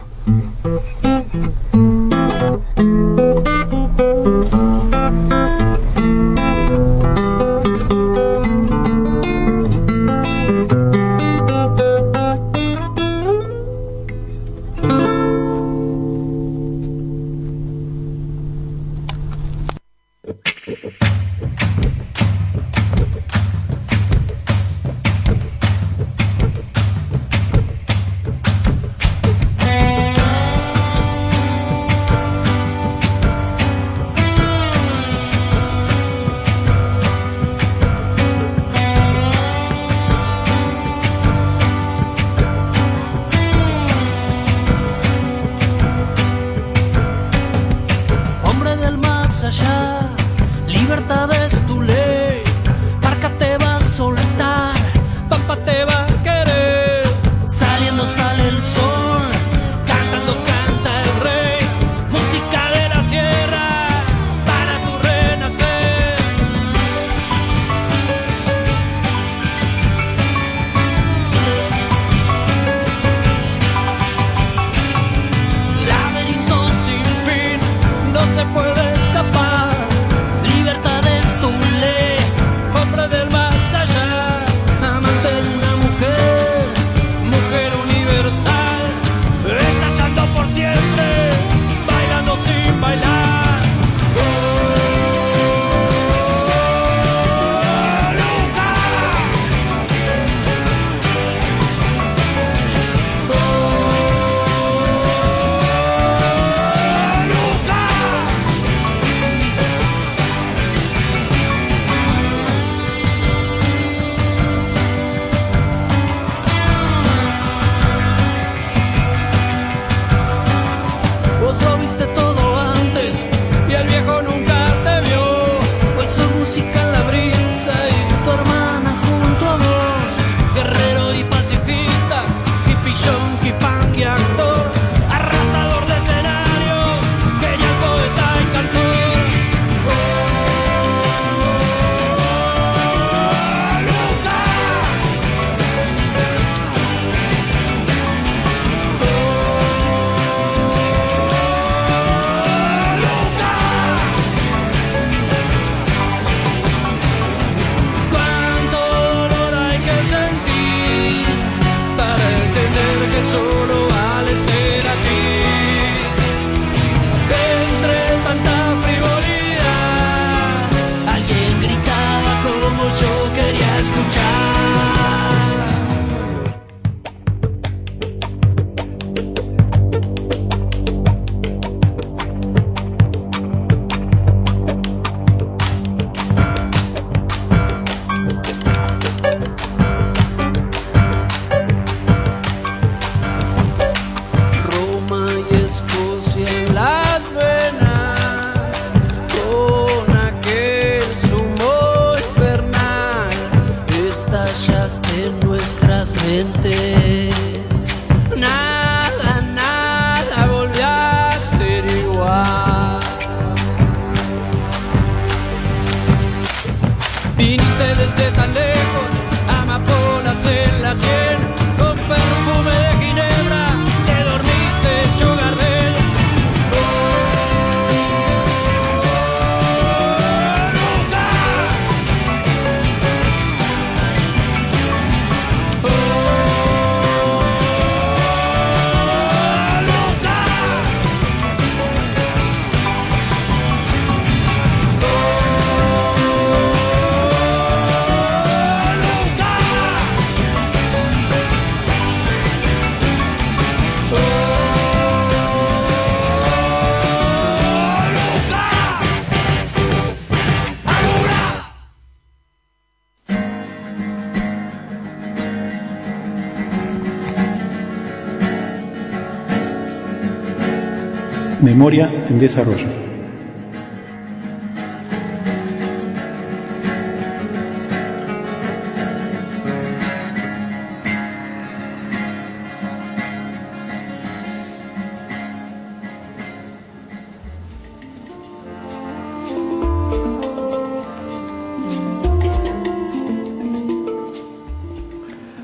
Memoria 271.79 272.11
en 272.27 272.37
Desarrollo. 272.39 272.87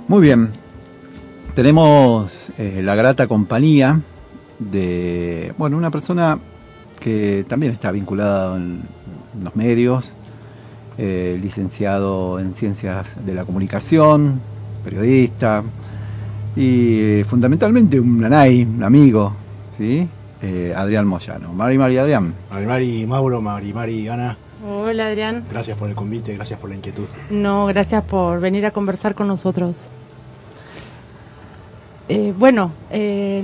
Muy 0.07 0.21
bien. 0.21 0.51
Tenemos 1.55 2.53
eh, 2.57 2.79
la 2.81 2.95
grata 2.95 3.27
compañía 3.27 3.99
de, 4.59 5.34
bueno, 5.57 5.77
una 5.77 5.91
persona 5.91 6.39
que 6.99 7.45
también 7.47 7.73
está 7.73 7.91
vinculada 7.91 8.55
en 8.57 8.81
los 9.43 9.55
medios, 9.55 10.15
eh, 10.97 11.37
licenciado 11.41 12.39
en 12.39 12.53
Ciencias 12.53 13.25
de 13.25 13.33
la 13.33 13.45
Comunicación, 13.45 14.39
periodista 14.83 15.63
y 16.55 16.99
eh, 16.99 17.25
fundamentalmente 17.27 17.99
un 17.99 18.21
nanay, 18.21 18.63
un 18.63 18.83
amigo, 18.83 19.35
¿sí? 19.69 20.07
Eh, 20.41 20.73
Adrián 20.75 21.07
Moyano. 21.07 21.51
Mari, 21.53 21.77
Mari, 21.77 21.97
Adrián. 21.97 22.33
Mari, 22.51 22.65
Mari, 22.65 23.05
Mauro, 23.07 23.41
Mari, 23.41 23.73
Mari, 23.73 24.07
Ana. 24.07 24.37
Hola 24.67 25.07
Adrián. 25.07 25.45
Gracias 25.51 25.77
por 25.77 25.89
el 25.89 25.95
convite, 25.95 26.33
gracias 26.33 26.59
por 26.59 26.69
la 26.69 26.75
inquietud. 26.75 27.05
No, 27.29 27.65
gracias 27.67 28.03
por 28.03 28.39
venir 28.39 28.65
a 28.65 28.71
conversar 28.71 29.15
con 29.15 29.27
nosotros. 29.27 29.89
Eh, 32.07 32.33
bueno, 32.37 32.71
eh, 32.89 33.43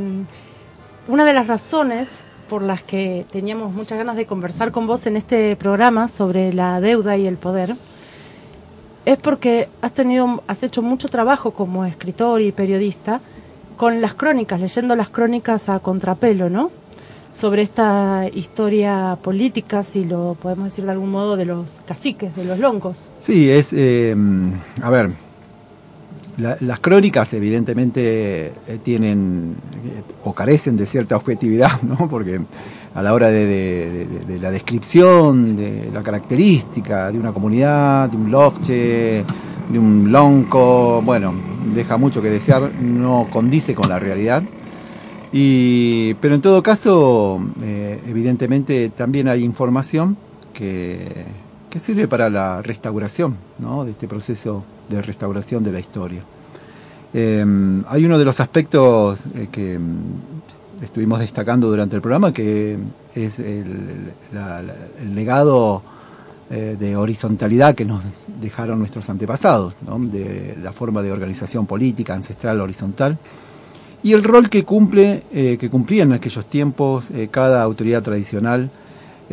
una 1.12 1.26
de 1.26 1.34
las 1.34 1.48
razones 1.48 2.08
por 2.48 2.62
las 2.62 2.84
que 2.84 3.26
teníamos 3.30 3.74
muchas 3.74 3.98
ganas 3.98 4.16
de 4.16 4.26
conversar 4.26 4.72
con 4.72 4.88
vos 4.88 5.06
en 5.08 5.18
este 5.18 5.58
programa 5.58 6.08
sobre 6.08 6.54
la 6.54 6.80
deuda 6.80 7.18
y 7.18 7.28
el 7.28 7.36
poder 7.36 7.76
es 9.04 9.18
porque 9.18 9.68
has 9.82 9.94
tenido, 9.94 10.42
has 10.48 10.64
hecho 10.64 10.82
mucho 10.82 11.10
trabajo 11.10 11.52
como 11.52 11.84
escritor 11.84 12.40
y 12.40 12.54
periodista 12.54 13.20
con 13.76 14.00
las 14.00 14.14
crónicas, 14.14 14.62
leyendo 14.62 14.96
las 14.96 15.10
crónicas 15.10 15.68
a 15.68 15.80
contrapelo, 15.80 16.50
¿no? 16.50 16.72
Sobre 17.38 17.64
esta 17.64 18.30
historia 18.34 19.18
política, 19.22 19.84
si 19.84 20.06
lo 20.06 20.38
podemos 20.42 20.66
decir 20.66 20.86
de 20.86 20.92
algún 20.92 21.12
modo, 21.12 21.36
de 21.36 21.44
los 21.44 21.82
caciques, 21.86 22.34
de 22.38 22.46
los 22.46 22.58
loncos. 22.58 23.10
Sí, 23.20 23.50
es, 23.50 23.74
eh, 23.74 24.16
a 24.82 24.90
ver, 24.90 25.10
la, 26.38 26.58
las 26.60 26.80
crónicas 26.80 27.34
evidentemente 27.34 28.48
eh, 28.68 28.80
tienen 28.84 29.56
eh, 29.86 30.02
o 30.24 30.34
carecen 30.34 30.78
de 30.78 30.86
cierta 30.86 31.16
objetividad, 31.16 31.82
¿no? 31.84 32.10
Porque 32.10 32.40
a 32.94 33.02
la 33.02 33.14
hora 33.14 33.32
de, 33.32 34.38
la 34.42 34.52
descripción, 34.52 35.56
de 35.56 35.90
la 35.94 36.04
característica 36.04 37.12
de 37.12 37.20
una 37.20 37.32
comunidad, 37.32 38.10
de 38.10 38.18
un 38.18 38.32
lofche, 38.32 39.24
de 39.72 39.80
un 39.80 40.12
lonco, 40.12 41.02
bueno, 41.02 41.34
deja 41.74 41.98
mucho 41.98 42.22
que 42.22 42.30
desear, 42.30 42.74
no 42.82 43.28
condice 43.32 43.74
con 43.74 43.90
la 43.90 43.98
realidad. 43.98 44.44
Y, 45.32 46.16
pero 46.16 46.36
en 46.36 46.42
todo 46.42 46.62
caso, 46.62 47.40
eh, 47.64 48.02
evidentemente 48.06 48.90
también 48.90 49.30
hay 49.30 49.44
información 49.44 50.18
que, 50.54 51.26
que 51.72 51.80
sirve 51.80 52.08
para 52.08 52.30
la 52.30 52.62
restauración 52.62 53.38
¿no? 53.58 53.86
de 53.86 53.92
este 53.92 54.08
proceso 54.08 54.64
de 54.90 55.02
restauración 55.02 55.64
de 55.64 55.72
la 55.72 55.80
historia. 55.80 56.22
Eh, 57.14 57.46
hay 57.88 58.06
uno 58.06 58.20
de 58.20 58.26
los 58.26 58.40
aspectos 58.42 59.22
eh, 59.34 59.48
que 59.50 59.80
mm, 59.80 60.84
estuvimos 60.84 61.20
destacando 61.20 61.70
durante 61.70 61.96
el 61.96 62.02
programa, 62.02 62.34
que 62.34 62.78
es 63.16 63.40
el, 63.40 64.12
legado 65.14 65.82
eh, 66.50 66.76
de 66.78 66.96
horizontalidad 66.98 67.74
que 67.74 67.86
nos 67.86 68.04
dejaron 68.42 68.80
nuestros 68.80 69.10
antepasados, 69.10 69.76
de 70.12 70.58
la 70.62 70.74
forma 70.74 71.02
de 71.02 71.12
organización 71.14 71.66
política 71.66 72.14
ancestral 72.14 72.60
horizontal 72.60 73.18
y 74.04 74.12
el 74.14 74.24
rol 74.24 74.50
que 74.50 74.66
cumple, 74.66 75.24
eh, 75.32 75.58
que 75.58 75.70
cumplía 75.70 76.04
en 76.04 76.14
aquellos 76.14 76.46
tiempos 76.48 77.10
cada 77.30 77.62
autoridad 77.62 78.02
tradicional, 78.02 78.72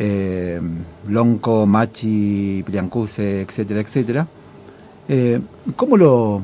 eh, 0.01 0.61
Lonco, 1.09 1.65
Machi, 1.65 2.63
Priancuse, 2.65 3.41
etcétera, 3.41 3.81
etcétera. 3.81 4.27
Eh, 5.09 5.41
¿Cómo 5.75 5.97
lo, 5.97 6.41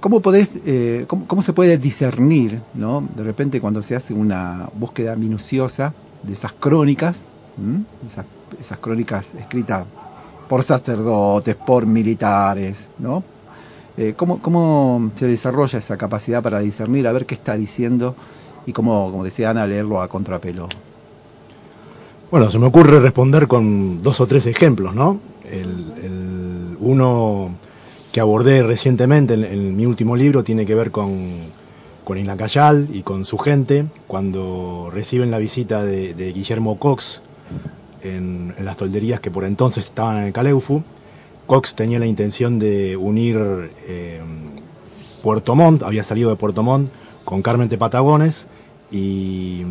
cómo 0.00 0.20
podés, 0.20 0.58
eh, 0.64 1.04
cómo, 1.06 1.42
se 1.42 1.52
puede 1.52 1.76
discernir, 1.76 2.62
no? 2.72 3.06
De 3.14 3.22
repente 3.22 3.60
cuando 3.60 3.82
se 3.82 3.94
hace 3.94 4.14
una 4.14 4.70
búsqueda 4.72 5.16
minuciosa 5.16 5.92
de 6.22 6.32
esas 6.32 6.54
crónicas, 6.54 7.24
esas, 8.06 8.24
esas, 8.58 8.78
crónicas 8.78 9.34
escritas 9.34 9.84
por 10.48 10.62
sacerdotes, 10.62 11.54
por 11.54 11.84
militares, 11.84 12.88
¿no? 12.98 13.22
Eh, 13.98 14.14
¿cómo, 14.16 14.40
¿Cómo 14.40 15.10
se 15.16 15.26
desarrolla 15.26 15.78
esa 15.78 15.98
capacidad 15.98 16.42
para 16.42 16.60
discernir, 16.60 17.06
a 17.06 17.12
ver 17.12 17.26
qué 17.26 17.34
está 17.34 17.54
diciendo 17.54 18.14
y 18.64 18.72
cómo, 18.72 19.10
como 19.10 19.24
decía 19.24 19.50
Ana, 19.50 19.66
leerlo 19.66 20.00
a 20.00 20.08
contrapelo? 20.08 20.68
Bueno, 22.32 22.50
se 22.50 22.58
me 22.58 22.66
ocurre 22.66 22.98
responder 22.98 23.46
con 23.46 23.98
dos 23.98 24.18
o 24.22 24.26
tres 24.26 24.46
ejemplos, 24.46 24.94
¿no? 24.94 25.20
El, 25.44 26.78
uno 26.80 27.50
que 28.10 28.20
abordé 28.20 28.62
recientemente 28.62 29.34
en, 29.34 29.76
mi 29.76 29.84
último 29.84 30.16
libro 30.16 30.42
tiene 30.42 30.64
que 30.64 30.74
ver 30.74 30.90
con, 30.90 31.28
con 32.04 32.16
Inacayal 32.16 32.88
y 32.90 33.02
con 33.02 33.26
su 33.26 33.36
gente, 33.36 33.84
cuando 34.06 34.88
reciben 34.90 35.30
la 35.30 35.36
visita 35.36 35.84
de, 35.84 36.32
Guillermo 36.32 36.78
Cox 36.78 37.20
en, 38.00 38.54
en, 38.56 38.64
las 38.64 38.78
tolderías 38.78 39.20
que 39.20 39.30
por 39.30 39.44
entonces 39.44 39.84
estaban 39.84 40.16
en 40.16 40.24
el 40.24 40.32
Caleufu. 40.32 40.82
Cox 41.46 41.74
tenía 41.74 41.98
la 41.98 42.06
intención 42.06 42.58
de 42.58 42.96
unir 42.96 43.36
eh, 43.86 44.22
Puerto 45.22 45.54
Montt, 45.54 45.82
había 45.82 46.02
salido 46.02 46.30
de 46.30 46.36
Puerto 46.36 46.62
Montt 46.62 46.90
con 47.26 47.42
Carmen 47.42 47.68
de 47.68 47.76
Patagones 47.76 48.46
y 48.90 49.64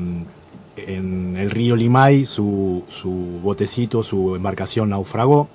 en 0.87 1.37
el 1.37 1.49
río 1.49 1.75
Limay 1.75 2.25
su, 2.25 2.83
su 2.89 3.39
botecito, 3.41 4.03
su 4.03 4.35
embarcación 4.35 4.89
naufragó 4.89 5.47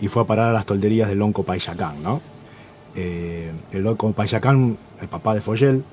y 0.00 0.08
fue 0.08 0.22
a 0.22 0.26
parar 0.26 0.48
a 0.48 0.52
las 0.52 0.66
tolderías 0.66 1.08
del 1.08 1.18
Lonco 1.18 1.42
Payacán, 1.42 2.02
¿no? 2.02 2.20
Eh, 2.94 3.52
el 3.72 3.82
Lonco 3.82 4.12
Payacán, 4.12 4.78
el 5.00 5.08
papá 5.08 5.34
de 5.34 5.40
Foyel, 5.40 5.84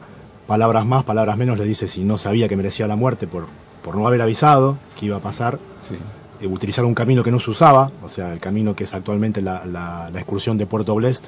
palabras 0.47 0.85
más, 0.85 1.03
palabras 1.03 1.37
menos, 1.37 1.57
le 1.57 1.65
dice 1.65 1.87
si 1.87 2.03
no 2.03 2.17
sabía 2.17 2.47
que 2.47 2.55
merecía 2.55 2.87
la 2.87 2.95
muerte 2.95 3.27
por, 3.27 3.47
por 3.83 3.95
no 3.95 4.07
haber 4.07 4.21
avisado 4.21 4.77
que 4.97 5.07
iba 5.07 5.17
a 5.17 5.21
pasar, 5.21 5.59
sí. 5.81 5.95
eh, 6.41 6.47
utilizar 6.47 6.85
un 6.85 6.95
camino 6.95 7.23
que 7.23 7.31
no 7.31 7.39
se 7.39 7.51
usaba, 7.51 7.91
o 8.03 8.09
sea, 8.09 8.33
el 8.33 8.39
camino 8.39 8.75
que 8.75 8.85
es 8.85 8.93
actualmente 8.93 9.41
la, 9.41 9.65
la, 9.65 10.09
la 10.11 10.19
excursión 10.19 10.57
de 10.57 10.65
Puerto 10.65 10.95
Blest 10.95 11.27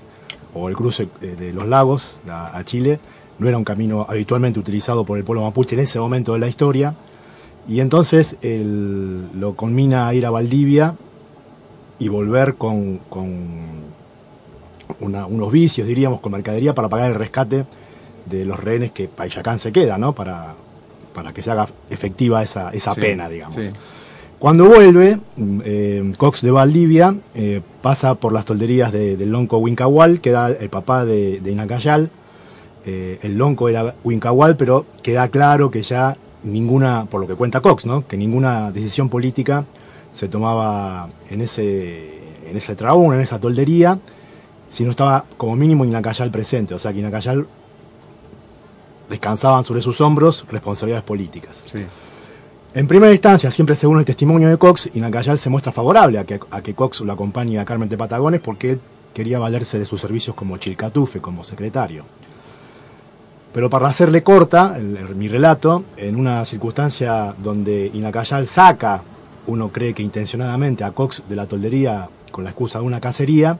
o 0.54 0.70
el 0.70 0.76
cruce 0.76 1.10
eh, 1.22 1.36
de 1.38 1.54
los 1.54 1.68
lagos 1.68 2.18
a, 2.28 2.58
a 2.58 2.64
Chile, 2.64 3.00
no 3.38 3.48
era 3.48 3.58
un 3.58 3.64
camino 3.64 4.06
habitualmente 4.08 4.60
utilizado 4.60 5.06
por 5.06 5.18
el 5.18 5.24
pueblo 5.24 5.44
mapuche 5.44 5.76
en 5.76 5.82
ese 5.82 6.00
momento 6.00 6.34
de 6.34 6.40
la 6.40 6.48
historia, 6.48 6.96
y 7.70 7.82
entonces 7.82 8.36
él 8.42 9.28
lo 9.40 9.56
conmina 9.56 10.08
a 10.08 10.14
ir 10.16 10.26
a 10.26 10.32
Valdivia 10.32 10.96
y 12.00 12.08
volver 12.08 12.56
con, 12.56 12.98
con 13.10 13.30
una, 15.00 15.28
unos 15.28 15.52
vicios, 15.52 15.88
diríamos, 15.88 16.20
con 16.20 16.32
mercadería 16.32 16.74
para 16.74 16.90
pagar 16.90 17.12
el 17.12 17.16
rescate 17.16 17.66
de 18.26 18.44
los 18.44 18.60
rehenes 18.60 18.92
que 18.92 19.08
Payacán 19.08 19.60
se 19.60 19.72
queda, 19.72 20.00
¿no? 20.00 20.16
Para, 20.16 20.56
para 21.14 21.32
que 21.32 21.44
se 21.44 21.52
haga 21.52 21.68
efectiva 21.92 22.42
esa, 22.42 22.72
esa 22.72 22.96
sí, 22.96 23.02
pena, 23.02 23.30
digamos. 23.30 23.56
Sí. 23.56 23.70
Cuando 24.40 24.66
vuelve, 24.66 25.20
eh, 25.64 26.14
Cox 26.18 26.42
de 26.42 26.50
Valdivia 26.50 27.16
eh, 27.36 27.62
pasa 27.82 28.16
por 28.16 28.34
las 28.34 28.46
tolderías 28.46 28.92
de, 28.92 29.16
del 29.16 29.32
lonco 29.32 29.58
Wincahual, 29.60 30.22
que 30.22 30.30
era 30.30 30.48
el 30.48 30.70
papá 30.70 31.06
de, 31.06 31.40
de 31.40 31.52
Inacayal. 31.52 32.10
Eh, 32.86 33.20
el 33.22 33.38
lonco 33.38 33.70
era 33.70 33.96
Wincahual, 34.04 34.56
pero 34.56 34.86
queda 35.04 35.28
claro 35.28 35.70
que 35.70 35.84
ya 35.84 36.16
ninguna, 36.44 37.06
por 37.06 37.22
lo 37.22 37.28
que 37.28 37.36
cuenta 37.36 37.62
Cox, 37.62 37.86
¿no? 37.86 38.08
que 38.08 38.18
ninguna 38.18 38.72
decisión 38.72 39.10
política 39.10 39.66
se 40.14 40.28
tomaba 40.28 41.10
en 41.30 41.42
ese, 41.42 42.50
en 42.50 42.58
ese 42.58 42.76
traún, 42.76 43.14
en 43.14 43.22
esa 43.22 43.40
toldería, 43.40 44.00
si 44.70 44.84
no 44.84 44.92
estaba 44.92 45.26
como 45.38 45.56
mínimo 45.56 45.86
Inacayal 45.86 46.32
presente. 46.32 46.74
O 46.74 46.80
sea 46.80 46.94
que 46.94 47.00
Inacayal 47.00 47.48
descansaban 49.10 49.64
sobre 49.64 49.82
sus 49.82 50.00
hombros 50.02 50.46
responsabilidades 50.50 51.04
políticas. 51.04 51.64
Sí. 51.66 51.86
En 52.74 52.88
primera 52.88 53.12
instancia, 53.12 53.50
siempre 53.50 53.76
según 53.76 53.98
el 53.98 54.06
testimonio 54.06 54.48
de 54.48 54.58
Cox, 54.58 54.92
Inacayal 54.94 55.40
se 55.40 55.50
muestra 55.50 55.72
favorable 55.72 56.20
a 56.20 56.24
que, 56.26 56.40
a 56.52 56.62
que 56.62 56.76
Cox 56.76 57.02
lo 57.02 57.12
acompañe 57.12 57.58
a 57.60 57.66
Carmen 57.66 57.90
de 57.90 57.98
Patagones 57.98 58.42
porque 58.42 58.72
él 58.72 58.82
quería 59.14 59.40
valerse 59.40 59.80
de 59.80 59.86
sus 59.86 60.00
servicios 60.00 60.36
como 60.36 60.58
chilcatufe, 60.58 61.20
como 61.20 61.44
secretario. 61.44 62.06
Pero 63.54 63.70
para 63.70 63.88
hacerle 63.88 64.22
corta 64.22 64.78
mi 65.16 65.28
relato, 65.28 65.84
en 65.98 66.16
una 66.16 66.46
circunstancia 66.46 67.34
donde 67.42 67.90
Inacayal 67.94 68.48
saca, 68.48 69.02
uno 69.48 69.72
cree 69.72 69.94
que 69.94 70.04
intencionadamente, 70.04 70.84
a 70.84 70.92
Cox 70.92 71.24
de 71.28 71.36
la 71.36 71.48
toldería 71.48 72.10
con 72.32 72.44
la 72.44 72.52
excusa 72.52 72.80
de 72.80 72.86
una 72.86 73.02
cacería, 73.02 73.58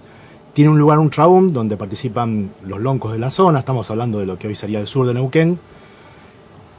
tiene 0.54 0.70
un 0.70 0.78
lugar, 0.78 1.00
un 1.00 1.10
traum, 1.10 1.52
donde 1.52 1.78
participan 1.78 2.52
los 2.66 2.80
loncos 2.80 3.14
de 3.14 3.20
la 3.20 3.32
zona, 3.32 3.60
estamos 3.60 3.90
hablando 3.90 4.20
de 4.20 4.26
lo 4.26 4.38
que 4.38 4.48
hoy 4.48 4.56
sería 4.56 4.80
el 4.80 4.88
sur 4.88 5.08
de 5.08 5.14
Neuquén, 5.14 5.60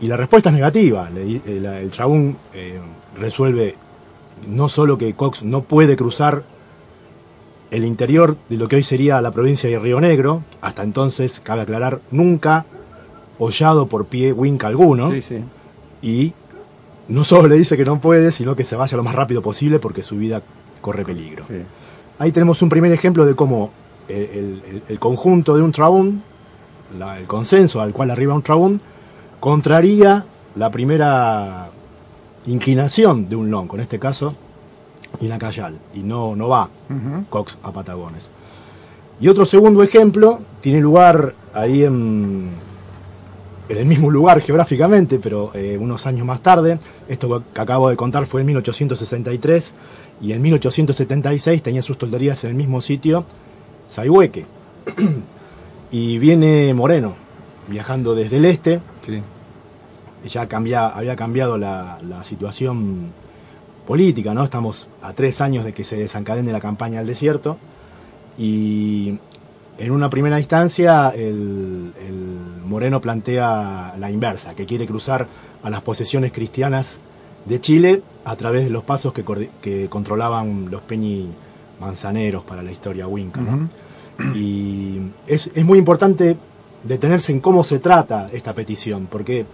Y 0.01 0.07
la 0.07 0.17
respuesta 0.17 0.51
es 0.51 0.55
negativa. 0.55 1.09
El, 1.09 1.43
el 1.45 1.91
eh, 2.55 2.81
resuelve 3.19 3.77
no 4.49 4.69
solo 4.69 4.97
que 4.97 5.15
Cox 5.15 5.43
no 5.43 5.63
puede 5.63 5.97
cruzar 5.97 6.45
el 7.71 7.85
interior 7.85 8.37
de 8.49 8.57
lo 8.57 8.69
que 8.69 8.77
hoy 8.77 8.83
sería 8.83 9.21
la 9.21 9.31
provincia 9.31 9.69
de 9.69 9.79
Río 9.79 10.01
Negro, 10.01 10.43
hasta 10.61 10.83
entonces, 10.83 11.41
cabe 11.41 11.63
aclarar, 11.63 12.01
nunca 12.11 12.67
hollado 13.41 13.87
por 13.87 14.07
pie 14.07 14.33
Winca 14.33 14.69
alguno, 14.69 15.11
Sí, 15.11 15.21
sí. 15.23 15.39
y 16.03 16.33
no 17.09 17.25
solo 17.25 17.49
le 17.49 17.57
dice 17.57 17.77
que 17.77 17.85
no 17.85 17.99
puede, 18.01 18.31
sino 18.31 18.55
que 18.55 18.63
se 18.63 18.77
vaya 18.77 18.97
lo 18.97 19.03
más 19.03 19.15
rápido 19.17 19.43
posible 19.43 19.79
porque 19.81 20.03
su 20.03 20.17
vida 20.17 20.43
corre 20.81 21.05
peligro. 21.05 21.45
sí. 21.45 21.55
Ahí 22.21 22.31
tenemos 22.33 22.61
un 22.63 22.69
primer 22.69 22.93
ejemplo 22.93 23.25
de 23.27 23.35
cómo 23.35 23.71
el, 24.07 24.63
el- 24.71 24.83
el 24.89 24.99
conjunto 25.01 25.57
de 25.57 25.63
un 25.63 25.73
Traún, 25.73 26.23
la- 26.99 27.19
el 27.19 27.27
consenso 27.27 27.81
al 27.81 27.93
cual 27.93 28.11
arriba 28.11 28.35
un 28.35 28.43
Traún, 28.43 28.81
contraría 29.41 30.25
la 30.55 30.71
primera 30.71 31.71
inclinación 32.47 33.29
de 33.29 33.37
un 33.37 33.51
lonco, 33.51 33.77
en 33.77 33.83
este 33.83 33.99
caso 33.99 34.35
Inacayal, 35.21 35.79
y 35.95 36.01
no, 36.01 36.37
no 36.37 36.49
va. 36.49 36.69
Cox 37.31 37.59
a 37.63 37.73
Patagones. 37.73 38.31
Y 39.21 39.29
otro 39.29 39.45
segundo 39.47 39.83
ejemplo 39.83 40.41
tiene 40.61 40.81
lugar 40.81 41.35
ahí 41.53 41.85
en, 41.85 42.51
en 43.71 43.79
el 43.79 43.87
mismo 43.87 44.11
lugar 44.11 44.41
geográficamente, 44.41 45.19
pero 45.19 45.53
eh, 45.55 45.79
unos 45.81 46.07
años 46.07 46.27
más 46.27 46.41
tarde. 46.43 46.79
Esto 47.09 47.45
que 47.55 47.61
acabo 47.61 47.89
de 47.89 47.97
contar 47.97 48.27
fue 48.27 48.41
en 48.41 48.49
1863 48.49 49.75
y 50.21 50.33
en 50.33 50.43
1876 50.43 51.63
tenía 51.63 51.83
sus 51.83 51.97
tolderías 51.97 52.43
en 52.45 52.51
el 52.51 52.57
mismo 52.57 52.81
sitio, 52.81 53.25
Saihueque. 53.89 54.45
y 55.93 56.19
viene 56.19 56.75
Moreno, 56.75 57.15
viajando 57.69 58.15
desde 58.15 58.39
el 58.39 58.45
este, 58.47 58.81
Sí. 59.03 59.23
ya 60.29 60.47
cambia, 60.49 60.89
había 60.89 61.15
cambiado 61.17 61.57
la, 61.57 61.99
la 62.03 62.25
situación 62.25 63.13
política, 63.87 64.35
¿no? 64.35 64.45
Estamos 64.45 64.89
a 65.01 65.13
tres 65.13 65.41
años 65.41 65.65
de 65.65 65.73
que 65.73 65.85
se 65.85 65.97
desencadene 65.97 66.53
la 66.53 66.61
campaña 66.61 67.01
al 67.01 67.07
desierto 67.07 67.57
y 68.37 69.19
en 69.81 69.91
una 69.91 70.11
primera 70.11 70.39
instancia 70.39 71.09
el, 71.09 71.93
el 72.07 72.65
Moreno 72.67 73.01
plantea 73.01 73.95
la 73.99 74.11
inversa, 74.11 74.55
que 74.55 74.67
quiere 74.67 74.87
cruzar 74.87 75.27
a 75.63 75.71
las 75.71 75.81
posesiones 75.83 76.33
cristianas 76.33 76.99
de 77.47 77.61
Chile 77.61 78.03
a 78.25 78.37
través 78.37 78.65
de 78.65 78.71
los 78.71 78.85
pasos 78.85 79.13
que, 79.15 79.89
controlaban 79.89 80.71
los 80.71 80.83
peñi 80.83 81.31
manzaneros 81.81 82.45
para 82.45 82.63
la 82.63 82.71
historia 82.71 83.07
winca, 83.07 83.41
¿no? 83.41 83.69
Y 84.35 85.01
es, 85.27 85.51
es 85.55 85.65
muy 85.65 85.79
importante 85.79 86.37
detenerse 86.85 87.33
en 87.33 87.41
cómo 87.41 87.65
se 87.65 87.79
trata 87.79 88.29
esta 88.33 88.55
petición, 88.55 89.09
porque 89.11 89.47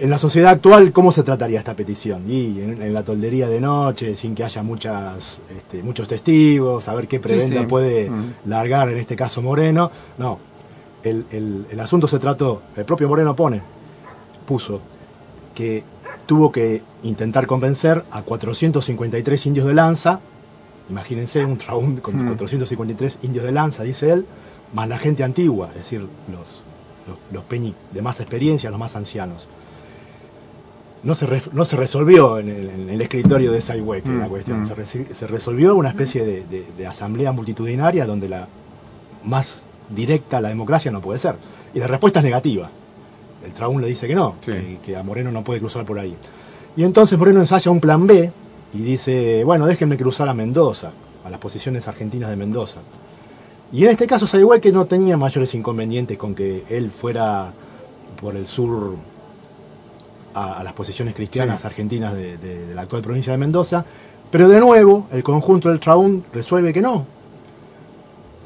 en 0.00 0.10
la 0.10 0.18
sociedad 0.18 0.50
actual, 0.52 0.92
¿cómo 0.92 1.12
se 1.12 1.22
trataría 1.22 1.58
esta 1.58 1.74
petición? 1.76 2.24
Y 2.28 2.60
en, 2.60 2.82
en 2.82 2.92
la 2.94 3.02
toldería 3.04 3.48
de 3.48 3.60
noche, 3.60 4.16
sin 4.16 4.34
que 4.34 4.42
haya 4.44 4.62
muchas, 4.62 5.40
este, 5.56 5.82
muchos 5.82 6.08
testigos, 6.08 6.88
a 6.88 6.94
ver 6.94 7.06
qué 7.06 7.20
preventa 7.20 7.60
sí. 7.60 7.66
puede 7.66 8.10
Mm. 8.10 8.34
largar, 8.46 8.88
en 8.88 8.98
este 8.98 9.14
caso 9.16 9.42
Moreno. 9.42 9.90
No, 10.18 10.38
el, 11.02 11.26
el- 11.30 11.66
el 11.70 11.80
asunto 11.80 12.06
se 12.08 12.18
trató, 12.18 12.62
el 12.76 12.84
propio 12.84 13.08
Moreno 13.08 13.36
pone, 13.36 13.62
puso, 14.46 14.80
que 15.54 15.82
tuvo 16.26 16.50
que 16.50 16.82
intentar 17.02 17.46
convencer 17.46 18.04
a 18.10 18.22
453 18.22 19.46
indios 19.46 19.66
de 19.66 19.74
lanza, 19.74 20.20
imagínense 20.88 21.44
un 21.44 21.58
traún 21.58 21.96
con 21.98 22.14
Mm. 22.16 22.28
453 22.28 23.18
indios 23.22 23.44
de 23.44 23.52
lanza, 23.52 23.82
dice 23.82 24.10
él, 24.12 24.26
más 24.72 24.88
la 24.88 24.98
gente 24.98 25.24
antigua, 25.24 25.68
es 25.70 25.76
decir, 25.76 26.00
los, 26.00 26.62
los, 27.08 27.18
los 27.32 27.44
peñi 27.44 27.74
de 27.92 28.02
más 28.02 28.20
experiencia, 28.20 28.70
los 28.70 28.78
más 28.78 28.96
ancianos. 28.96 29.48
No 31.02 31.14
se, 31.14 31.24
re- 31.26 31.42
no 31.52 31.64
se 31.64 31.76
resolvió 31.76 32.38
en 32.38 32.48
el, 32.50 32.68
en 32.68 32.90
el 32.90 33.00
escritorio 33.00 33.52
de 33.52 33.62
Mm, 34.16 34.20
la 34.20 34.28
cuestión, 34.28 34.60
mm. 34.62 34.66
se, 34.66 34.74
resolvió 35.26 35.74
una 35.74 35.88
especie 35.88 36.24
de, 36.24 36.44
de- 36.44 36.66
de 36.76 36.86
asamblea 36.86 37.32
multitudinaria 37.32 38.04
donde 38.06 38.28
la 38.28 38.48
más 39.24 39.64
directa 39.88 40.40
la 40.40 40.48
democracia 40.50 40.90
no 40.90 41.00
puede 41.00 41.18
ser. 41.18 41.36
Y 41.74 41.78
la 41.78 41.86
respuesta 41.86 42.18
es 42.20 42.24
negativa. 42.24 42.70
El 43.44 43.52
Traún 43.52 43.80
le 43.80 43.88
dice 43.88 44.06
que 44.06 44.14
no, 44.14 44.34
Sí. 44.40 44.52
que, 44.52 44.78
que 44.84 44.96
a 44.96 45.02
Moreno 45.02 45.32
no 45.32 45.42
puede 45.42 45.60
cruzar 45.60 45.84
por 45.86 45.98
ahí. 45.98 46.14
Y 46.76 46.84
entonces 46.84 47.18
Moreno 47.18 47.40
ensaya 47.40 47.70
un 47.70 47.80
plan 47.80 48.06
B 48.06 48.30
y 48.74 48.78
dice, 48.78 49.42
bueno, 49.44 49.66
déjenme 49.66 49.96
cruzar 49.96 50.28
a 50.28 50.34
Mendoza, 50.34 50.92
a 51.24 51.30
las 51.30 51.40
posiciones 51.40 51.88
argentinas 51.88 52.28
de 52.30 52.36
Mendoza. 52.36 52.80
Y 53.72 53.84
en 53.84 53.90
este 53.90 54.06
caso 54.06 54.26
que 54.60 54.70
no 54.72 54.84
tenía 54.84 55.16
mayores 55.16 55.54
inconvenientes 55.54 56.18
con 56.18 56.34
que 56.34 56.64
él 56.68 56.90
fuera 56.90 57.52
por 58.20 58.36
el 58.36 58.46
sur 58.46 58.96
a, 60.34 60.54
a 60.60 60.64
las 60.64 60.72
posiciones 60.72 61.14
cristianas 61.14 61.60
Sí. 61.60 61.66
argentinas 61.66 62.14
de, 62.14 62.36
de- 62.38 62.66
de 62.68 62.74
la 62.74 62.82
actual 62.82 63.02
provincia 63.02 63.32
de 63.32 63.38
Mendoza, 63.38 63.84
pero 64.30 64.48
de 64.48 64.60
nuevo 64.60 65.08
el 65.12 65.22
conjunto 65.22 65.68
del 65.68 65.80
Traún 65.80 66.24
resuelve 66.32 66.72
que 66.72 66.80
no. 66.80 67.06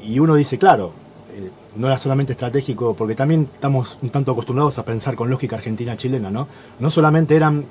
Y 0.01 0.19
uno 0.19 0.35
dice, 0.35 0.57
claro, 0.57 0.91
eh, 1.35 1.49
no 1.75 1.87
era 1.87 1.97
solamente 1.97 2.33
estratégico, 2.33 2.95
porque 2.95 3.15
también 3.15 3.49
estamos 3.53 3.97
un 4.01 4.09
tanto 4.09 4.31
acostumbrados 4.31 4.77
a 4.77 4.85
pensar 4.85 5.15
con 5.15 5.29
lógica 5.29 5.55
argentina-chilena, 5.57 6.29
¿no? 6.31 6.47
No 6.79 6.89
solamente 6.89 7.35
eran 7.35 7.65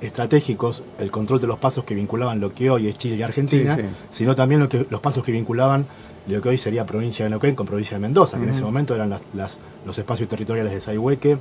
estratégicos 0.00 0.82
el 0.98 1.10
control 1.10 1.40
de 1.40 1.46
los 1.46 1.58
pasos 1.58 1.84
que 1.84 1.94
vinculaban 1.94 2.40
lo 2.40 2.52
que 2.52 2.70
hoy 2.70 2.88
es 2.88 2.98
Chile 2.98 3.16
y 3.16 3.22
Argentina, 3.22 3.74
Sí, 3.76 3.82
sí. 3.82 3.88
sino 4.10 4.34
también 4.34 4.60
lo 4.60 4.68
que, 4.68 4.86
los 4.90 5.00
pasos 5.00 5.24
que 5.24 5.32
vinculaban 5.32 5.86
lo 6.26 6.40
que 6.40 6.48
hoy 6.48 6.58
sería 6.58 6.84
provincia 6.86 7.24
de 7.24 7.30
Neuquén 7.30 7.54
con 7.54 7.66
provincia 7.66 7.96
de 7.96 8.00
Mendoza, 8.00 8.38
que 8.38 8.44
en 8.44 8.50
ese 8.50 8.62
momento 8.62 8.94
eran 8.94 9.10
las- 9.10 9.20
las- 9.34 9.58
los 9.86 9.96
espacios 9.98 10.28
territoriales 10.28 10.72
de 10.72 10.80
Saihueque, 10.80 11.38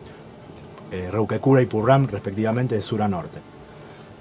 eh, 0.93 1.09
Rauquecura 1.11 1.61
y 1.61 1.65
Purram, 1.65 2.07
respectivamente, 2.07 2.75
de 2.75 2.81
sur 2.81 3.01
a 3.01 3.07
norte. 3.07 3.39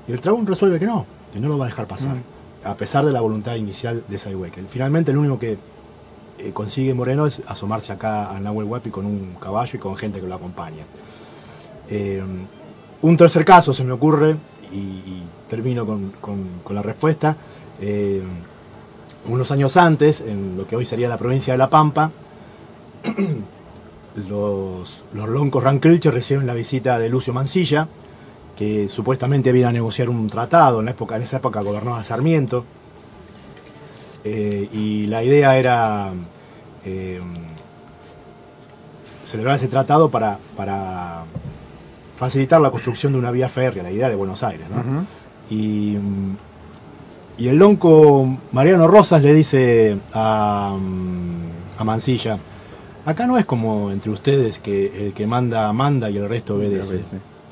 Y 0.09 0.12
el 0.12 0.20
Traún 0.20 0.47
resuelve 0.47 0.79
que 0.79 0.87
no, 0.87 1.05
que 1.33 1.39
no 1.39 1.49
lo 1.49 1.59
va 1.59 1.66
a 1.66 1.68
dejar 1.68 1.87
pasar, 1.87 2.16
a 2.64 2.75
pesar 2.77 3.05
de 3.05 3.12
la 3.12 3.20
voluntad 3.20 3.55
inicial 3.57 4.03
de 4.09 4.18
Saihueque. 4.18 4.62
Finalmente, 4.68 5.11
el 5.12 5.18
único 5.18 5.39
que 5.39 5.59
eh, 6.39 6.51
consigue 6.53 6.95
Moreno 6.95 7.27
es 7.27 7.43
asomarse 7.47 7.93
acá 7.93 8.31
a 8.31 8.41
Nahuel 8.41 8.66
Huapi 8.66 8.91
con 8.91 9.05
un 9.07 9.37
caballo 9.41 9.77
y 9.77 9.79
con 9.79 9.97
gente 9.97 10.20
que 10.20 10.27
lo 10.27 10.35
acompaña. 10.35 10.85
Eh, 11.89 12.23
un 13.03 13.16
tercer 13.16 13.45
caso 13.45 13.73
se 13.75 13.85
me 13.85 13.93
ocurre, 13.93 14.37
y, 14.73 14.77
y 14.77 15.23
termino 15.49 15.85
con, 15.85 16.12
con- 16.20 16.49
con 16.64 16.75
la 16.75 16.83
respuesta. 16.83 17.37
Eh, 17.81 18.23
unos 19.29 19.51
años 19.53 19.77
antes, 19.77 20.20
en 20.20 20.57
lo 20.57 20.66
que 20.66 20.75
hoy 20.77 20.85
sería 20.85 21.09
la 21.09 21.18
provincia 21.18 21.53
de 21.53 21.59
La 21.59 21.68
Pampa, 21.68 22.11
los, 24.16 25.02
los 25.12 25.28
loncos 25.28 25.64
Rankelche 25.64 26.10
reciben 26.10 26.46
la 26.46 26.54
visita 26.54 26.98
de 26.98 27.08
Lucio 27.08 27.32
Mansilla, 27.32 27.88
que 28.56 28.88
supuestamente 28.88 29.52
viene 29.52 29.68
a 29.68 29.72
negociar 29.72 30.08
un 30.08 30.28
tratado, 30.28 30.80
en, 30.80 30.86
la 30.86 30.90
época, 30.92 31.16
en 31.16 31.22
esa 31.22 31.38
época 31.38 31.62
gobernaba 31.62 32.02
Sarmiento, 32.04 32.64
eh, 34.24 34.68
y 34.72 35.06
la 35.06 35.24
idea 35.24 35.56
era 35.56 36.12
eh, 36.84 37.20
celebrar 39.24 39.56
ese 39.56 39.68
tratado 39.68 40.10
para, 40.10 40.38
para 40.56 41.24
facilitar 42.16 42.60
la 42.60 42.70
construcción 42.70 43.12
de 43.12 43.18
una 43.18 43.30
vía 43.30 43.48
férrea, 43.48 43.82
la 43.82 43.90
idea 43.90 44.08
de 44.08 44.14
Buenos 44.14 44.42
Aires. 44.42 44.66
¿no? 44.70 45.06
Y, 45.50 45.96
y 47.38 47.48
el 47.48 47.56
lonco 47.56 48.38
Mariano 48.52 48.86
Rosas 48.86 49.22
le 49.22 49.34
dice 49.34 49.98
a, 50.12 50.76
a 51.78 51.84
Mansilla, 51.84 52.38
acá 53.05 53.26
no 53.26 53.36
es 53.38 53.44
como 53.44 53.90
entre 53.90 54.11
ustedes 54.11 54.59
que 54.59 55.07
el 55.09 55.12
que 55.14 55.26
manda, 55.26 55.72
manda 55.72 56.11
y 56.11 56.16
el 56.18 56.28
resto 56.28 56.57
obedece. 56.57 57.00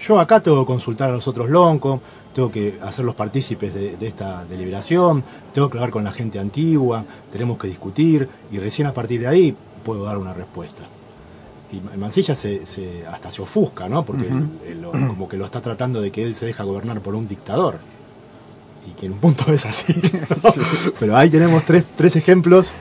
Yo 0.01 0.19
acá 0.19 0.41
tengo 0.41 0.61
que 0.65 0.67
consultar 0.67 1.11
a 1.11 1.13
los 1.13 1.29
otros 1.29 1.51
loncos, 1.51 2.01
tengo 2.35 2.51
que 2.51 2.79
hacerlos 2.83 3.15
partícipes 3.15 3.75
de, 3.75 3.97
de 3.97 4.07
esta 4.07 4.45
deliberación, 4.45 5.23
tengo 5.53 5.69
que 5.69 5.77
hablar 5.79 5.91
con 5.91 6.05
la 6.05 6.13
gente 6.13 6.39
antigua, 6.39 7.05
tenemos 7.31 7.59
que 7.59 7.69
discutir 7.69 8.29
y 8.51 8.59
recién 8.59 8.87
a 8.89 8.95
partir 8.95 9.21
de 9.21 9.27
ahí 9.27 9.55
puedo 9.85 10.05
dar 10.05 10.17
una 10.17 10.33
respuesta. 10.33 10.85
Y 11.73 11.81
Mansilla 11.99 12.35
se, 12.35 12.65
se- 12.67 13.07
hasta 13.07 13.31
se 13.31 13.43
ofusca, 13.43 13.89
¿no? 13.89 14.05
Porque 14.05 14.27
Ujú. 14.27 14.45
él 14.67 14.81
lo- 14.81 14.91
como 14.93 15.29
que 15.29 15.37
lo 15.37 15.45
está 15.45 15.61
tratando 15.61 16.01
de 16.01 16.11
que 16.11 16.23
él 16.25 16.35
se 16.35 16.47
deja 16.47 16.65
gobernar 16.65 17.01
por 17.01 17.15
un 17.15 17.29
dictador. 17.29 17.79
Y 18.89 18.93
que 18.99 19.07
en 19.07 19.13
un 19.13 19.19
punto 19.19 19.45
es 19.53 19.67
así. 19.67 19.93
¿no? 20.43 20.53
Pero 20.99 21.17
ahí 21.17 21.29
tenemos 21.31 21.63
tres, 21.65 21.85
tres 21.97 22.17
ejemplos 22.17 22.73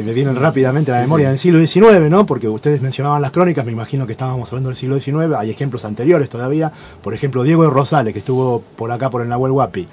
que 0.00 0.06
me 0.06 0.12
vienen 0.14 0.36
rápidamente 0.36 0.90
a 0.90 0.94
la 0.94 1.00
Sí, 1.00 1.06
memoria 1.06 1.26
sí. 1.36 1.50
del 1.50 1.66
siglo 1.66 1.90
XIX, 1.90 2.10
¿no? 2.10 2.24
Porque 2.26 2.48
ustedes 2.48 2.80
mencionaban 2.80 3.20
las 3.22 3.30
crónicas, 3.30 3.64
me 3.66 3.72
imagino 3.72 4.06
que 4.06 4.12
estábamos 4.12 4.50
hablando 4.52 4.68
del 4.70 4.76
siglo 4.76 4.98
XIX, 4.98 5.34
hay 5.38 5.50
ejemplos 5.50 5.84
anteriores 5.84 6.28
todavía. 6.30 6.72
Por 7.02 7.14
ejemplo, 7.14 7.42
Diego 7.42 7.64
de 7.64 7.70
Rosales, 7.70 8.12
que 8.12 8.20
estuvo 8.20 8.62
por 8.76 8.90
acá 8.92 9.10
por 9.10 9.22
el 9.22 9.28
Nahuel 9.28 9.52
Huapi 9.52 9.86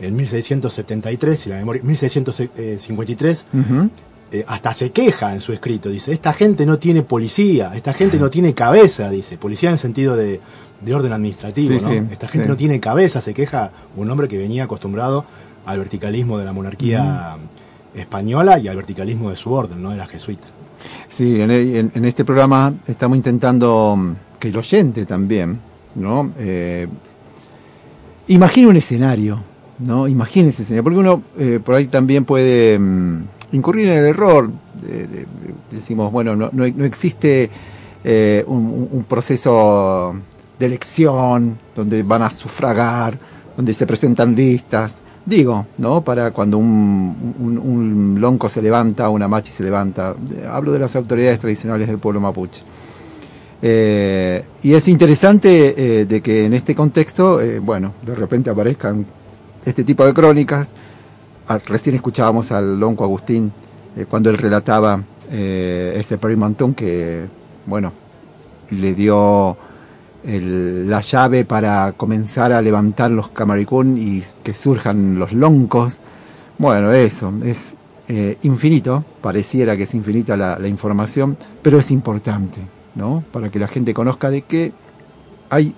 en 0.00 0.16
1673, 0.16 1.38
si 1.38 1.50
la 1.50 1.56
memoria, 1.56 1.82
1653, 1.84 3.46
Ujú. 3.52 3.90
eh, 4.32 4.44
hasta 4.48 4.74
se 4.74 4.90
queja 4.90 5.34
en 5.34 5.40
su 5.40 5.52
escrito, 5.52 5.88
dice, 5.88 6.12
esta 6.12 6.32
gente 6.32 6.66
no 6.66 6.78
tiene 6.78 7.02
policía, 7.02 7.72
esta 7.74 7.92
gente 7.92 8.18
no 8.18 8.30
tiene 8.30 8.54
cabeza, 8.54 9.08
dice, 9.10 9.36
policía 9.38 9.68
en 9.68 9.74
el 9.74 9.78
sentido 9.78 10.16
de, 10.16 10.40
de 10.80 10.94
orden 10.94 11.12
administrativo, 11.12 11.78
Sí, 11.78 11.84
¿no? 11.84 11.90
sí, 11.90 12.02
esta 12.10 12.28
gente 12.28 12.48
no 12.48 12.56
tiene 12.56 12.80
cabeza, 12.80 13.20
se 13.20 13.34
queja 13.34 13.70
un 13.96 14.10
hombre 14.10 14.26
que 14.28 14.38
venía 14.38 14.64
acostumbrado 14.64 15.24
al 15.64 15.78
verticalismo 15.78 16.38
de 16.38 16.44
la 16.44 16.52
monarquía 16.52 17.36
española 17.94 18.58
y 18.58 18.68
al 18.68 18.76
verticalismo 18.76 19.30
de 19.30 19.36
su 19.36 19.52
orden, 19.52 19.82
no 19.82 19.92
era 19.92 20.06
jesuita. 20.06 20.48
Sí, 21.08 21.40
en, 21.40 21.50
en- 21.50 22.04
este 22.04 22.24
programa 22.24 22.74
estamos 22.86 23.16
intentando 23.16 23.94
mm, 23.96 24.12
que 24.38 24.48
el 24.48 24.56
oyente 24.56 25.06
también, 25.06 25.58
¿no? 25.94 26.32
Eh, 26.38 26.86
imagine 28.28 28.66
un 28.68 28.76
escenario, 28.76 29.38
¿no? 29.78 30.08
Imagine 30.08 30.48
ese 30.50 30.62
escenario, 30.62 30.84
porque 30.84 30.98
uno 30.98 31.22
eh, 31.38 31.60
por 31.64 31.74
ahí 31.76 31.86
también 31.86 32.24
puede 32.24 32.78
mm, 32.78 33.22
incurrir 33.52 33.88
en 33.88 33.98
el 33.98 34.04
error. 34.06 34.50
de- 34.80 35.06
de- 35.06 35.18
de- 35.20 35.26
decimos, 35.70 36.12
bueno, 36.12 36.36
no, 36.36 36.64
existe 36.84 37.48
eh, 38.04 38.44
un 38.46 39.04
proceso 39.08 40.14
de 40.58 40.66
elección 40.66 41.58
donde 41.74 42.02
van 42.02 42.22
a 42.22 42.30
sufragar, 42.30 43.18
donde 43.56 43.72
se 43.72 43.86
presentan 43.86 44.34
listas. 44.34 44.98
Digo, 45.26 45.66
¿no? 45.78 46.02
Para 46.02 46.32
cuando 46.32 46.58
un, 46.58 48.16
lonco 48.20 48.50
se 48.50 48.60
levanta, 48.60 49.08
una 49.08 49.26
machi 49.26 49.50
se 49.50 49.64
levanta. 49.64 50.14
Hablo 50.50 50.72
de 50.72 50.78
las 50.78 50.94
autoridades 50.96 51.40
tradicionales 51.40 51.88
del 51.88 51.98
pueblo 51.98 52.20
mapuche. 52.20 52.62
Eh, 53.62 54.44
y 54.62 54.74
es 54.74 54.86
interesante 54.88 56.00
eh, 56.00 56.04
de 56.04 56.20
que 56.20 56.44
en 56.44 56.52
este 56.52 56.74
contexto, 56.74 57.40
eh, 57.40 57.58
bueno, 57.58 57.94
de 58.04 58.14
repente 58.14 58.50
aparezcan 58.50 59.06
este 59.64 59.84
tipo 59.84 60.04
de 60.04 60.12
crónicas. 60.12 60.68
Ah, 61.48 61.58
Recién 61.64 61.96
escuchábamos 61.96 62.52
al 62.52 62.78
lonco 62.78 63.04
Agustín 63.04 63.52
cuando 64.10 64.28
él 64.28 64.38
relataba 64.38 65.02
ese 65.30 66.18
perimantón 66.18 66.74
que, 66.74 67.26
bueno, 67.64 67.92
le 68.70 68.94
dio 68.94 69.56
el- 70.26 70.88
la 70.88 71.00
llave 71.00 71.44
para 71.44 71.92
comenzar 71.92 72.52
a 72.52 72.62
levantar 72.62 73.10
los 73.10 73.28
camaricún 73.28 73.96
y 73.98 74.22
que 74.42 74.54
surjan 74.54 75.18
los 75.18 75.32
loncos. 75.32 75.98
Bueno, 76.58 76.92
eso, 76.92 77.32
es 77.44 77.76
eh, 78.08 78.36
infinito, 78.42 79.04
pareciera 79.20 79.76
que 79.76 79.84
es 79.84 79.94
infinita 79.94 80.36
la, 80.36 80.58
la 80.58 80.68
información, 80.68 81.36
pero 81.62 81.78
es 81.78 81.90
importante, 81.90 82.60
¿no? 82.94 83.24
Para 83.32 83.50
que 83.50 83.58
la 83.58 83.66
gente 83.68 83.94
conozca 83.94 84.30
de 84.30 84.42
que 84.42 84.72
hay 85.50 85.74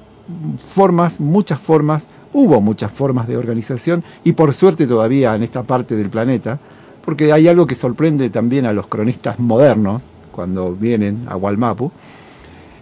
formas, 0.69 1.21
muchas 1.21 1.61
formas, 1.61 2.09
hubo 2.33 2.61
muchas 2.61 2.91
formas 2.93 3.29
de 3.29 3.37
organización 3.37 4.03
y 4.25 4.33
por 4.33 4.53
suerte 4.55 4.87
todavía 4.87 5.35
en 5.35 5.43
esta 5.43 5.63
parte 5.63 5.95
del 5.97 6.11
planeta, 6.11 6.59
porque 7.05 7.33
hay 7.33 7.47
algo 7.49 7.67
que 7.67 7.75
sorprende 7.77 8.29
también 8.31 8.67
a 8.67 8.73
los 8.73 8.89
cronistas 8.89 9.39
modernos 9.39 10.03
cuando 10.33 10.73
vienen 10.75 11.27
a 11.29 11.37
Walmapu, 11.37 11.93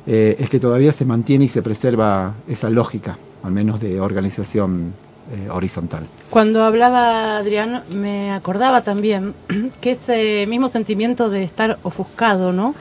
eh, 0.07 0.36
es 0.38 0.50
que 0.50 0.61
todavía 0.61 0.92
se 0.92 1.05
mantiene 1.05 1.46
y 1.46 1.48
se 1.48 1.62
preserva 1.62 2.34
esa 2.48 2.70
lógica, 2.70 3.18
al 3.42 3.52
menos 3.52 3.80
de 3.80 4.00
organización 4.00 4.92
eh, 5.32 5.48
horizontal. 5.50 6.07
Cuando 6.28 6.62
hablaba 6.62 7.38
Adrián, 7.38 7.82
me 7.90 8.30
acordaba 8.32 8.82
también 8.82 9.34
que 9.80 9.92
ese 9.92 10.46
mismo 10.46 10.68
sentimiento 10.68 11.30
de 11.30 11.42
estar 11.42 11.78
ofuscado, 11.82 12.52
¿no? 12.52 12.74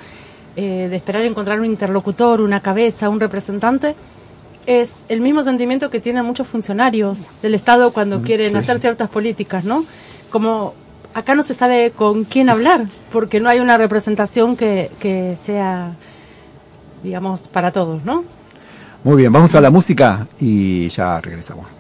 Eh, 0.56 0.88
de 0.90 0.96
esperar 0.96 1.24
encontrar 1.24 1.60
un 1.60 1.66
interlocutor, 1.66 2.42
una 2.42 2.60
cabeza, 2.60 3.10
un 3.10 3.20
representante, 3.20 3.96
es 4.66 4.94
el 5.10 5.22
mismo 5.22 5.42
sentimiento 5.44 5.90
que 5.90 6.00
tienen 6.00 6.26
muchos 6.26 6.48
funcionarios 6.48 7.20
del 7.42 7.56
Estado 7.56 7.92
cuando 7.92 8.22
quieren 8.22 8.52
sí. 8.52 8.58
hacer 8.58 8.80
ciertas 8.80 9.10
políticas, 9.10 9.64
¿no? 9.64 9.86
Como 10.30 10.74
acá 11.14 11.36
no 11.36 11.44
se 11.44 11.54
sabe 11.54 11.92
con 11.92 12.24
quién 12.24 12.50
hablar, 12.50 12.86
porque 13.12 13.40
no 13.40 13.50
hay 13.50 13.60
una 13.60 13.78
representación 13.78 14.56
que, 14.56 14.92
que 15.00 15.38
sea, 15.46 15.96
digamos, 17.04 17.48
para 17.48 17.72
todos, 17.72 18.04
¿no? 18.04 18.24
Muy 19.04 19.18
bien, 19.18 19.34
vamos 19.34 19.54
a 19.54 19.62
la 19.62 19.70
música 19.70 20.28
y 20.40 20.88
ya 20.90 21.20
regresamos. 21.20 21.78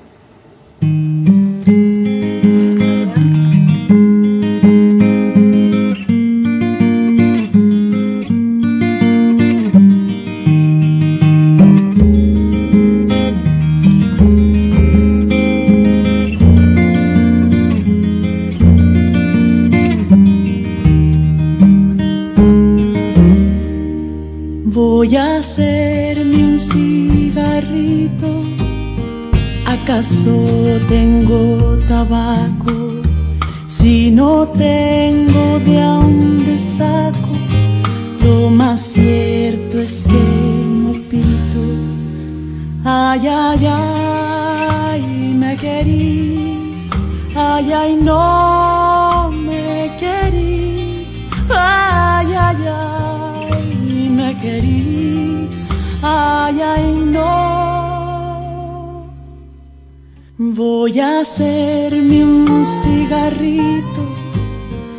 Hacerme 61.24 62.20
un 62.26 62.66
cigarrito 62.66 64.02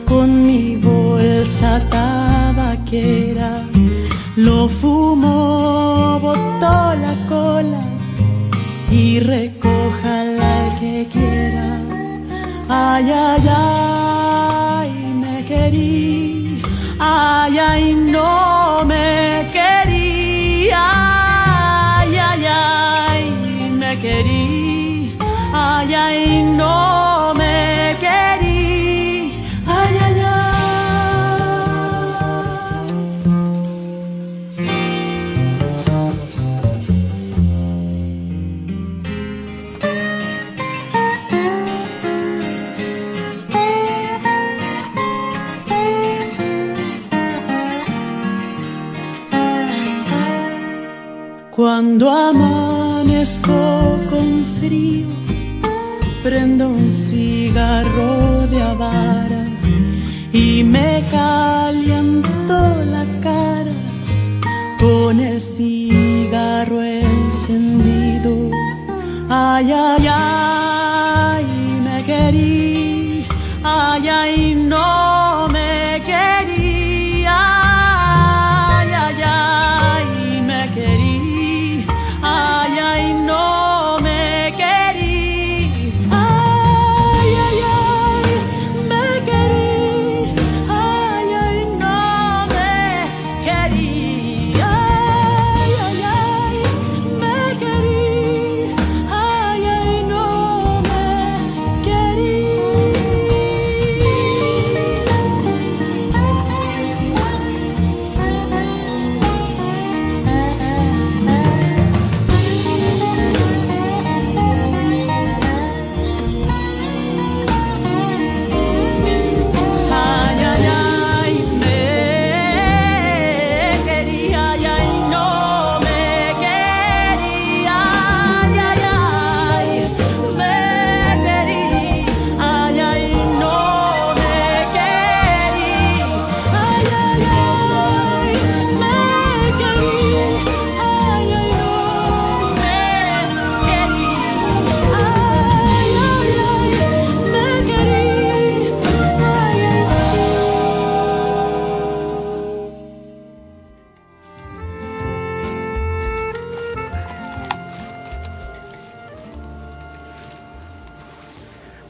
con 0.07 0.29
mi 0.47 0.77
bolsa 0.77 1.71
tabaquera. 1.91 3.53
Lo 4.37 4.67
fumo, 4.69 5.34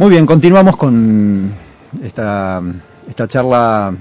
Muy 0.05 0.11
bien, 0.11 0.27
continuamos 0.27 0.77
con 0.77 1.51
esta, 2.03 2.61
esta 3.09 3.27
charla. 3.27 3.95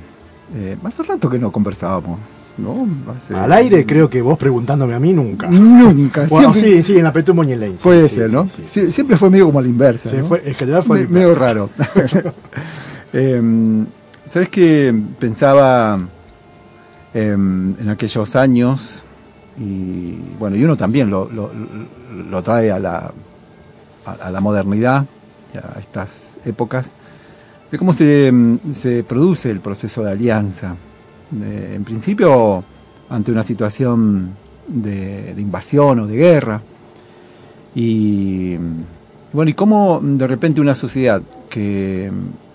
Eh, 0.54 0.76
hace 0.84 1.02
rato 1.02 1.30
que 1.30 1.40
no 1.40 1.50
conversábamos, 1.50 2.20
¿no? 2.58 2.86
Hace- 3.10 3.34
Al 3.34 3.54
aire 3.54 3.86
creo 3.86 4.10
que 4.10 4.22
vos 4.22 4.38
preguntándome 4.38 4.96
a 4.96 5.00
mí 5.00 5.14
nunca. 5.14 5.48
Nunca. 5.48 6.26
Bueno, 6.30 6.54
siempre- 6.54 6.82
sí, 6.84 6.92
sí, 6.92 6.98
en 6.98 7.06
la 7.06 7.14
Petú 7.14 7.34
Moñel 7.34 7.58
Lane, 7.62 7.74
sí, 7.78 7.84
Puede 7.84 8.10
sí, 8.10 8.16
ser, 8.16 8.34
¿no? 8.34 8.50
sí, 8.50 8.92
siempre 8.92 9.16
fue 9.16 9.30
medio 9.30 9.46
como 9.46 9.60
a 9.60 9.62
la 9.62 9.70
inversa. 9.70 10.10
Sí, 10.10 10.18
¿no? 10.18 10.26
fue- 10.26 10.42
en 10.46 10.54
general 10.56 10.84
fue 10.84 11.04
Me- 11.04 11.08
medio 11.08 11.36
raro. 11.36 11.70
Em, 13.14 13.86
¿Sabes 14.26 14.50
qué? 14.50 14.94
Pensaba 15.18 16.00
em, 17.14 17.76
en 17.80 17.88
aquellos 17.88 18.36
años 18.36 19.06
y 19.58 20.16
bueno, 20.38 20.58
y 20.58 20.66
uno 20.66 20.76
también 20.76 21.10
lo, 21.10 21.30
lo, 21.32 21.50
lo 22.30 22.44
trae 22.44 22.72
a 22.74 22.80
la, 22.80 23.10
a, 24.06 24.12
a 24.22 24.30
la 24.32 24.42
modernidad, 24.42 25.06
a 25.58 25.80
estas 25.80 26.38
épocas, 26.46 26.92
de 27.72 27.78
cómo 27.78 27.94
se, 27.94 28.28
em, 28.28 28.60
se 28.74 29.04
produce 29.04 29.50
el 29.52 29.60
proceso 29.60 30.04
de 30.04 30.12
alianza. 30.12 30.76
En 31.32 31.84
principio, 31.84 32.64
ante 33.10 33.32
una 33.32 33.44
situación 33.44 34.36
de, 34.68 35.34
invasión 35.38 36.00
o 36.00 36.08
de 36.08 36.16
guerra, 36.16 36.62
y 37.74 38.56
bueno, 39.32 39.50
y 39.50 39.54
cómo 39.54 40.00
de 40.04 40.28
repente 40.28 40.62
una 40.62 40.76
sociedad 40.76 41.24
que, 41.50 42.12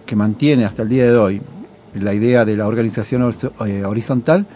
que 0.06 0.14
mantiene 0.14 0.64
hasta 0.64 0.82
el 0.82 0.88
día 0.88 1.04
de 1.04 1.16
hoy 1.16 1.42
la 1.94 2.14
idea 2.14 2.44
de 2.44 2.56
la 2.56 2.66
organización 2.66 3.34
eh, 3.66 3.84
horizontal, 3.84 4.46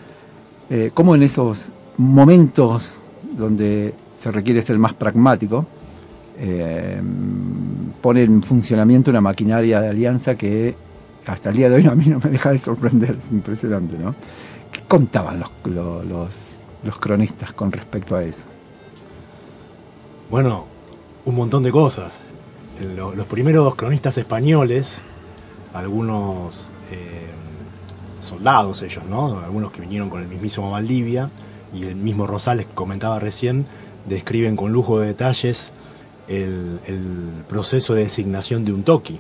eh, 0.71 0.91
cómo 0.95 1.15
en 1.15 1.23
esos 1.23 1.71
momentos 1.97 2.99
donde 3.37 3.95
se 4.17 4.31
requiere 4.31 4.63
ser 4.63 4.79
más 4.79 4.95
pragmático, 4.95 5.67
eh, 6.39 7.01
pone 8.01 8.23
en 8.23 8.43
funcionamiento 8.43 9.11
una 9.11 9.21
maquinaria 9.21 9.81
de 9.81 9.89
alianza 9.89 10.35
que 10.37 10.75
hasta 11.27 11.51
el 11.51 11.57
día 11.57 11.71
de 11.71 11.77
hoy 11.77 11.87
a 11.87 11.95
mí 11.95 12.07
no 12.07 12.19
me 12.19 12.31
deja 12.31 12.51
de 12.51 12.59
sorprender, 12.59 13.17
es 13.19 13.31
impresionante, 13.31 13.97
¿no? 13.99 14.15
¿Qué 14.73 14.81
contaban 14.89 15.41
los, 15.41 15.51
lo- 15.67 16.03
los, 16.03 16.35
los 16.83 16.99
cronistas 16.99 17.53
con 17.53 17.71
respecto 17.71 18.17
a 18.17 18.25
eso? 18.25 18.43
Bueno, 20.31 20.67
un 21.25 21.35
montón 21.35 21.63
de 21.63 21.71
cosas. 21.71 22.19
En 22.81 22.97
lo- 22.97 23.15
los 23.15 23.27
primeros 23.27 23.75
cronistas 23.75 24.17
españoles, 24.19 25.01
algunos 25.75 26.69
eh, 26.91 27.27
soldados 28.21 28.83
ellos, 28.83 29.05
¿no? 29.09 29.41
Algunos 29.41 29.73
que 29.73 29.81
vinieron 29.83 30.09
con 30.11 30.23
el 30.23 30.29
mismísimo 30.29 30.71
Valdivia 30.71 31.31
y 31.75 31.85
el 31.85 31.97
mismo 31.97 32.27
Rosales 32.27 32.67
que 32.67 32.75
comentaba 32.75 33.19
recién, 33.19 33.67
describen 34.09 34.57
con 34.57 34.73
lujo 34.73 34.99
de 35.01 35.09
detalles 35.09 35.71
el, 36.33 37.45
proceso 37.49 37.95
de 37.95 38.05
designación 38.05 38.65
de 38.65 38.73
un 38.73 38.83
toqui. 38.83 39.19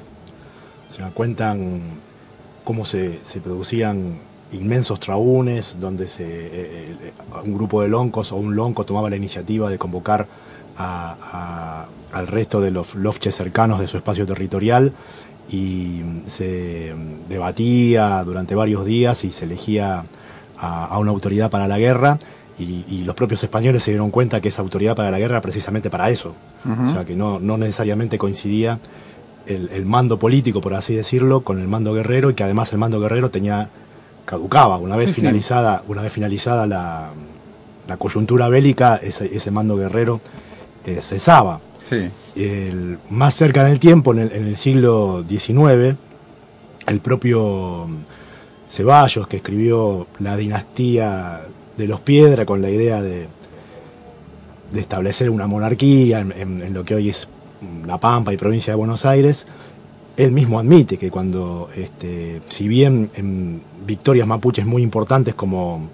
O 0.89 0.90
sea, 0.90 1.10
cuentan 1.10 1.82
cómo 2.64 2.84
se, 2.84 3.20
producían 3.43 4.18
inmensos 4.52 5.01
traúnes, 5.01 5.78
donde 5.80 6.05
eh, 6.05 6.09
eh, 6.18 7.12
un 7.44 7.55
grupo 7.55 7.82
de 7.82 7.89
loncos 7.89 8.32
o 8.32 8.36
un 8.36 8.55
lonco 8.55 8.84
tomaba 8.84 9.10
la 9.10 9.16
iniciativa 9.16 9.70
de 9.70 9.78
convocar 9.78 10.26
al 10.76 12.26
resto 12.26 12.60
de 12.60 12.70
los 12.70 12.94
lofches 12.94 13.34
cercanos 13.34 13.78
de 13.78 13.86
su 13.86 13.98
espacio 13.98 14.24
territorial 14.24 14.93
y 15.51 16.01
se 16.26 16.94
debatía 17.28 18.22
durante 18.24 18.55
varios 18.55 18.86
días 18.86 19.24
y 19.24 19.32
se 19.32 19.44
elegía 19.44 20.06
a 20.56 20.98
una 20.98 21.10
autoridad 21.10 21.51
para 21.51 21.68
la 21.68 21.78
guerra 21.78 22.18
y, 22.68 22.84
y 22.89 23.05
los 23.05 23.14
propios 23.14 23.43
españoles 23.43 23.82
se 23.82 23.90
dieron 23.93 24.10
cuenta 24.10 24.40
que 24.40 24.48
esa 24.48 24.62
autoridad 24.62 24.94
para 24.97 25.10
la 25.10 25.18
guerra 25.18 25.34
era 25.36 25.40
precisamente 25.40 25.90
para 25.90 26.10
eso. 26.10 26.34
O 26.82 26.86
sea, 26.90 27.05
que 27.05 27.14
no, 27.14 27.39
no 27.40 27.56
necesariamente 27.59 28.18
coincidía 28.18 28.78
el, 29.47 29.68
el 29.72 29.86
mando 29.86 30.18
político, 30.18 30.60
por 30.60 30.74
así 30.74 30.94
decirlo, 30.94 31.43
con 31.43 31.59
el 31.60 31.68
mando 31.68 31.93
guerrero 31.94 32.30
y 32.30 32.34
que 32.34 32.44
además 32.44 32.72
el 32.72 32.78
mando 32.78 33.01
guerrero 33.01 33.30
tenía 33.30 33.68
caducaba 34.24 34.76
una 34.78 34.94
vez 34.97 35.09
Sí, 35.09 35.14
sí. 35.14 35.20
finalizada 35.22 35.82
una 35.89 36.02
vez 36.02 36.12
finalizada 36.12 36.64
la, 36.66 37.10
la 37.89 37.97
coyuntura 37.97 38.48
bélica 38.48 38.97
ese, 39.02 39.34
ese 39.34 39.51
mando 39.51 39.76
guerrero 39.76 40.20
eh, 40.86 41.01
cesaba 41.02 41.60
Sí. 41.82 42.09
el, 42.36 42.98
más 43.10 43.34
cerca 43.34 43.62
en 43.62 43.72
el 43.72 43.80
tiempo 43.80 44.12
en 44.12 44.20
el, 44.20 44.30
en 44.32 44.47
el 44.47 44.56
siglo 44.56 45.24
XIX 45.28 45.97
el 46.86 47.01
propio 47.01 47.89
Ceballos 48.68 49.26
que 49.26 49.39
escribió 49.39 50.06
la 50.20 50.36
dinastía 50.36 51.40
de 51.77 51.86
los 51.86 52.01
Piedra 52.01 52.44
con 52.47 52.61
la 52.62 52.70
idea 52.70 53.01
de, 53.03 53.27
de 54.73 54.81
establecer 54.81 55.31
una 55.31 55.47
monarquía 55.47 56.20
en, 56.20 56.32
en- 56.32 56.61
en 56.62 56.74
lo 56.74 56.85
que 56.85 56.94
hoy 56.94 57.09
es 57.11 57.28
La 57.86 57.99
Pampa 57.99 58.32
y 58.32 58.36
provincia 58.36 58.73
de 58.73 58.77
Buenos 58.77 59.05
Aires, 59.05 59.47
él 60.16 60.32
mismo 60.32 60.59
admite 60.59 60.99
que 60.99 61.11
cuando, 61.11 61.70
este, 61.77 62.43
si 62.49 62.69
bien 62.69 63.11
en 63.15 63.62
victorias 63.86 64.27
mapuches 64.27 64.66
muy 64.66 64.82
importantes 64.82 65.35
como 65.35 65.89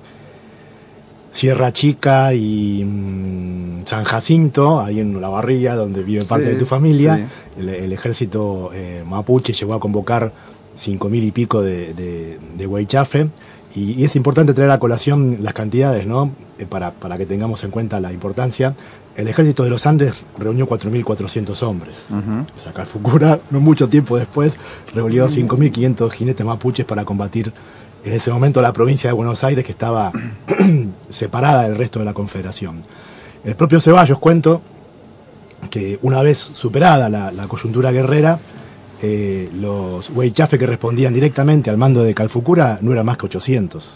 Sierra 1.31 1.73
Chica 1.73 2.33
y 2.35 2.83
mm, 2.85 3.85
San 3.87 4.05
Jacinto, 4.05 4.81
ahí 4.81 4.99
en 5.01 5.21
la 5.21 5.29
barrilla 5.29 5.77
donde 5.77 6.03
vive 6.03 6.25
parte 6.25 6.47
Sí, 6.47 6.53
de 6.53 6.59
tu 6.59 6.67
familia, 6.67 7.17
sí. 7.17 7.61
el, 7.61 7.69
el 7.69 7.93
ejército 7.93 8.71
eh, 8.75 9.05
mapuche 9.07 9.53
llegó 9.53 9.75
a 9.75 9.81
convocar 9.81 10.33
cinco 10.75 11.09
mil 11.09 11.23
y 11.25 11.31
pico 11.31 11.63
de, 11.63 11.93
de, 11.95 12.39
de 12.57 12.67
Huaychafe, 12.67 13.29
y, 13.75 13.93
y 13.93 14.05
es 14.05 14.17
importante 14.17 14.55
traer 14.55 14.71
a 14.71 14.79
colación 14.79 15.39
las 15.41 15.55
cantidades, 15.55 16.07
¿no? 16.07 16.33
Eh, 16.59 16.67
para, 16.67 16.93
para 16.93 17.19
que 17.19 17.27
tengamos 17.27 17.63
en 17.65 17.71
cuenta 17.71 18.01
la 18.01 18.13
importancia. 18.13 18.75
El 19.17 19.29
ejército 19.29 19.65
de 19.65 19.71
los 19.71 19.87
Andes 19.87 20.15
reunió 20.39 20.69
4.400 20.69 21.63
hombres. 21.63 22.07
Ujú. 22.11 22.47
O 22.57 22.59
sea, 22.59 22.73
Calfucura, 22.73 23.41
no 23.51 23.61
mucho 23.61 23.89
tiempo 23.89 24.17
después, 24.17 24.59
reunió 24.95 25.27
5.500 25.29 26.11
jinetes 26.11 26.47
mapuches 26.47 26.87
para 26.87 27.05
combatir 27.05 27.53
en 28.05 28.13
ese 28.13 28.31
momento 28.31 28.63
la 28.63 28.73
provincia 28.73 29.11
de 29.11 29.15
Buenos 29.15 29.43
Aires, 29.45 29.65
que 29.65 29.73
estaba 29.73 30.13
separada 31.09 31.65
del 31.65 31.77
resto 31.77 31.99
de 31.99 32.05
la 32.05 32.15
confederación. 32.15 32.83
El 33.45 33.57
propio 33.57 33.81
Ceballos 33.81 34.19
cuento 34.19 34.63
que 35.71 35.99
una 36.03 36.23
vez 36.23 36.39
superada 36.39 37.09
la, 37.09 37.33
la 37.33 37.49
coyuntura 37.49 37.91
guerrera, 37.91 38.39
eh, 39.03 39.49
los 39.61 40.11
Huaychafe 40.11 40.59
que 40.59 40.67
respondían 40.67 41.15
directamente 41.15 41.71
al 41.71 41.77
mando 41.77 42.03
de 42.03 42.15
Calfucura 42.15 42.79
no 42.83 42.93
eran 42.93 43.07
más 43.07 43.17
que 43.17 43.27
800. 43.27 43.93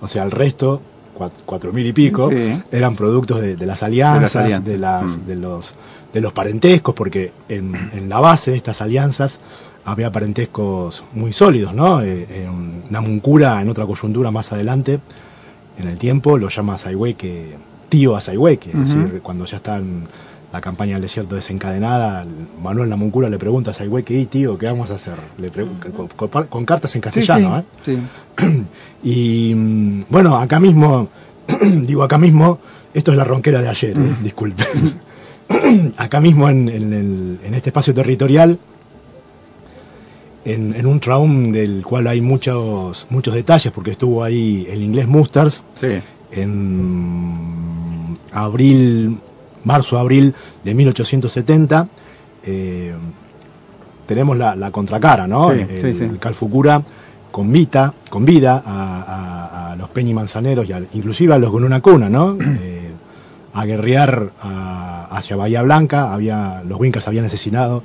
O 0.00 0.08
sea, 0.08 0.24
el 0.24 0.30
resto, 0.30 0.80
cuat- 1.16 1.32
cuatro 1.46 1.72
mil 1.72 1.86
y 1.86 1.92
pico, 1.92 2.30
Sí. 2.30 2.60
eran 2.72 2.94
productos 2.96 3.40
de, 3.40 3.56
de 3.56 3.66
las 3.66 3.82
alianzas, 3.82 4.32
de, 4.64 4.74
alianzas. 4.74 4.78
las- 4.80 5.16
Mm. 5.18 5.26
de 5.26 5.34
los, 5.36 5.74
de 6.12 6.20
los 6.20 6.32
parentescos, 6.32 6.94
porque 6.94 7.32
en, 7.48 7.74
en 7.92 8.08
la 8.08 8.20
base 8.20 8.50
de 8.52 8.56
estas 8.56 8.80
alianzas 8.80 9.40
había 9.84 10.10
parentescos 10.12 11.04
muy 11.12 11.32
sólidos, 11.32 11.74
¿no? 11.74 12.02
Eh, 12.02 12.44
en 12.44 12.82
Namuncura, 12.90 13.60
en 13.62 13.68
otra 13.68 13.86
coyuntura 13.86 14.30
más 14.30 14.52
adelante, 14.52 15.00
en 15.78 15.88
el 15.88 15.96
tiempo, 15.98 16.38
lo 16.38 16.48
llama 16.48 16.76
Sayhueque, 16.76 17.56
tío 17.88 18.16
a 18.16 18.20
Sayhueque, 18.20 18.70
es 18.70 18.78
decir, 18.94 19.20
cuando 19.22 19.44
ya 19.46 19.56
está 19.58 19.76
en 19.78 20.06
la 20.52 20.60
campaña 20.62 20.94
del 20.94 21.02
desierto 21.02 21.34
desencadenada, 21.34 22.24
Manuel 22.62 22.88
Namuncura 22.88 23.28
le 23.28 23.38
pregunta 23.38 23.70
a 23.72 23.74
Sayhueque, 23.74 24.18
y 24.18 24.26
tío, 24.26 24.56
¿qué 24.56 24.66
vamos 24.66 24.90
a 24.90 24.94
hacer? 24.94 25.14
Le 25.36 25.52
pregun- 25.52 25.78
con, 26.16 26.28
con- 26.28 26.46
con 26.46 26.64
cartas 26.64 26.94
en 26.94 27.00
castellano, 27.02 27.58
¿eh? 27.58 27.64
sí, 27.84 27.98
Y 29.02 29.54
mm, 29.54 30.04
bueno, 30.08 30.36
acá 30.36 30.58
mismo, 30.58 31.08
digo 31.82 32.02
acá 32.02 32.16
mismo, 32.18 32.60
esto 32.94 33.10
es 33.10 33.16
la 33.18 33.24
ronquera 33.24 33.60
de 33.60 33.68
ayer, 33.68 33.96
eh, 33.98 34.14
disculpe. 34.22 34.64
acá 35.98 36.20
mismo 36.20 36.48
en, 36.48 36.68
en 36.68 36.92
el- 36.94 37.38
en 37.44 37.54
este 37.54 37.68
espacio 37.68 37.92
territorial, 37.92 38.58
en, 40.46 40.74
en 40.74 40.86
un 40.86 40.98
traum 40.98 41.52
del 41.52 41.84
cual 41.84 42.06
hay 42.06 42.22
muchos, 42.22 43.06
muchos 43.10 43.34
detalles, 43.34 43.70
porque 43.70 43.90
estuvo 43.90 44.24
ahí 44.24 44.66
el 44.70 44.82
inglés 44.82 45.06
Musters, 45.06 45.62
sí. 45.74 46.00
en 46.32 48.18
abril, 48.32 49.18
marzo-abril 49.64 50.34
de 50.64 50.74
1870. 50.74 51.88
eh, 52.44 52.92
tenemos 54.06 54.38
la, 54.38 54.56
la 54.56 54.70
contracara, 54.70 55.26
¿no? 55.26 55.52
Sí, 55.52 55.60
el, 55.68 55.80
sí, 55.80 55.94
sí. 55.94 56.04
el 56.04 56.18
Calfucura 56.18 56.82
convita, 57.30 57.92
convida 58.08 58.62
a, 58.64 59.02
a- 59.02 59.72
a 59.72 59.76
los 59.76 59.90
Peñi 59.90 60.14
Manzaneros 60.14 60.66
y 60.68 60.72
al- 60.72 60.88
inclusive 60.94 61.34
a 61.34 61.38
los 61.38 61.50
con 61.50 61.62
una 61.64 61.80
cuna, 61.82 62.08
¿no? 62.08 62.36
Eh, 62.60 62.90
a 63.52 63.64
guerrear 63.66 64.30
a- 64.40 65.08
hacia 65.10 65.36
Bahía 65.36 65.60
Blanca. 65.62 66.12
Había, 66.14 66.62
los 66.66 66.78
Wincas 66.80 67.06
habían 67.08 67.26
asesinado 67.26 67.82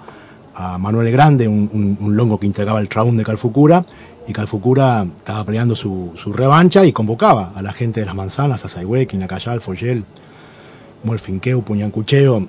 a 0.56 0.78
Manuel 0.78 1.12
Grande, 1.12 1.48
un, 1.48 1.70
un- 1.74 1.98
un 2.00 2.16
longo 2.16 2.40
que 2.40 2.46
entregaba 2.46 2.80
el 2.80 2.88
traún 2.88 3.18
de 3.18 3.24
Calfucura, 3.24 3.84
y 4.26 4.32
Calfucura 4.32 5.06
estaba 5.18 5.44
peleando 5.44 5.76
su, 5.76 6.14
su 6.16 6.32
revancha 6.32 6.86
y 6.86 6.94
convocaba 6.94 7.52
a 7.54 7.62
la 7.62 7.74
gente 7.74 8.00
de 8.00 8.06
las 8.06 8.16
manzanas, 8.16 8.64
a 8.64 8.70
Sayhueque, 8.70 9.18
Nacayal, 9.18 9.60
Foyel, 9.60 10.06
Molfinqueo, 11.04 11.62
Puñancucheo, 11.62 12.48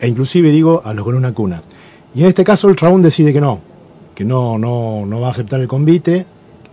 e 0.00 0.08
inclusive 0.08 0.50
digo 0.50 0.82
a 0.84 0.92
los 0.94 1.04
con 1.04 1.14
una 1.14 1.32
cuna. 1.32 1.62
Y 2.14 2.20
en 2.22 2.26
este 2.28 2.44
caso 2.44 2.68
el 2.68 2.76
Traún 2.76 3.02
decide 3.02 3.32
que 3.32 3.40
no, 3.40 3.60
que 4.14 4.24
no, 4.24 4.58
no, 4.58 5.04
no 5.06 5.20
va 5.20 5.28
a 5.28 5.30
aceptar 5.30 5.60
el 5.60 5.68
convite, 5.68 6.26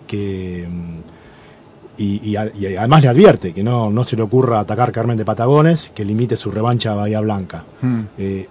que 0.08 0.68
mm, 0.70 0.96
y, 1.98 2.30
y 2.32 2.36
a- 2.36 2.52
y 2.54 2.76
además 2.76 3.04
le 3.04 3.08
advierte 3.10 3.54
que 3.54 3.64
no, 3.64 3.90
no 3.90 4.04
se 4.04 4.16
le 4.16 4.22
ocurra 4.22 4.60
atacar 4.60 4.92
Carmen 4.92 5.18
de 5.18 5.26
Patagones, 5.26 5.92
que 5.96 6.04
limite 6.06 6.36
su 6.36 6.52
revancha 6.52 6.92
a 6.92 6.96
Bahía 6.96 7.20
Blanca. 7.22 7.64
Mm. 7.82 8.00
Eh, 8.18 8.48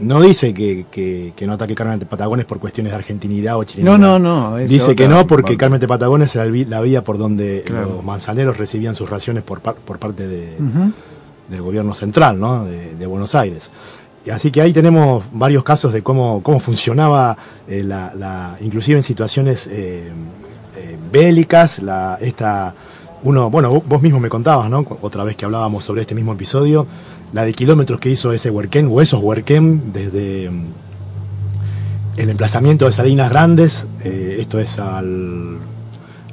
no 0.00 0.20
dice 0.20 0.52
que, 0.52 0.86
que, 0.90 1.32
que, 1.36 1.46
no 1.46 1.52
ataque 1.52 1.74
Carmen 1.76 2.00
de 2.00 2.06
Patagones 2.06 2.46
por 2.46 2.58
cuestiones 2.58 2.92
de 2.92 2.96
argentinidad 2.98 3.56
o 3.56 3.62
chilenidad. 3.64 3.96
No, 3.96 4.18
no, 4.18 4.50
no. 4.50 4.56
Dice 4.56 4.96
que 4.96 5.06
no 5.06 5.24
porque 5.26 5.56
Carmen 5.56 5.78
de 5.78 5.86
Patagones 5.86 6.34
era 6.34 6.46
la 6.46 6.80
vía 6.80 7.04
por 7.04 7.16
donde 7.16 7.64
los 7.68 8.04
manzaneros 8.04 8.56
recibían 8.58 8.96
sus 8.96 9.08
raciones 9.08 9.44
por, 9.44 9.60
por 9.60 9.98
parte 10.00 10.26
de, 10.26 10.56
del 11.48 11.62
gobierno 11.62 11.94
central, 11.94 12.38
¿no? 12.38 12.64
De, 12.64 13.06
Buenos 13.06 13.34
Aires. 13.34 13.70
Y 14.24 14.30
así 14.30 14.50
que 14.50 14.62
ahí 14.62 14.72
tenemos 14.72 15.24
varios 15.32 15.62
casos 15.62 15.92
de 15.92 16.02
cómo, 16.02 16.42
cómo 16.42 16.58
funcionaba 16.58 17.36
eh, 17.68 17.82
la, 17.84 18.14
la, 18.14 18.56
inclusive 18.60 18.96
en 18.96 19.04
situaciones 19.04 19.66
eh, 19.66 20.10
eh, 20.76 20.98
bélicas, 21.12 21.80
la, 21.80 22.18
esta 22.20 22.74
uno, 23.24 23.48
bueno, 23.50 23.82
vos 23.86 24.02
mismo 24.02 24.20
me 24.20 24.28
contabas, 24.28 24.68
¿no? 24.68 24.84
Otra 25.00 25.24
vez 25.24 25.34
que 25.34 25.46
hablábamos 25.46 25.82
sobre 25.82 26.02
este 26.02 26.14
mismo 26.14 26.34
episodio, 26.34 26.86
la 27.32 27.44
de 27.44 27.54
kilómetros 27.54 27.98
que 27.98 28.10
hizo 28.10 28.32
ese 28.32 28.50
Huerquén 28.50 28.88
o 28.90 29.00
esos 29.00 29.22
Huerquén 29.22 29.92
desde 29.92 30.50
mm, 30.50 30.64
el 32.16 32.30
emplazamiento 32.30 32.84
de 32.84 32.92
Salinas 32.92 33.30
Grandes, 33.30 33.86
eh, 34.04 34.36
esto 34.40 34.60
es 34.60 34.78
al, 34.78 35.56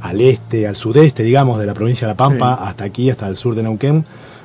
al 0.01 0.21
este, 0.21 0.67
al 0.67 0.75
sudeste, 0.75 1.23
digamos, 1.23 1.59
de 1.59 1.65
la 1.65 1.73
provincia 1.73 2.07
de 2.07 2.13
La 2.13 2.17
Pampa, 2.17 2.55
hasta 2.55 2.83
aquí, 2.83 3.09
hasta 3.09 3.27
el 3.27 3.38
sur 3.38 3.55
de 3.55 3.63
Neuquén, 3.63 4.03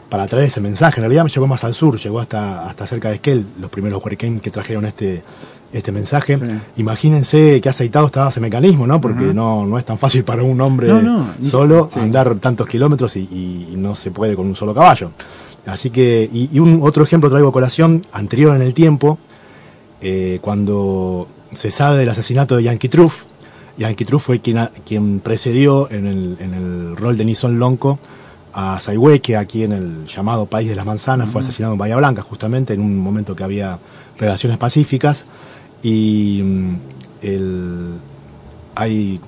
para 0.08 0.26
traer 0.26 0.46
ese 0.46 0.60
mensaje. 0.60 1.00
En 1.00 1.02
realidad 1.02 1.26
llegó 1.26 1.46
más 1.46 1.64
al 1.64 1.74
sur, 1.74 1.98
llegó 1.98 2.20
hasta, 2.20 2.68
hasta 2.68 2.86
cerca 2.86 3.08
de 3.08 3.16
Esquel, 3.16 3.46
los 3.60 3.70
primeros 3.70 4.02
Huerquén 4.04 4.40
que 4.40 4.50
trajeron 4.50 4.84
este, 4.86 5.22
este 5.72 5.92
mensaje. 5.92 6.38
Imagínense 6.76 7.60
qué 7.60 7.68
aceitado 7.68 8.06
estaba 8.06 8.28
ese 8.28 8.40
mecanismo, 8.40 8.86
¿no? 8.86 9.00
Porque 9.00 9.34
no, 9.34 9.66
no 9.66 9.78
es 9.78 9.84
tan 9.84 9.98
fácil 9.98 10.24
para 10.24 10.42
un 10.42 10.60
hombre 10.60 10.88
solo 11.40 11.88
andar 11.94 12.36
tantos 12.36 12.66
kilómetros 12.66 13.16
y, 13.16 13.74
no 13.76 13.94
se 13.94 14.10
puede 14.10 14.36
con 14.36 14.46
un 14.46 14.56
solo 14.56 14.74
caballo. 14.74 15.10
Así 15.66 15.90
que, 15.90 16.28
y, 16.32 16.58
un 16.58 16.80
otro 16.82 17.02
ejemplo 17.04 17.28
traigo 17.28 17.48
a 17.48 17.52
colación, 17.52 18.02
anterior 18.12 18.54
en 18.54 18.62
el 18.62 18.74
tiempo, 18.74 19.18
eh, 20.00 20.38
cuando 20.40 21.28
se 21.52 21.70
sabe 21.70 21.98
del 21.98 22.08
asesinato 22.08 22.56
de 22.56 22.64
Yankee 22.64 22.88
Truff. 22.88 23.24
Yankee 23.78 24.04
Truff 24.04 24.24
fue 24.24 24.40
quien, 24.40 24.68
quien 24.86 25.20
precedió 25.20 25.90
en 25.90 26.06
el, 26.06 26.36
en 26.40 26.54
el 26.54 26.96
rol 26.96 27.16
de 27.18 27.24
Nison 27.24 27.58
Lonco 27.58 27.98
a 28.58 28.80
que 29.22 29.36
aquí 29.36 29.64
en 29.64 29.72
el 29.72 30.06
llamado 30.06 30.46
País 30.46 30.68
de 30.70 30.74
las 30.74 30.86
Manzanas, 30.86 31.28
fue 31.28 31.42
asesinado 31.42 31.74
en 31.74 31.78
Bahía 31.78 31.96
Blanca, 31.96 32.22
justamente 32.22 32.72
en 32.72 32.80
un 32.80 32.96
momento 32.96 33.36
que 33.36 33.44
había 33.44 33.78
relaciones 34.18 34.56
pacíficas. 34.56 35.26
Y 35.82 36.40
mm, 36.42 36.76
el, 37.20 37.90
hay 38.74 39.20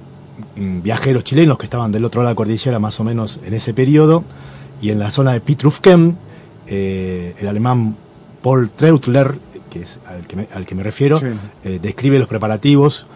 mm, 0.57 0.81
viajeros 0.81 1.25
chilenos 1.25 1.59
que 1.59 1.67
estaban 1.67 1.93
del 1.93 2.07
otro 2.07 2.23
lado 2.23 2.31
de 2.31 2.33
la 2.33 2.37
cordillera 2.37 2.79
más 2.79 2.99
o 3.01 3.05
menos 3.05 3.39
en 3.45 3.53
ese 3.53 3.75
periodo. 3.75 4.25
Y 4.81 4.91
en 4.91 4.99
la 4.99 5.11
zona 5.11 5.33
de 5.33 5.41
Pitrufkem 5.43 6.15
eh, 6.67 7.35
el 7.39 7.49
alemán 7.49 7.97
Paul 8.43 8.71
Treutler 8.71 9.39
que 9.71 9.83
es 9.83 9.99
al 10.07 10.27
que 10.27 10.37
me, 10.37 10.49
al 10.55 10.67
que 10.67 10.75
me 10.75 10.83
refiero 10.83 11.19
eh, 11.65 11.79
describe 11.81 12.19
los 12.19 12.29
preparativos 12.29 13.07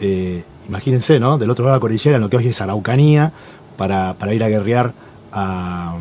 eh, 0.00 0.44
imagínense 0.66 1.20
no 1.20 1.36
del 1.36 1.50
otro 1.50 1.64
lado 1.64 1.74
de 1.74 1.76
la 1.76 1.80
cordillera 1.80 2.16
en 2.16 2.22
lo 2.22 2.30
que 2.30 2.38
hoy 2.38 2.48
es 2.48 2.60
Araucanía 2.62 3.32
para, 3.76 4.14
para 4.14 4.32
ir 4.32 4.42
a 4.42 4.48
guerrear 4.48 4.94
a, 5.32 5.96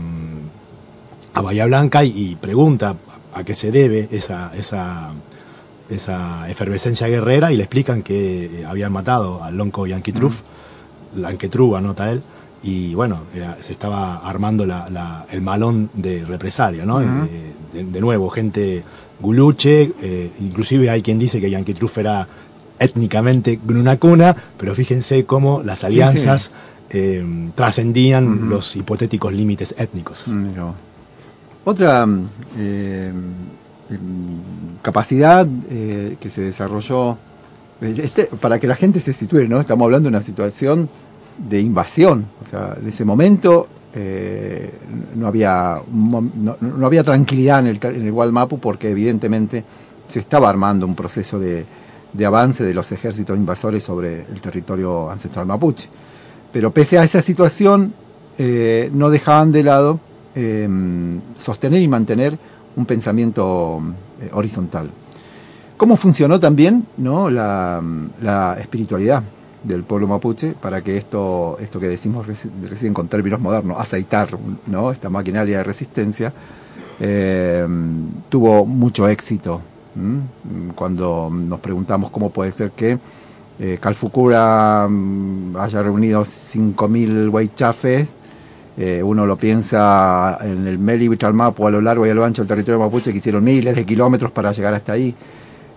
a 1.33 1.41
Bahía 1.41 1.65
Blanca 1.65 2.03
y, 2.03 2.35
pregunta 2.35 2.95
a 3.33 3.43
qué 3.43 3.55
se 3.55 3.71
debe 3.71 4.07
esa, 4.11 4.51
esa 4.55 5.13
esa 5.91 6.49
efervescencia 6.49 7.07
guerrera 7.07 7.51
y 7.51 7.57
le 7.57 7.63
explican 7.63 8.01
que 8.01 8.45
eh, 8.45 8.65
habían 8.65 8.91
matado 8.91 9.43
al 9.43 9.57
Lonco 9.57 9.85
Yankee 9.85 10.13
Truff, 10.13 10.41
mm. 11.13 11.75
anota 11.75 12.11
él, 12.11 12.23
y 12.63 12.93
bueno, 12.93 13.21
se 13.59 13.73
estaba 13.73 14.17
armando 14.17 14.65
la, 14.65 15.25
el 15.31 15.41
malón 15.41 15.89
de 15.93 16.23
represalia, 16.23 16.85
¿no? 16.85 17.01
Eh, 17.01 17.53
de, 17.73 18.01
nuevo, 18.01 18.29
gente 18.29 18.83
guluche, 19.19 19.93
eh, 20.01 20.31
inclusive 20.39 20.89
hay 20.89 21.01
quien 21.01 21.17
dice 21.17 21.41
que 21.41 21.49
Yankee 21.49 21.73
Truff 21.73 21.97
era 21.97 22.27
étnicamente 22.77 23.59
grunacuna, 23.63 24.35
pero 24.57 24.75
fíjense 24.75 25.25
cómo 25.25 25.63
las 25.63 25.83
alianzas 25.83 26.51
trascendían 27.55 28.49
los 28.49 28.75
hipotéticos 28.75 29.31
límites 29.33 29.73
étnicos. 29.77 30.23
Mm, 30.27 30.51
Otra 31.63 32.07
capacidad 34.81 35.47
eh, 35.69 36.17
que 36.19 36.29
se 36.29 36.41
desarrolló 36.41 37.17
este, 37.81 38.25
para 38.25 38.59
que 38.59 38.67
la 38.67 38.75
gente 38.75 38.99
se 38.99 39.13
sitúe, 39.13 39.47
¿no? 39.47 39.59
Estamos 39.59 39.85
hablando 39.85 40.09
de 40.09 40.15
una 40.15 40.21
situación 40.21 40.89
de 41.37 41.59
invasión, 41.59 42.27
o 42.41 42.45
sea, 42.45 42.77
en 42.79 42.87
ese 42.87 43.05
momento 43.05 43.67
eh, 43.93 44.71
no 45.15 45.27
había 45.27 45.81
no, 45.91 46.85
había 46.85 47.03
tranquilidad 47.03 47.59
en 47.59 47.67
el, 47.67 47.79
en 47.83 48.05
el 48.05 48.11
Gualmapu 48.11 48.59
porque 48.59 48.89
evidentemente 48.89 49.63
se 50.07 50.19
estaba 50.19 50.49
armando 50.49 50.85
un 50.85 50.95
proceso 50.95 51.39
de, 51.39 51.65
de 52.13 52.25
avance 52.25 52.63
de 52.63 52.73
los 52.73 52.91
ejércitos 52.91 53.35
invasores 53.35 53.83
sobre 53.83 54.21
el 54.21 54.41
territorio 54.41 55.09
ancestral 55.09 55.45
mapuche. 55.45 55.89
Pero 56.51 56.71
pese 56.71 56.97
a 56.97 57.03
esa 57.03 57.21
situación, 57.21 57.93
eh, 58.37 58.89
no 58.93 59.09
dejaban 59.09 59.51
de 59.51 59.63
lado 59.63 59.99
sostener 61.35 61.81
y 61.81 61.89
mantener 61.89 62.39
un 62.75 62.85
pensamiento 62.85 63.81
eh, 64.21 64.29
horizontal. 64.33 64.89
¿Cómo 65.77 65.97
funcionó 65.97 66.39
también 66.39 66.85
¿no? 66.97 67.29
la, 67.29 68.55
espiritualidad 68.59 69.23
del 69.63 69.83
pueblo 69.83 70.07
mapuche 70.07 70.53
para 70.53 70.81
que 70.81 70.97
esto, 70.97 71.57
esto 71.59 71.79
que 71.79 71.87
decimos 71.87 72.27
recién 72.27 72.93
con 72.93 73.07
términos 73.07 73.39
modernos, 73.39 73.77
aceitar 73.79 74.29
¿no? 74.67 74.91
esta 74.91 75.09
maquinaria 75.09 75.57
de 75.57 75.63
resistencia, 75.63 76.33
eh, 76.99 77.65
tuvo 78.29 78.65
mucho 78.65 79.07
éxito? 79.07 79.61
Cuando 80.75 81.29
nos 81.29 81.59
preguntamos 81.59 82.11
cómo 82.11 82.29
puede 82.29 82.51
ser 82.51 82.71
que 82.71 82.97
eh, 83.61 83.77
Calfucura 83.79 84.87
mm, 84.89 85.55
haya 85.55 85.81
reunido 85.81 86.23
5.000 86.23 87.31
huaychafes 87.31 88.17
eh, 88.77 89.03
uno 89.03 89.25
lo 89.25 89.35
piensa 89.35 90.37
en 90.41 90.65
el 90.65 90.79
Meli 90.79 91.09
Mapo 91.33 91.67
a 91.67 91.71
lo 91.71 91.81
largo 91.81 92.07
y 92.07 92.09
a 92.09 92.13
lo 92.13 92.23
ancho 92.23 92.41
del 92.41 92.47
territorio 92.47 92.79
mapuche 92.79 93.11
que 93.11 93.17
hicieron 93.17 93.43
miles 93.43 93.75
de 93.75 93.85
kilómetros 93.85 94.31
para 94.31 94.51
llegar 94.53 94.73
hasta 94.73 94.93
ahí. 94.93 95.13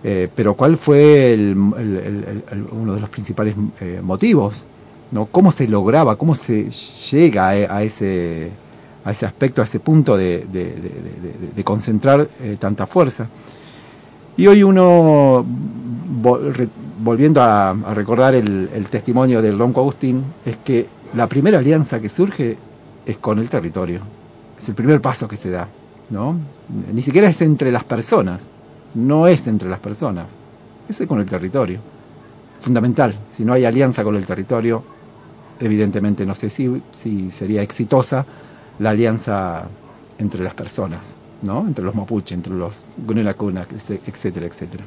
Eh, 0.03 0.29
pero 0.33 0.53
¿cuál 0.53 0.77
fue 0.77 1.53
uno 1.55 2.93
de 2.93 2.99
los 2.99 3.09
principales 3.09 3.55
eh, 3.81 3.99
motivos? 4.01 4.65
¿no? 5.11 5.25
¿Cómo 5.25 5.51
se 5.51 5.67
lograba, 5.67 6.15
cómo 6.15 6.35
se 6.35 6.69
llega 6.71 7.49
a, 7.49 7.83
ese, 7.83 8.51
a 9.03 9.11
ese 9.11 9.25
aspecto, 9.25 9.61
a 9.61 9.65
ese 9.65 9.79
punto 9.79 10.15
de, 10.15 10.45
concentrar 11.63 12.27
tanta 12.59 12.87
fuerza? 12.87 13.27
Y 14.37 14.47
hoy 14.47 14.63
uno, 14.63 15.45
volviendo 17.05 17.39
a, 17.39 17.71
recordar 17.93 18.33
el, 18.33 18.87
testimonio 18.89 19.39
del 19.39 19.59
Ronco 19.59 19.81
Agustín, 19.81 20.23
es 20.43 20.57
que 20.57 20.87
la 21.13 21.27
primera 21.27 21.59
alianza 21.59 22.01
que 22.01 22.09
surge 22.09 22.57
es 23.05 23.17
con 23.17 23.37
el 23.37 23.47
territorio. 23.47 24.01
Es 24.57 24.67
el 24.69 24.75
primer 24.75 24.99
paso 25.01 25.27
que 25.27 25.37
se 25.37 25.51
da, 25.51 25.67
¿no? 26.09 26.35
Ni 26.91 27.03
siquiera 27.03 27.29
es 27.29 27.39
entre 27.43 27.71
las 27.71 27.83
personas, 27.83 28.49
no 28.95 29.27
es 29.27 29.45
entre 29.45 29.69
las 29.69 29.79
personas, 29.79 30.35
es 30.89 31.05
con 31.05 31.19
el 31.19 31.27
territorio. 31.27 31.79
Fundamental, 32.61 33.13
si 33.31 33.45
no 33.45 33.53
hay 33.53 33.65
alianza 33.65 34.03
con 34.03 34.15
el 34.15 34.25
territorio, 34.25 34.83
evidentemente 35.59 36.25
no 36.25 36.33
sé 36.33 36.49
si, 36.49 36.81
si 36.91 37.29
sería 37.29 37.61
exitosa 37.61 38.25
la 38.79 38.89
alianza 38.89 39.65
entre 40.17 40.43
las 40.43 40.55
personas, 40.55 41.15
¿no? 41.43 41.67
Entre 41.67 41.85
los 41.85 41.93
mapuche, 41.93 42.33
entre 42.33 42.55
los 42.55 42.83
gunelacuna, 43.05 43.67
etcétera, 44.07 44.47
etcétera. 44.47 44.85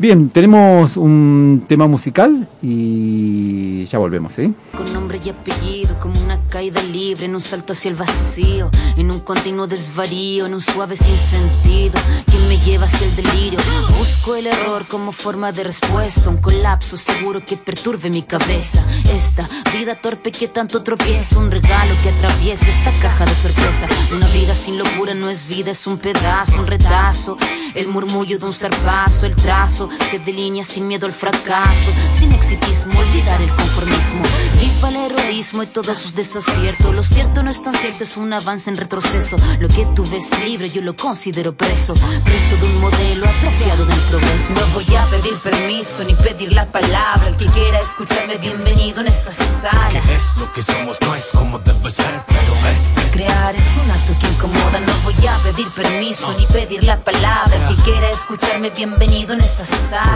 Bien, 0.00 0.30
tenemos 0.30 0.96
un 0.96 1.62
tema 1.68 1.86
musical 1.86 2.48
y 2.62 3.84
ya 3.84 3.98
volvemos, 3.98 4.32
¿sí? 4.32 4.54
Con 4.74 4.90
nombre 4.94 5.20
y 5.22 5.28
apellido, 5.28 5.98
como 6.00 6.18
una 6.22 6.40
caída 6.48 6.82
libre, 6.84 7.26
en 7.26 7.34
un 7.34 7.42
salto 7.42 7.74
hacia 7.74 7.90
el 7.90 7.96
vacío, 7.96 8.70
en 8.96 9.10
un 9.10 9.20
continuo 9.20 9.66
desvarío, 9.66 10.46
en 10.46 10.54
un 10.54 10.62
suave 10.62 10.96
sinsentido, 10.96 12.00
que 12.24 12.38
me 12.48 12.56
lleva 12.64 12.86
hacia 12.86 13.06
el 13.06 13.14
delirio. 13.14 13.60
Busco 13.98 14.36
el 14.36 14.46
error 14.46 14.86
como 14.88 15.12
forma 15.12 15.52
de 15.52 15.64
respuesta, 15.64 16.30
un 16.30 16.38
colapso 16.38 16.96
seguro 16.96 17.44
que 17.44 17.58
perturbe 17.58 18.08
mi 18.08 18.22
cabeza. 18.22 18.82
Esta 19.14 19.46
vida 19.76 20.00
torpe 20.00 20.32
que 20.32 20.48
tanto 20.48 20.82
tropieza 20.82 21.20
es 21.20 21.32
un 21.32 21.50
regalo 21.50 21.94
que 22.02 22.08
atraviesa 22.08 22.70
esta 22.70 22.90
caja 23.02 23.26
de 23.26 23.34
sorpresa. 23.34 23.86
Una 24.16 24.28
vida 24.28 24.54
sin 24.54 24.78
locura 24.78 25.12
no 25.12 25.28
es 25.28 25.46
vida, 25.46 25.72
es 25.72 25.86
un 25.86 25.98
pedazo, 25.98 26.58
un 26.58 26.66
retazo, 26.66 27.36
el 27.74 27.86
murmullo 27.88 28.38
de 28.38 28.46
un 28.46 28.54
zarpazo, 28.54 29.26
el 29.26 29.36
trazo 29.36 29.89
se 30.10 30.18
delinea 30.18 30.64
sin 30.64 30.88
miedo 30.88 31.06
al 31.06 31.12
fracaso, 31.12 31.90
sin 32.12 32.32
exitismo, 32.32 32.98
olvidar 32.98 33.40
el 33.40 33.50
conformismo. 33.50 34.22
Viva 34.60 34.88
el 34.88 34.96
heroísmo 34.96 35.62
y 35.62 35.66
todos 35.66 35.98
sus 35.98 36.14
desaciertos. 36.14 36.94
Lo 36.94 37.02
cierto 37.02 37.42
no 37.42 37.50
es 37.50 37.62
tan 37.62 37.74
cierto, 37.74 38.04
es 38.04 38.16
un 38.16 38.32
avance 38.32 38.70
en 38.70 38.76
retroceso. 38.76 39.36
Lo 39.58 39.68
que 39.68 39.86
tú 39.94 40.04
ves 40.10 40.30
libre, 40.44 40.70
yo 40.70 40.82
lo 40.82 40.96
considero 40.96 41.54
preso. 41.54 41.94
Preso 41.94 42.56
de 42.56 42.64
un 42.64 42.80
modelo 42.80 43.26
atrofiado 43.26 43.86
del 43.86 44.00
progreso. 44.00 44.54
No 44.54 44.66
voy 44.74 44.96
a 44.96 45.04
pedir 45.06 45.34
permiso 45.38 46.04
ni 46.04 46.14
pedir 46.14 46.52
la 46.52 46.66
palabra. 46.70 47.28
El 47.28 47.36
que 47.36 47.46
quiera 47.46 47.80
escucharme, 47.80 48.36
bienvenido 48.38 49.00
en 49.00 49.08
esta 49.08 49.30
sala. 49.30 50.00
Que 50.00 50.14
es 50.14 50.36
lo 50.36 50.52
que 50.52 50.62
somos, 50.62 51.00
no 51.00 51.14
es 51.14 51.30
como 51.32 51.58
debe 51.58 51.90
ser, 51.90 52.22
pero 52.26 52.54
es. 52.72 52.96
Crear 53.12 53.54
es 53.54 53.76
un 53.82 53.90
acto 53.90 54.14
que 54.20 54.26
incomoda, 54.28 54.80
no 54.80 54.92
voy 55.04 55.26
a 55.26 55.36
pedir 55.38 55.68
permiso 55.68 56.32
ni 56.38 56.46
pedir 56.46 56.84
la 56.84 56.98
palabra. 56.98 57.54
El 57.54 57.76
que 57.76 57.82
quiera 57.82 58.10
escucharme, 58.10 58.70
bienvenido 58.70 59.34
en 59.34 59.40
esta 59.40 59.64
sala. 59.64 59.69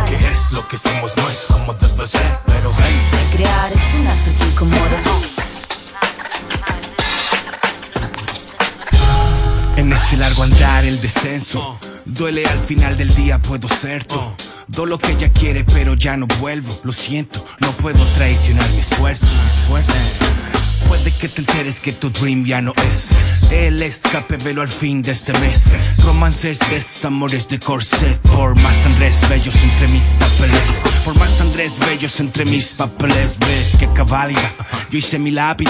Que 0.06 0.28
es 0.28 0.52
lo 0.52 0.66
que 0.68 0.76
somos, 0.78 1.16
no 1.16 1.28
es 1.28 1.46
como 1.48 1.74
debe 1.74 2.06
ser, 2.06 2.38
pero 2.46 2.72
hey. 2.78 3.00
Si 3.10 3.36
crear 3.36 3.72
es 3.72 3.94
un 3.98 4.06
acto 4.06 4.30
que 4.38 4.44
incomoda. 4.44 5.24
En 9.76 9.92
este 9.92 10.16
largo 10.16 10.44
andar 10.44 10.84
el 10.84 11.00
descenso 11.00 11.78
Duele 12.04 12.46
al 12.46 12.60
final 12.60 12.96
del 12.96 13.12
día 13.14 13.40
puedo 13.42 13.66
ser 13.68 14.04
tú 14.04 14.20
Do 14.68 14.86
lo 14.86 14.98
que 14.98 15.12
ella 15.12 15.32
quiere 15.32 15.64
pero 15.64 15.94
ya 15.94 16.16
no 16.16 16.26
vuelvo 16.38 16.78
Lo 16.84 16.92
siento, 16.92 17.44
no 17.58 17.72
puedo 17.72 18.02
traicionar 18.14 18.70
mi 18.70 18.78
esfuerzo, 18.78 19.26
mi 19.26 19.46
esfuerzo 19.46 19.92
Puede 20.88 21.10
que 21.12 21.28
te 21.28 21.40
enteres 21.40 21.80
que 21.80 21.92
tu 21.92 22.10
dream 22.10 22.44
ya 22.44 22.60
no 22.60 22.72
es. 22.90 23.08
El 23.50 23.82
escape, 23.82 24.36
velo 24.36 24.62
al 24.62 24.68
fin 24.68 25.02
de 25.02 25.12
este 25.12 25.32
mes. 25.38 25.70
Romances, 26.04 26.58
desamores 26.70 27.48
de 27.48 27.58
corset. 27.58 28.18
Por 28.20 28.54
más 28.56 28.86
Andrés 28.86 29.26
bellos 29.28 29.54
entre 29.62 29.88
mis 29.88 30.06
papeles. 30.06 30.82
Por 31.04 31.16
más 31.18 31.40
Andrés 31.40 31.78
bellos 31.78 32.18
entre 32.20 32.44
mis 32.44 32.72
papeles. 32.74 33.38
Ves 33.38 33.76
que 33.78 33.88
cabalga, 33.92 34.50
yo 34.90 34.98
hice 34.98 35.18
mi 35.18 35.30
lápiz. 35.30 35.68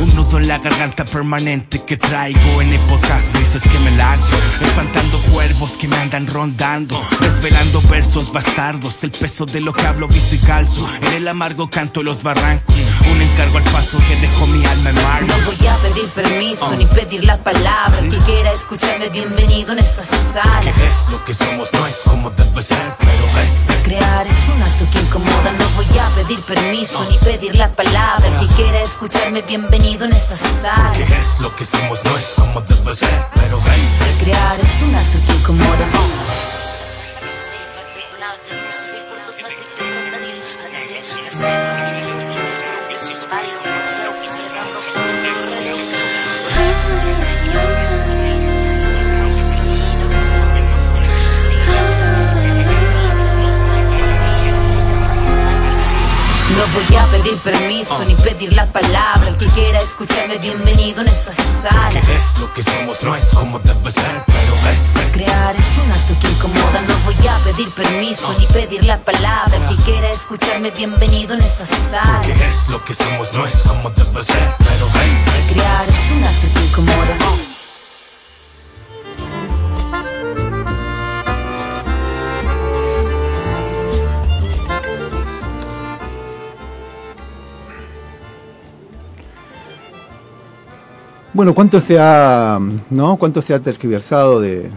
Un 0.00 0.14
nudo 0.14 0.38
en 0.38 0.48
la 0.48 0.58
garganta 0.58 1.04
permanente 1.04 1.82
que 1.86 1.96
traigo 1.96 2.62
En 2.62 2.72
épocas 2.72 3.32
grises 3.32 3.62
que 3.62 3.78
me 3.80 3.90
lanzo. 3.92 4.36
Espantando 4.60 5.18
cuervos 5.32 5.72
que 5.72 5.88
me 5.88 5.96
andan 5.96 6.26
rondando. 6.26 7.00
Desvelando 7.20 7.80
versos 7.82 8.32
bastardos. 8.32 9.04
El 9.04 9.10
peso 9.10 9.46
de 9.46 9.60
lo 9.60 9.72
que 9.72 9.86
hablo 9.86 10.08
visto 10.08 10.34
y 10.34 10.38
calzo. 10.38 10.86
En 11.02 11.14
el 11.14 11.28
amargo 11.28 11.70
canto 11.70 12.00
de 12.00 12.04
los 12.04 12.22
barrancos. 12.22 12.74
Un 13.10 13.22
encargo 13.22 13.58
al 13.58 13.64
paso 13.64 13.98
que 14.08 14.16
dejó 14.16 14.41
mi 14.46 14.64
alma 14.66 14.90
en 14.90 14.96
mar 14.96 15.22
No 15.22 15.34
voy 15.46 15.66
a 15.66 15.76
pedir 15.78 16.08
permiso 16.10 16.74
ni 16.76 16.86
pedir 16.86 17.24
la 17.24 17.36
palabra. 17.38 17.98
El 18.00 18.10
que 18.10 18.18
quiera 18.18 18.52
escucharme, 18.52 19.08
bienvenido 19.08 19.72
en 19.72 19.78
esta 19.78 20.02
sala. 20.02 20.60
Que 20.60 20.86
es 20.86 21.08
lo 21.10 21.24
que 21.24 21.34
somos, 21.34 21.72
no 21.72 21.86
es 21.86 22.00
como 22.04 22.30
debe 22.30 22.62
ser, 22.62 22.78
pero 22.98 23.24
es 23.44 23.68
Crear 23.84 24.26
es 24.26 24.48
un 24.54 24.62
acto 24.62 24.86
que 24.92 25.00
incomoda. 25.00 25.52
No 25.52 25.68
voy 25.76 25.98
a 25.98 26.08
pedir 26.16 26.40
permiso 26.42 27.04
ni 27.10 27.18
pedir 27.18 27.54
la 27.56 27.68
palabra. 27.68 28.26
El 28.26 28.46
que 28.46 28.54
quiera 28.54 28.82
escucharme, 28.82 29.42
bienvenido 29.42 30.04
en 30.04 30.12
esta 30.12 30.36
sala. 30.36 30.92
Que 30.92 31.02
es 31.02 31.40
lo 31.40 31.54
que 31.54 31.64
somos, 31.64 32.02
no 32.04 32.16
es 32.16 32.34
como 32.36 32.60
debe 32.62 32.94
ser, 32.94 33.24
pero 33.34 33.58
es 33.58 34.22
Crear 34.22 34.60
es 34.60 34.82
un 34.82 34.94
acto 34.94 35.18
que 35.26 35.32
incomoda. 35.32 35.86
No 35.92 36.12
voy 56.72 56.96
a 56.96 57.06
pedir 57.06 57.36
permiso 57.38 58.04
ni 58.04 58.14
pedir 58.14 58.52
la 58.54 58.66
palabra. 58.66 59.28
El 59.28 59.36
que 59.36 59.46
quiera 59.48 59.80
escucharme, 59.80 60.38
bienvenido 60.38 61.02
en 61.02 61.08
esta 61.08 61.32
sala. 61.32 62.00
Es 62.14 62.38
lo 62.38 62.52
que 62.54 62.62
somos, 62.62 63.02
no 63.02 63.14
es 63.14 63.30
como 63.30 63.58
debe 63.60 63.90
ser, 63.90 64.24
pero 64.26 64.54
es 64.70 65.12
Crear 65.12 65.56
es 65.56 65.78
un 65.84 65.92
acto 65.92 66.14
que 66.20 66.28
incomoda. 66.28 66.80
No 66.82 66.94
voy 67.04 67.28
a 67.28 67.36
pedir 67.44 67.70
permiso 67.70 68.34
ni 68.38 68.46
pedir 68.46 68.84
la 68.84 68.98
palabra. 68.98 69.56
El 69.56 69.76
que 69.76 69.82
quiera 69.82 70.10
escucharme, 70.10 70.70
bienvenido 70.70 71.34
en 71.34 71.42
esta 71.42 71.66
sala. 71.66 72.22
Que 72.22 72.32
es 72.32 72.68
lo 72.68 72.82
que 72.84 72.94
somos, 72.94 73.32
no 73.32 73.46
es 73.46 73.62
como 73.62 73.90
debe 73.90 74.24
ser, 74.24 74.54
pero 74.58 74.86
es 74.86 75.52
Crear 75.52 75.88
es 75.88 76.10
un 76.16 76.24
acto 76.24 76.46
que 76.54 76.64
incomoda. 76.66 77.51
Bueno, 91.34 91.54
¿cuánto 91.54 91.80
se 91.80 91.98
ha, 91.98 92.58
¿no? 92.90 93.16
¿Cuánto 93.16 93.40
se 93.40 93.54
ha 93.54 93.60
tergiversado 93.60 94.40
de, 94.40 94.70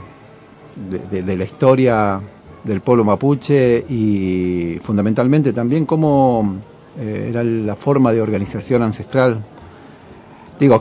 de, 1.11 1.36
la 1.38 1.44
historia 1.44 2.22
del 2.64 2.82
pueblo 2.82 3.03
mapuche 3.03 3.84
y 3.90 4.80
fundamentalmente 4.82 5.52
también 5.53 5.86
cómo 5.86 6.56
eh, 6.98 7.27
era 7.30 7.44
la 7.44 7.76
forma 7.76 8.14
de 8.14 8.22
organización 8.22 8.84
ancestral? 8.84 9.44
Digo, 10.57 10.80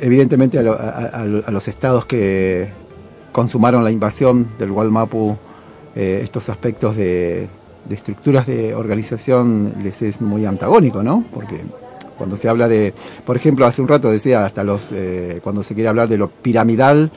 evidentemente 0.00 0.58
a, 0.60 0.62
lo- 0.62 0.78
a 0.78 1.50
los 1.50 1.66
estados 1.66 2.06
que 2.06 2.68
consumaron 3.32 3.82
la 3.82 3.90
invasión 3.90 4.50
del 4.60 4.70
Gualmapu, 4.70 5.36
eh, 5.96 6.20
estos 6.22 6.48
aspectos 6.48 6.94
de, 6.96 7.48
de 7.88 7.94
estructuras 7.96 8.46
de 8.46 8.76
organización 8.76 9.74
les 9.82 10.02
es 10.02 10.22
muy 10.22 10.46
antagónico, 10.46 11.02
¿no? 11.02 11.24
Porque 11.34 11.64
cuando 12.20 12.36
se 12.36 12.50
habla 12.50 12.68
de, 12.68 12.92
por 13.24 13.34
ejemplo, 13.34 13.64
hace 13.64 13.80
un 13.80 13.88
rato 13.88 14.10
decía 14.10 14.44
hasta 14.44 14.62
los, 14.62 14.92
eh, 14.92 15.40
cuando 15.42 15.62
se 15.62 15.72
quiere 15.72 15.88
hablar 15.88 16.06
de 16.06 16.18
lo 16.18 16.28
piramidal, 16.28 17.10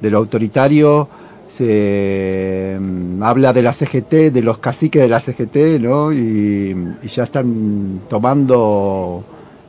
de 0.00 0.10
lo 0.10 0.16
autoritario, 0.16 1.10
se 1.46 2.78
mm, 2.80 3.22
habla 3.22 3.52
de 3.52 3.60
la 3.60 3.74
CGT, 3.74 4.32
de 4.32 4.40
los 4.40 4.56
caciques 4.56 5.02
de 5.02 5.08
la 5.08 5.20
CGT, 5.20 5.78
¿no? 5.78 6.10
Y, 6.10 6.74
ya 7.06 7.24
están 7.24 8.00
tomando 8.08 9.22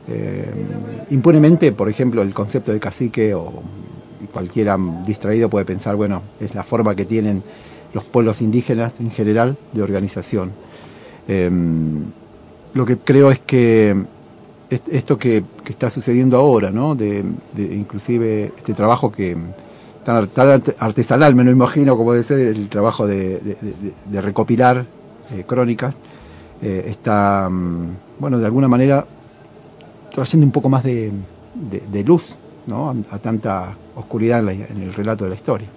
eh, 0.08 0.54
impunemente, 1.10 1.72
por 1.72 1.90
ejemplo, 1.90 2.22
el 2.22 2.32
concepto 2.32 2.72
de 2.72 2.80
cacique 2.80 3.34
o 3.34 3.62
cualquiera 4.32 4.78
distraído 5.04 5.50
puede 5.50 5.66
pensar, 5.66 5.96
bueno, 5.96 6.22
es 6.40 6.54
la 6.54 6.62
forma 6.62 6.96
que 6.96 7.04
tienen 7.04 7.42
los 7.92 8.04
pueblos 8.04 8.40
indígenas 8.40 9.00
en 9.00 9.10
general 9.10 9.58
de 9.74 9.82
organización. 9.82 10.52
Eh, 11.28 11.50
lo 12.72 12.86
que 12.86 12.96
creo 12.96 13.30
es 13.30 13.38
que 13.38 13.94
esto 14.70 15.18
que, 15.18 15.44
que 15.64 15.72
está 15.72 15.88
sucediendo 15.90 16.36
ahora, 16.36 16.70
¿no? 16.70 16.94
De, 16.94 17.24
inclusive 17.56 18.52
este 18.56 18.74
trabajo 18.74 19.10
que 19.10 19.36
tan, 20.04 20.28
tan 20.28 20.48
art- 20.50 20.76
artesanal, 20.78 21.34
me 21.34 21.44
lo 21.44 21.50
imagino, 21.50 21.96
como 21.96 22.12
debe 22.12 22.22
ser 22.22 22.38
el 22.40 22.68
trabajo 22.68 23.06
de, 23.06 23.56
recopilar 24.12 24.84
eh, 25.34 25.44
crónicas, 25.46 25.98
eh, 26.62 26.86
está, 26.88 27.48
mm, 27.50 27.86
bueno, 28.18 28.38
de 28.38 28.46
alguna 28.46 28.68
manera 28.68 29.06
trayendo 30.12 30.46
un 30.46 30.52
poco 30.52 30.68
más 30.68 30.82
de, 30.84 31.12
luz, 32.04 32.36
¿no? 32.66 32.94
A, 33.10 33.18
tanta 33.18 33.74
oscuridad 33.96 34.40
en, 34.40 34.46
la- 34.46 34.52
en 34.52 34.82
el 34.82 34.92
relato 34.94 35.24
de 35.24 35.30
la 35.30 35.36
historia. 35.36 35.68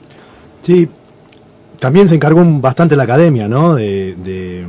Sí, 0.62 0.88
también 1.80 2.08
se 2.10 2.16
encargó 2.16 2.44
bastante 2.60 2.96
la 2.96 3.04
academia, 3.04 3.48
¿no? 3.48 3.76
De, 3.76 4.66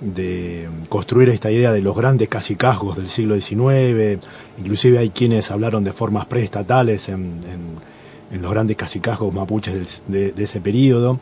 de- 0.00 0.68
construir 0.88 1.28
esta 1.30 1.50
idea 1.50 1.72
de 1.72 1.80
los 1.80 1.96
grandes 1.96 2.28
cacicazgos 2.28 2.96
del 2.96 3.08
siglo 3.08 3.34
XIX. 3.40 4.18
Inclusive 4.58 4.98
hay 4.98 5.10
quienes 5.10 5.50
hablaron 5.50 5.84
de 5.84 5.92
formas 5.92 6.26
preestatales 6.26 7.08
en, 7.08 7.40
en- 8.30 8.42
los 8.42 8.50
grandes 8.50 8.76
cacicazgos 8.76 9.32
mapuches 9.32 10.02
de 10.08 10.34
ese 10.36 10.60
periodo. 10.60 11.18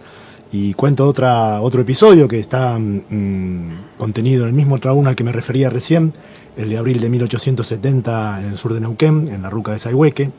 Y 0.53 0.73
cuento 0.75 1.07
otra, 1.07 1.61
otro 1.63 1.81
episodio 1.83 2.29
que 2.29 2.39
está 2.39 2.79
mm, 2.79 3.97
contenido 3.99 4.43
en 4.45 4.49
el 4.51 4.55
mismo 4.55 4.79
tribunal 4.79 5.11
al 5.11 5.17
que 5.17 5.25
me 5.25 5.33
refería 5.33 5.69
recién, 5.69 6.13
el 6.57 6.69
de 6.71 6.79
abril 6.79 7.01
de 7.01 7.09
1870 7.11 8.41
en 8.41 8.47
el 8.51 8.57
sur 8.59 8.73
de 8.73 8.81
Neuquén, 8.81 9.29
en 9.29 9.43
la 9.43 9.51
ruca 9.51 9.73
de 9.73 9.79
Saihueque. 9.81 10.31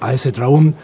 A 0.00 0.14
ese 0.14 0.32
traún 0.32 0.74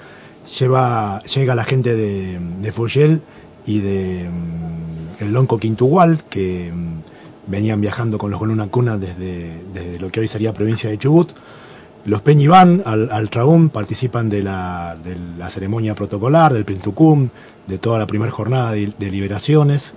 lleva, 0.58 1.22
llega 1.22 1.54
la 1.54 1.64
gente 1.64 1.94
de, 1.94 2.38
de 2.60 2.72
Foyel 2.72 3.22
y 3.66 3.78
de 3.80 4.28
mm, 4.28 4.93
el 5.20 5.32
Lonco 5.32 5.58
Quintugual, 5.58 6.24
que 6.24 6.72
mm, 6.72 7.50
venían 7.50 7.80
viajando 7.80 8.18
con 8.18 8.30
los 8.30 8.40
Cuna 8.70 8.96
desde, 8.96 9.62
desde 9.72 9.98
lo 9.98 10.10
que 10.10 10.20
hoy 10.20 10.28
sería 10.28 10.52
provincia 10.52 10.90
de 10.90 10.98
Chubut. 10.98 11.32
Los 12.04 12.20
Peñi 12.20 12.46
van 12.46 12.82
al, 12.84 13.10
al 13.10 13.30
participan 13.70 14.28
de 14.28 14.42
la, 14.42 14.96
de 15.02 15.16
la 15.38 15.48
ceremonia 15.48 15.94
protocolar, 15.94 16.52
del 16.52 16.66
Pintucum, 16.66 17.30
de 17.66 17.78
toda 17.78 17.98
la 17.98 18.06
primera 18.06 18.30
jornada 18.30 18.72
de, 18.72 19.10
liberaciones, 19.10 19.94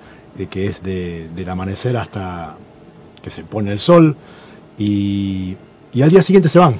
que 0.49 0.67
es 0.67 0.83
de, 0.83 1.29
del 1.35 1.49
amanecer 1.49 1.97
hasta 1.97 2.57
que 3.21 3.29
se 3.29 3.43
pone 3.43 3.73
el 3.73 3.79
sol, 3.79 4.15
y 4.77 5.57
al 6.01 6.09
día 6.09 6.23
siguiente 6.23 6.47
se 6.47 6.59
van. 6.59 6.75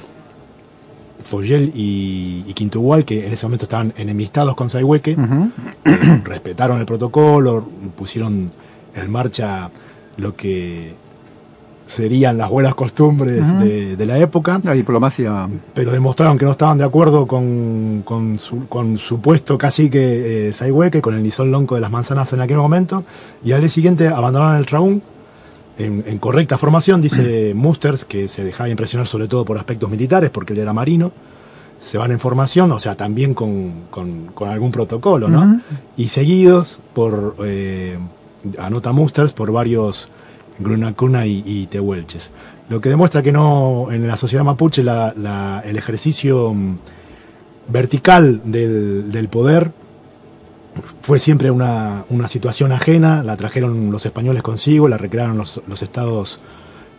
Foyel 1.28 1.72
y, 1.74 2.44
y 2.46 2.54
Quintugual, 2.54 3.04
que 3.04 3.26
en 3.26 3.32
ese 3.32 3.44
momento 3.44 3.66
estaban 3.66 3.92
enemistados 3.96 4.54
con 4.54 4.70
Saihueque, 4.70 5.14
respetaron 6.24 6.80
el 6.80 6.86
protocolo, 6.86 7.68
pusieron 7.94 8.46
en 8.94 9.10
marcha 9.10 9.70
lo 10.16 10.34
que 10.34 10.94
serían 11.84 12.38
las 12.38 12.48
buenas 12.48 12.74
costumbres 12.74 13.42
de 13.60 14.06
la 14.06 14.18
época. 14.18 14.60
La 14.64 14.72
diplomacia. 14.72 15.48
Pero 15.74 15.92
demostraron 15.92 16.38
que 16.38 16.46
no 16.46 16.52
estaban 16.52 16.78
de 16.78 16.84
acuerdo 16.84 17.26
con, 17.26 18.02
con 18.04 18.38
su, 18.38 18.66
con 18.66 18.96
su 18.96 19.20
puesto 19.20 19.58
cacique 19.58 20.48
eh, 20.48 20.52
Saihueque, 20.52 21.02
con 21.02 21.14
el 21.14 21.22
Nisón 21.22 21.50
Lonco 21.50 21.74
de 21.74 21.82
las 21.82 21.90
Manzanas 21.90 22.32
en 22.32 22.40
aquel 22.40 22.56
momento, 22.56 23.04
y 23.44 23.52
al 23.52 23.60
día 23.60 23.68
siguiente 23.68 24.08
abandonaron 24.08 24.56
el 24.56 24.66
Traún 24.66 25.02
en, 25.78 26.04
en 26.06 26.18
correcta 26.18 26.58
formación, 26.58 27.00
dice 27.00 27.52
Musters, 27.54 28.04
que 28.04 28.28
se 28.28 28.44
dejaba 28.44 28.68
impresionar 28.68 29.06
sobre 29.06 29.28
todo 29.28 29.44
por 29.44 29.58
aspectos 29.58 29.88
militares, 29.88 30.30
porque 30.30 30.52
él 30.52 30.58
era 30.58 30.72
marino, 30.72 31.12
se 31.78 31.96
van 31.96 32.10
en 32.10 32.18
formación, 32.18 32.72
o 32.72 32.78
sea, 32.78 32.96
también 32.96 33.34
con, 33.34 33.84
con, 33.90 34.32
algún 34.48 34.72
protocolo, 34.72 35.28
¿no? 35.28 35.60
Y 35.96 36.08
seguidos 36.08 36.80
por 36.92 37.36
eh, 37.44 37.96
Anota 38.58 38.92
Musters 38.92 39.32
por 39.32 39.52
varios 39.52 40.08
Grunacuna 40.58 41.26
y, 41.26 41.42
y 41.46 41.66
Tehuelches. 41.66 42.30
Lo 42.68 42.80
que 42.80 42.88
demuestra 42.88 43.22
que 43.22 43.32
no, 43.32 43.88
en 43.90 44.06
la 44.08 44.16
sociedad 44.16 44.44
mapuche, 44.44 44.82
la, 44.82 45.62
el 45.64 45.76
ejercicio 45.76 46.52
mm, 46.52 46.78
vertical 47.68 48.40
del, 48.44 49.12
del 49.12 49.28
poder 49.28 49.70
fue 51.02 51.18
siempre 51.18 51.50
una, 51.50 52.04
una, 52.10 52.28
situación 52.28 52.72
ajena, 52.72 53.22
la 53.22 53.36
trajeron 53.36 53.90
los 53.90 54.04
españoles 54.06 54.42
consigo, 54.42 54.88
la 54.88 54.98
recrearon 54.98 55.38
los, 55.38 55.62
los 55.66 55.82
estados 55.82 56.40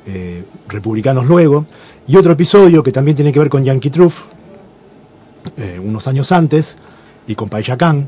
eh, 0.06 0.44
republicanos 0.68 1.26
luego. 1.26 1.66
Y 2.08 2.16
otro 2.16 2.32
episodio 2.32 2.82
que 2.82 2.92
también 2.92 3.16
tiene 3.16 3.32
que 3.32 3.40
ver 3.40 3.50
con 3.50 3.64
Yankee 3.64 3.90
Truff, 3.90 4.24
eh, 5.58 5.80
unos 5.84 6.08
años 6.08 6.32
antes, 6.32 6.78
y 7.28 7.36
con 7.36 7.50
Payacán, 7.50 8.08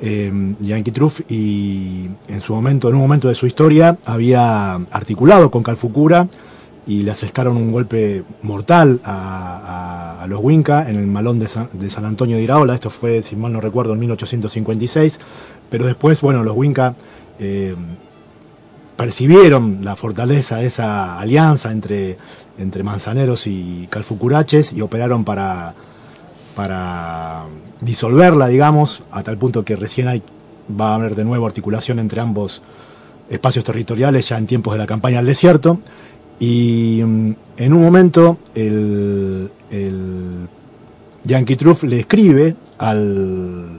eh, 0.00 0.32
Yankee 0.60 0.92
Truff, 0.92 1.20
y 1.28 2.08
en 2.28 2.40
su 2.40 2.54
momento, 2.54 2.88
en 2.88 2.94
un 2.94 3.02
momento 3.02 3.28
de 3.28 3.34
su 3.34 3.46
historia, 3.46 3.98
había 4.06 4.74
articulado 4.90 5.50
con 5.50 5.62
Calfucura 5.62 6.28
y 6.86 7.02
le 7.02 7.10
asestaron 7.10 7.56
un 7.56 7.70
golpe 7.70 8.24
mortal 8.42 9.00
a, 9.04 10.26
los 10.28 10.40
Winca 10.42 10.88
en 10.88 10.96
el 10.96 11.06
malón 11.06 11.40
de 11.40 11.48
San, 11.48 12.04
Antonio 12.04 12.36
de 12.36 12.42
Iraola. 12.42 12.74
Esto 12.74 12.90
fue, 12.90 13.22
si 13.22 13.36
mal 13.36 13.52
no 13.52 13.60
recuerdo, 13.60 13.92
en 13.92 14.00
1856. 14.00 15.18
Pero 15.68 15.84
después, 15.84 16.20
bueno, 16.20 16.42
los 16.44 16.56
Winca 16.56 16.94
eh, 17.38 17.74
percibieron 18.96 19.84
la 19.84 19.96
fortaleza 19.96 20.58
de 20.58 20.66
esa 20.66 21.18
alianza 21.18 21.72
entre, 21.72 22.18
entre 22.58 22.82
manzaneros 22.82 23.46
y 23.46 23.88
calfucuraches 23.90 24.72
y 24.72 24.80
operaron 24.80 25.24
para, 25.24 25.74
para 26.54 27.44
disolverla, 27.80 28.48
digamos, 28.48 29.02
a 29.10 29.22
tal 29.22 29.38
punto 29.38 29.64
que 29.64 29.76
recién 29.76 30.08
hay, 30.08 30.22
va 30.80 30.92
a 30.92 30.94
haber 30.94 31.14
de 31.14 31.24
nuevo 31.24 31.46
articulación 31.46 31.98
entre 31.98 32.20
ambos 32.20 32.62
espacios 33.28 33.64
territoriales 33.64 34.28
ya 34.28 34.38
en 34.38 34.46
tiempos 34.46 34.74
de 34.74 34.78
la 34.78 34.86
campaña 34.86 35.18
al 35.18 35.26
desierto. 35.26 35.80
Y 36.42 37.00
mm, 37.04 37.34
en 37.56 37.72
un 37.72 37.80
momento 37.80 38.36
el, 38.56 39.48
el 39.70 40.48
Yankee 41.22 41.54
Truff 41.54 41.84
le 41.84 42.00
escribe 42.00 42.56
al, 42.78 43.78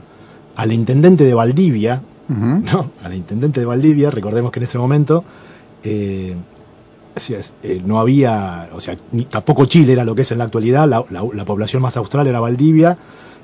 al 0.56 0.72
intendente 0.72 1.24
de 1.24 1.34
Valdivia, 1.34 2.00
¿no? 2.28 2.90
Al 3.02 3.14
intendente 3.14 3.60
de 3.60 3.66
Valdivia, 3.66 4.10
recordemos 4.10 4.50
que 4.50 4.60
en 4.60 4.64
ese 4.64 4.78
momento 4.78 5.24
eh, 5.82 6.34
eh, 7.62 7.82
no 7.84 8.00
había, 8.00 8.70
o 8.72 8.80
sea, 8.80 8.96
ni, 9.12 9.26
tampoco 9.26 9.66
Chile 9.66 9.92
era 9.92 10.06
lo 10.06 10.14
que 10.14 10.22
es 10.22 10.32
en 10.32 10.38
la 10.38 10.44
actualidad, 10.44 10.88
la, 10.88 11.04
la, 11.10 11.44
población 11.44 11.82
más 11.82 11.98
austral 11.98 12.26
era 12.28 12.40
Valdivia 12.40 12.96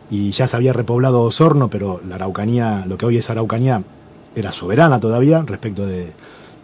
y 0.09 0.31
ya 0.31 0.47
se 0.47 0.57
había 0.57 0.73
repoblado 0.73 1.21
Osorno, 1.21 1.69
pero 1.69 2.01
la 2.09 2.15
Araucanía, 2.15 2.87
lo 2.87 2.97
que 2.97 3.05
hoy 3.05 3.19
es 3.19 3.29
Araucanía, 3.29 3.83
era 4.35 4.51
soberana 4.51 4.99
todavía 4.99 5.43
respecto 5.43 5.85
de, 5.85 6.15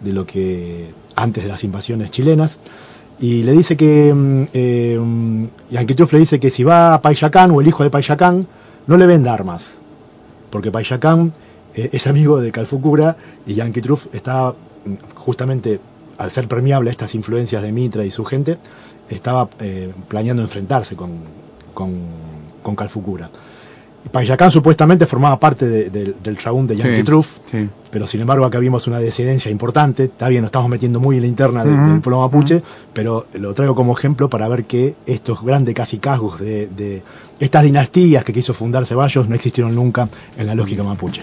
de 0.01 0.13
lo 0.13 0.27
que 0.27 0.91
antes 1.15 1.45
de 1.45 1.49
las 1.49 1.65
invasiones 1.65 2.11
chilenas. 2.11 2.59
Y 3.19 3.43
le 3.43 3.53
dice 3.53 3.77
que, 3.77 4.13
mm, 4.13 4.45
eh, 4.53 4.99
mm, 5.01 5.45
le 5.71 6.19
dice 6.19 6.39
que 6.39 6.51
si 6.51 6.65
va 6.65 6.95
a 6.95 7.01
Payacán 7.01 7.51
o 7.51 7.61
el 7.61 7.69
hijo 7.69 7.83
de 7.83 7.91
Payacán, 7.91 8.47
no 8.87 8.97
le 8.97 9.07
venda 9.07 9.33
armas. 9.33 9.75
Porque 10.51 10.71
Payacán 10.71 11.33
eh, 11.75 11.91
es 11.93 12.07
amigo 12.07 12.41
de 12.41 12.53
Calfucura 12.53 13.17
y 13.47 13.55
Yankee 13.55 13.81
Truff 13.81 14.07
está 14.15 14.51
mm, 14.51 15.15
justamente 15.15 15.81
al 16.19 16.31
ser 16.31 16.49
permeable 16.49 16.91
a 16.91 16.93
estas 16.93 17.15
influencias 17.15 17.63
de 17.63 17.73
Mitra 17.73 18.05
y 18.05 18.11
su 18.11 18.25
gente, 18.25 18.59
estaba 19.09 19.49
eh, 19.61 19.93
planeando 20.09 20.43
enfrentarse 20.43 20.97
con, 20.97 21.21
con, 21.75 21.95
con 22.63 22.75
Calfucura. 22.75 23.31
Payacán 24.11 24.51
supuestamente 24.51 25.07
formaba 25.07 25.39
parte 25.39 25.91
del 25.91 26.39
tragún 26.39 26.67
de 26.67 26.77
Yankee 26.77 27.03
Truff, 27.03 27.39
pero 27.91 28.07
sin 28.07 28.21
embargo 28.21 28.45
acá 28.45 28.59
vimos 28.59 28.87
una 28.87 28.99
disidencia 28.99 29.51
importante. 29.51 30.05
Está 30.05 30.29
bien, 30.29 30.43
nos 30.43 30.49
estamos 30.49 30.69
metiendo 30.69 31.01
muy 31.01 31.17
en 31.17 31.23
la 31.23 31.29
interna 31.29 31.65
del 31.65 32.01
pueblo 32.01 32.21
mapuche, 32.21 32.63
pero 32.93 33.27
lo 33.35 33.55
traigo 33.55 33.75
como 33.75 33.97
ejemplo 33.97 34.29
para 34.31 34.49
ver 34.49 34.65
que 34.65 34.95
estos 35.07 35.43
grandes 35.43 35.75
casicazgos 35.75 36.41
de, 36.41 36.69
de 36.69 37.03
estas 37.41 37.63
dinastías 37.65 38.25
que 38.25 38.33
quiso 38.33 38.55
fundar 38.55 38.87
Ceballos 38.87 39.29
no 39.29 39.35
existieron 39.35 39.75
nunca 39.75 40.09
en 40.37 40.47
la 40.47 40.55
lógica 40.55 40.83
mapuche. 40.83 41.23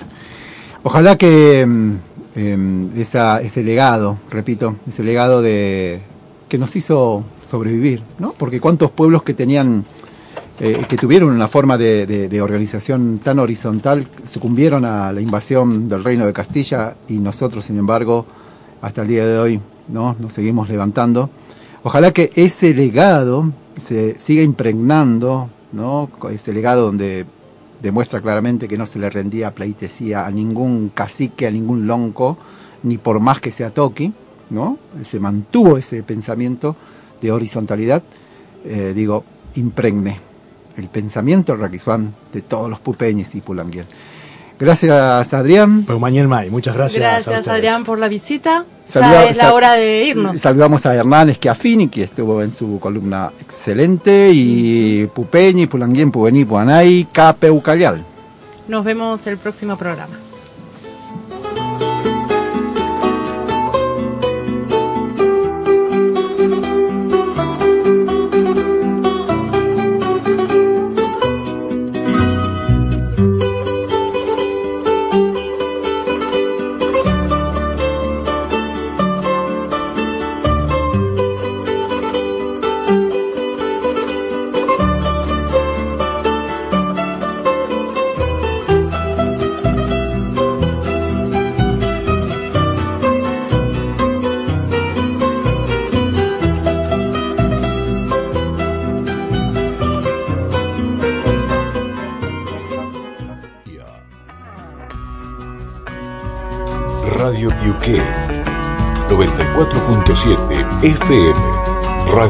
Ojalá 0.84 1.18
que 1.18 1.66
mm, 1.66 1.96
em, 2.36 2.90
ese 3.00 3.64
legado, 3.64 4.18
repito, 4.30 4.76
ese 4.88 5.04
legado 5.04 5.42
de 5.42 6.02
que 6.50 6.58
nos 6.58 6.76
hizo 6.76 7.24
sobrevivir, 7.42 8.04
¿no? 8.20 8.34
Porque 8.34 8.60
cuántos 8.60 8.92
pueblos 8.92 9.24
que 9.24 9.34
tenían 9.34 9.86
eh, 10.60 10.86
que 10.88 10.98
tuvieron 10.98 11.32
una 11.32 11.48
forma 11.48 11.80
de, 11.80 12.40
organización 12.42 13.20
tan 13.24 13.40
horizontal 13.40 14.08
sucumbieron 14.24 14.86
a 14.86 15.12
la 15.12 15.20
invasión 15.20 15.90
del 15.90 16.04
reino 16.04 16.28
de 16.28 16.34
Castilla 16.34 16.96
y 17.08 17.18
nosotros, 17.20 17.66
sin 17.66 17.80
embargo, 17.80 18.28
hasta 18.82 19.02
el 19.02 19.08
día 19.08 19.26
de 19.26 19.40
hoy, 19.40 19.60
¿no? 19.88 20.16
Nos 20.20 20.34
seguimos 20.34 20.70
levantando. 20.70 21.32
Ojalá 21.82 22.12
que 22.12 22.32
ese 22.36 22.76
legado 22.76 23.52
se 23.78 24.20
siga 24.20 24.44
impregnando, 24.44 25.50
¿no? 25.72 26.10
Ese 26.32 26.54
legado 26.54 26.86
donde 26.86 27.26
demuestra 27.82 28.22
claramente 28.22 28.68
que 28.68 28.78
no 28.78 28.86
se 28.86 29.00
le 29.00 29.10
rendía 29.10 29.56
pleitesía 29.56 30.24
a 30.24 30.30
ningún 30.30 30.90
cacique, 30.94 31.48
a 31.48 31.52
ningún 31.52 31.88
lonco, 31.88 32.38
ni 32.84 33.00
por 33.00 33.20
más 33.20 33.42
que 33.42 33.52
sea 33.52 33.72
toqui, 33.72 34.14
¿no? 34.52 34.78
Se 35.02 35.20
mantuvo 35.20 35.78
ese 35.78 36.04
pensamiento 36.04 36.76
de 37.22 37.32
horizontalidad, 37.32 38.04
eh, 38.66 38.94
digo, 38.96 39.24
impregne 39.56 40.33
el 40.78 40.88
pensamiento 40.88 41.56
raquisuán 41.56 42.14
de 42.32 42.42
todos 42.42 42.70
los 42.70 42.80
pupeños 42.80 43.34
y 43.36 43.42
pulanguien. 43.42 43.86
Gracias, 44.60 45.34
Adrián. 45.34 45.86
May, 46.28 46.50
muchas 46.50 46.76
gracias. 46.76 47.00
Gracias, 47.00 47.48
Adrián, 47.48 47.84
por 47.84 48.00
la 48.00 48.08
visita. 48.08 48.66
ya 48.94 49.26
es 49.26 49.38
la 49.38 49.54
hora 49.54 49.74
de 49.74 50.06
irnos. 50.06 50.40
Saludamos 50.40 50.86
a 50.86 50.96
Hernán 50.96 51.30
Esquiafini, 51.30 51.88
que 51.88 52.04
estuvo 52.04 52.42
en 52.42 52.52
su 52.52 52.80
columna 52.80 53.32
excelente, 53.42 54.32
y 54.34 55.08
Pupeñi, 55.08 55.66
Pulanguien, 55.66 56.12
Puvení, 56.12 56.46
Puanay, 56.46 57.08
Cape 57.12 57.52
Ucayal. 57.52 58.06
Nos 58.68 58.86
vemos 58.86 59.26
el 59.28 59.38
próximo 59.38 59.76
programa. 59.76 60.16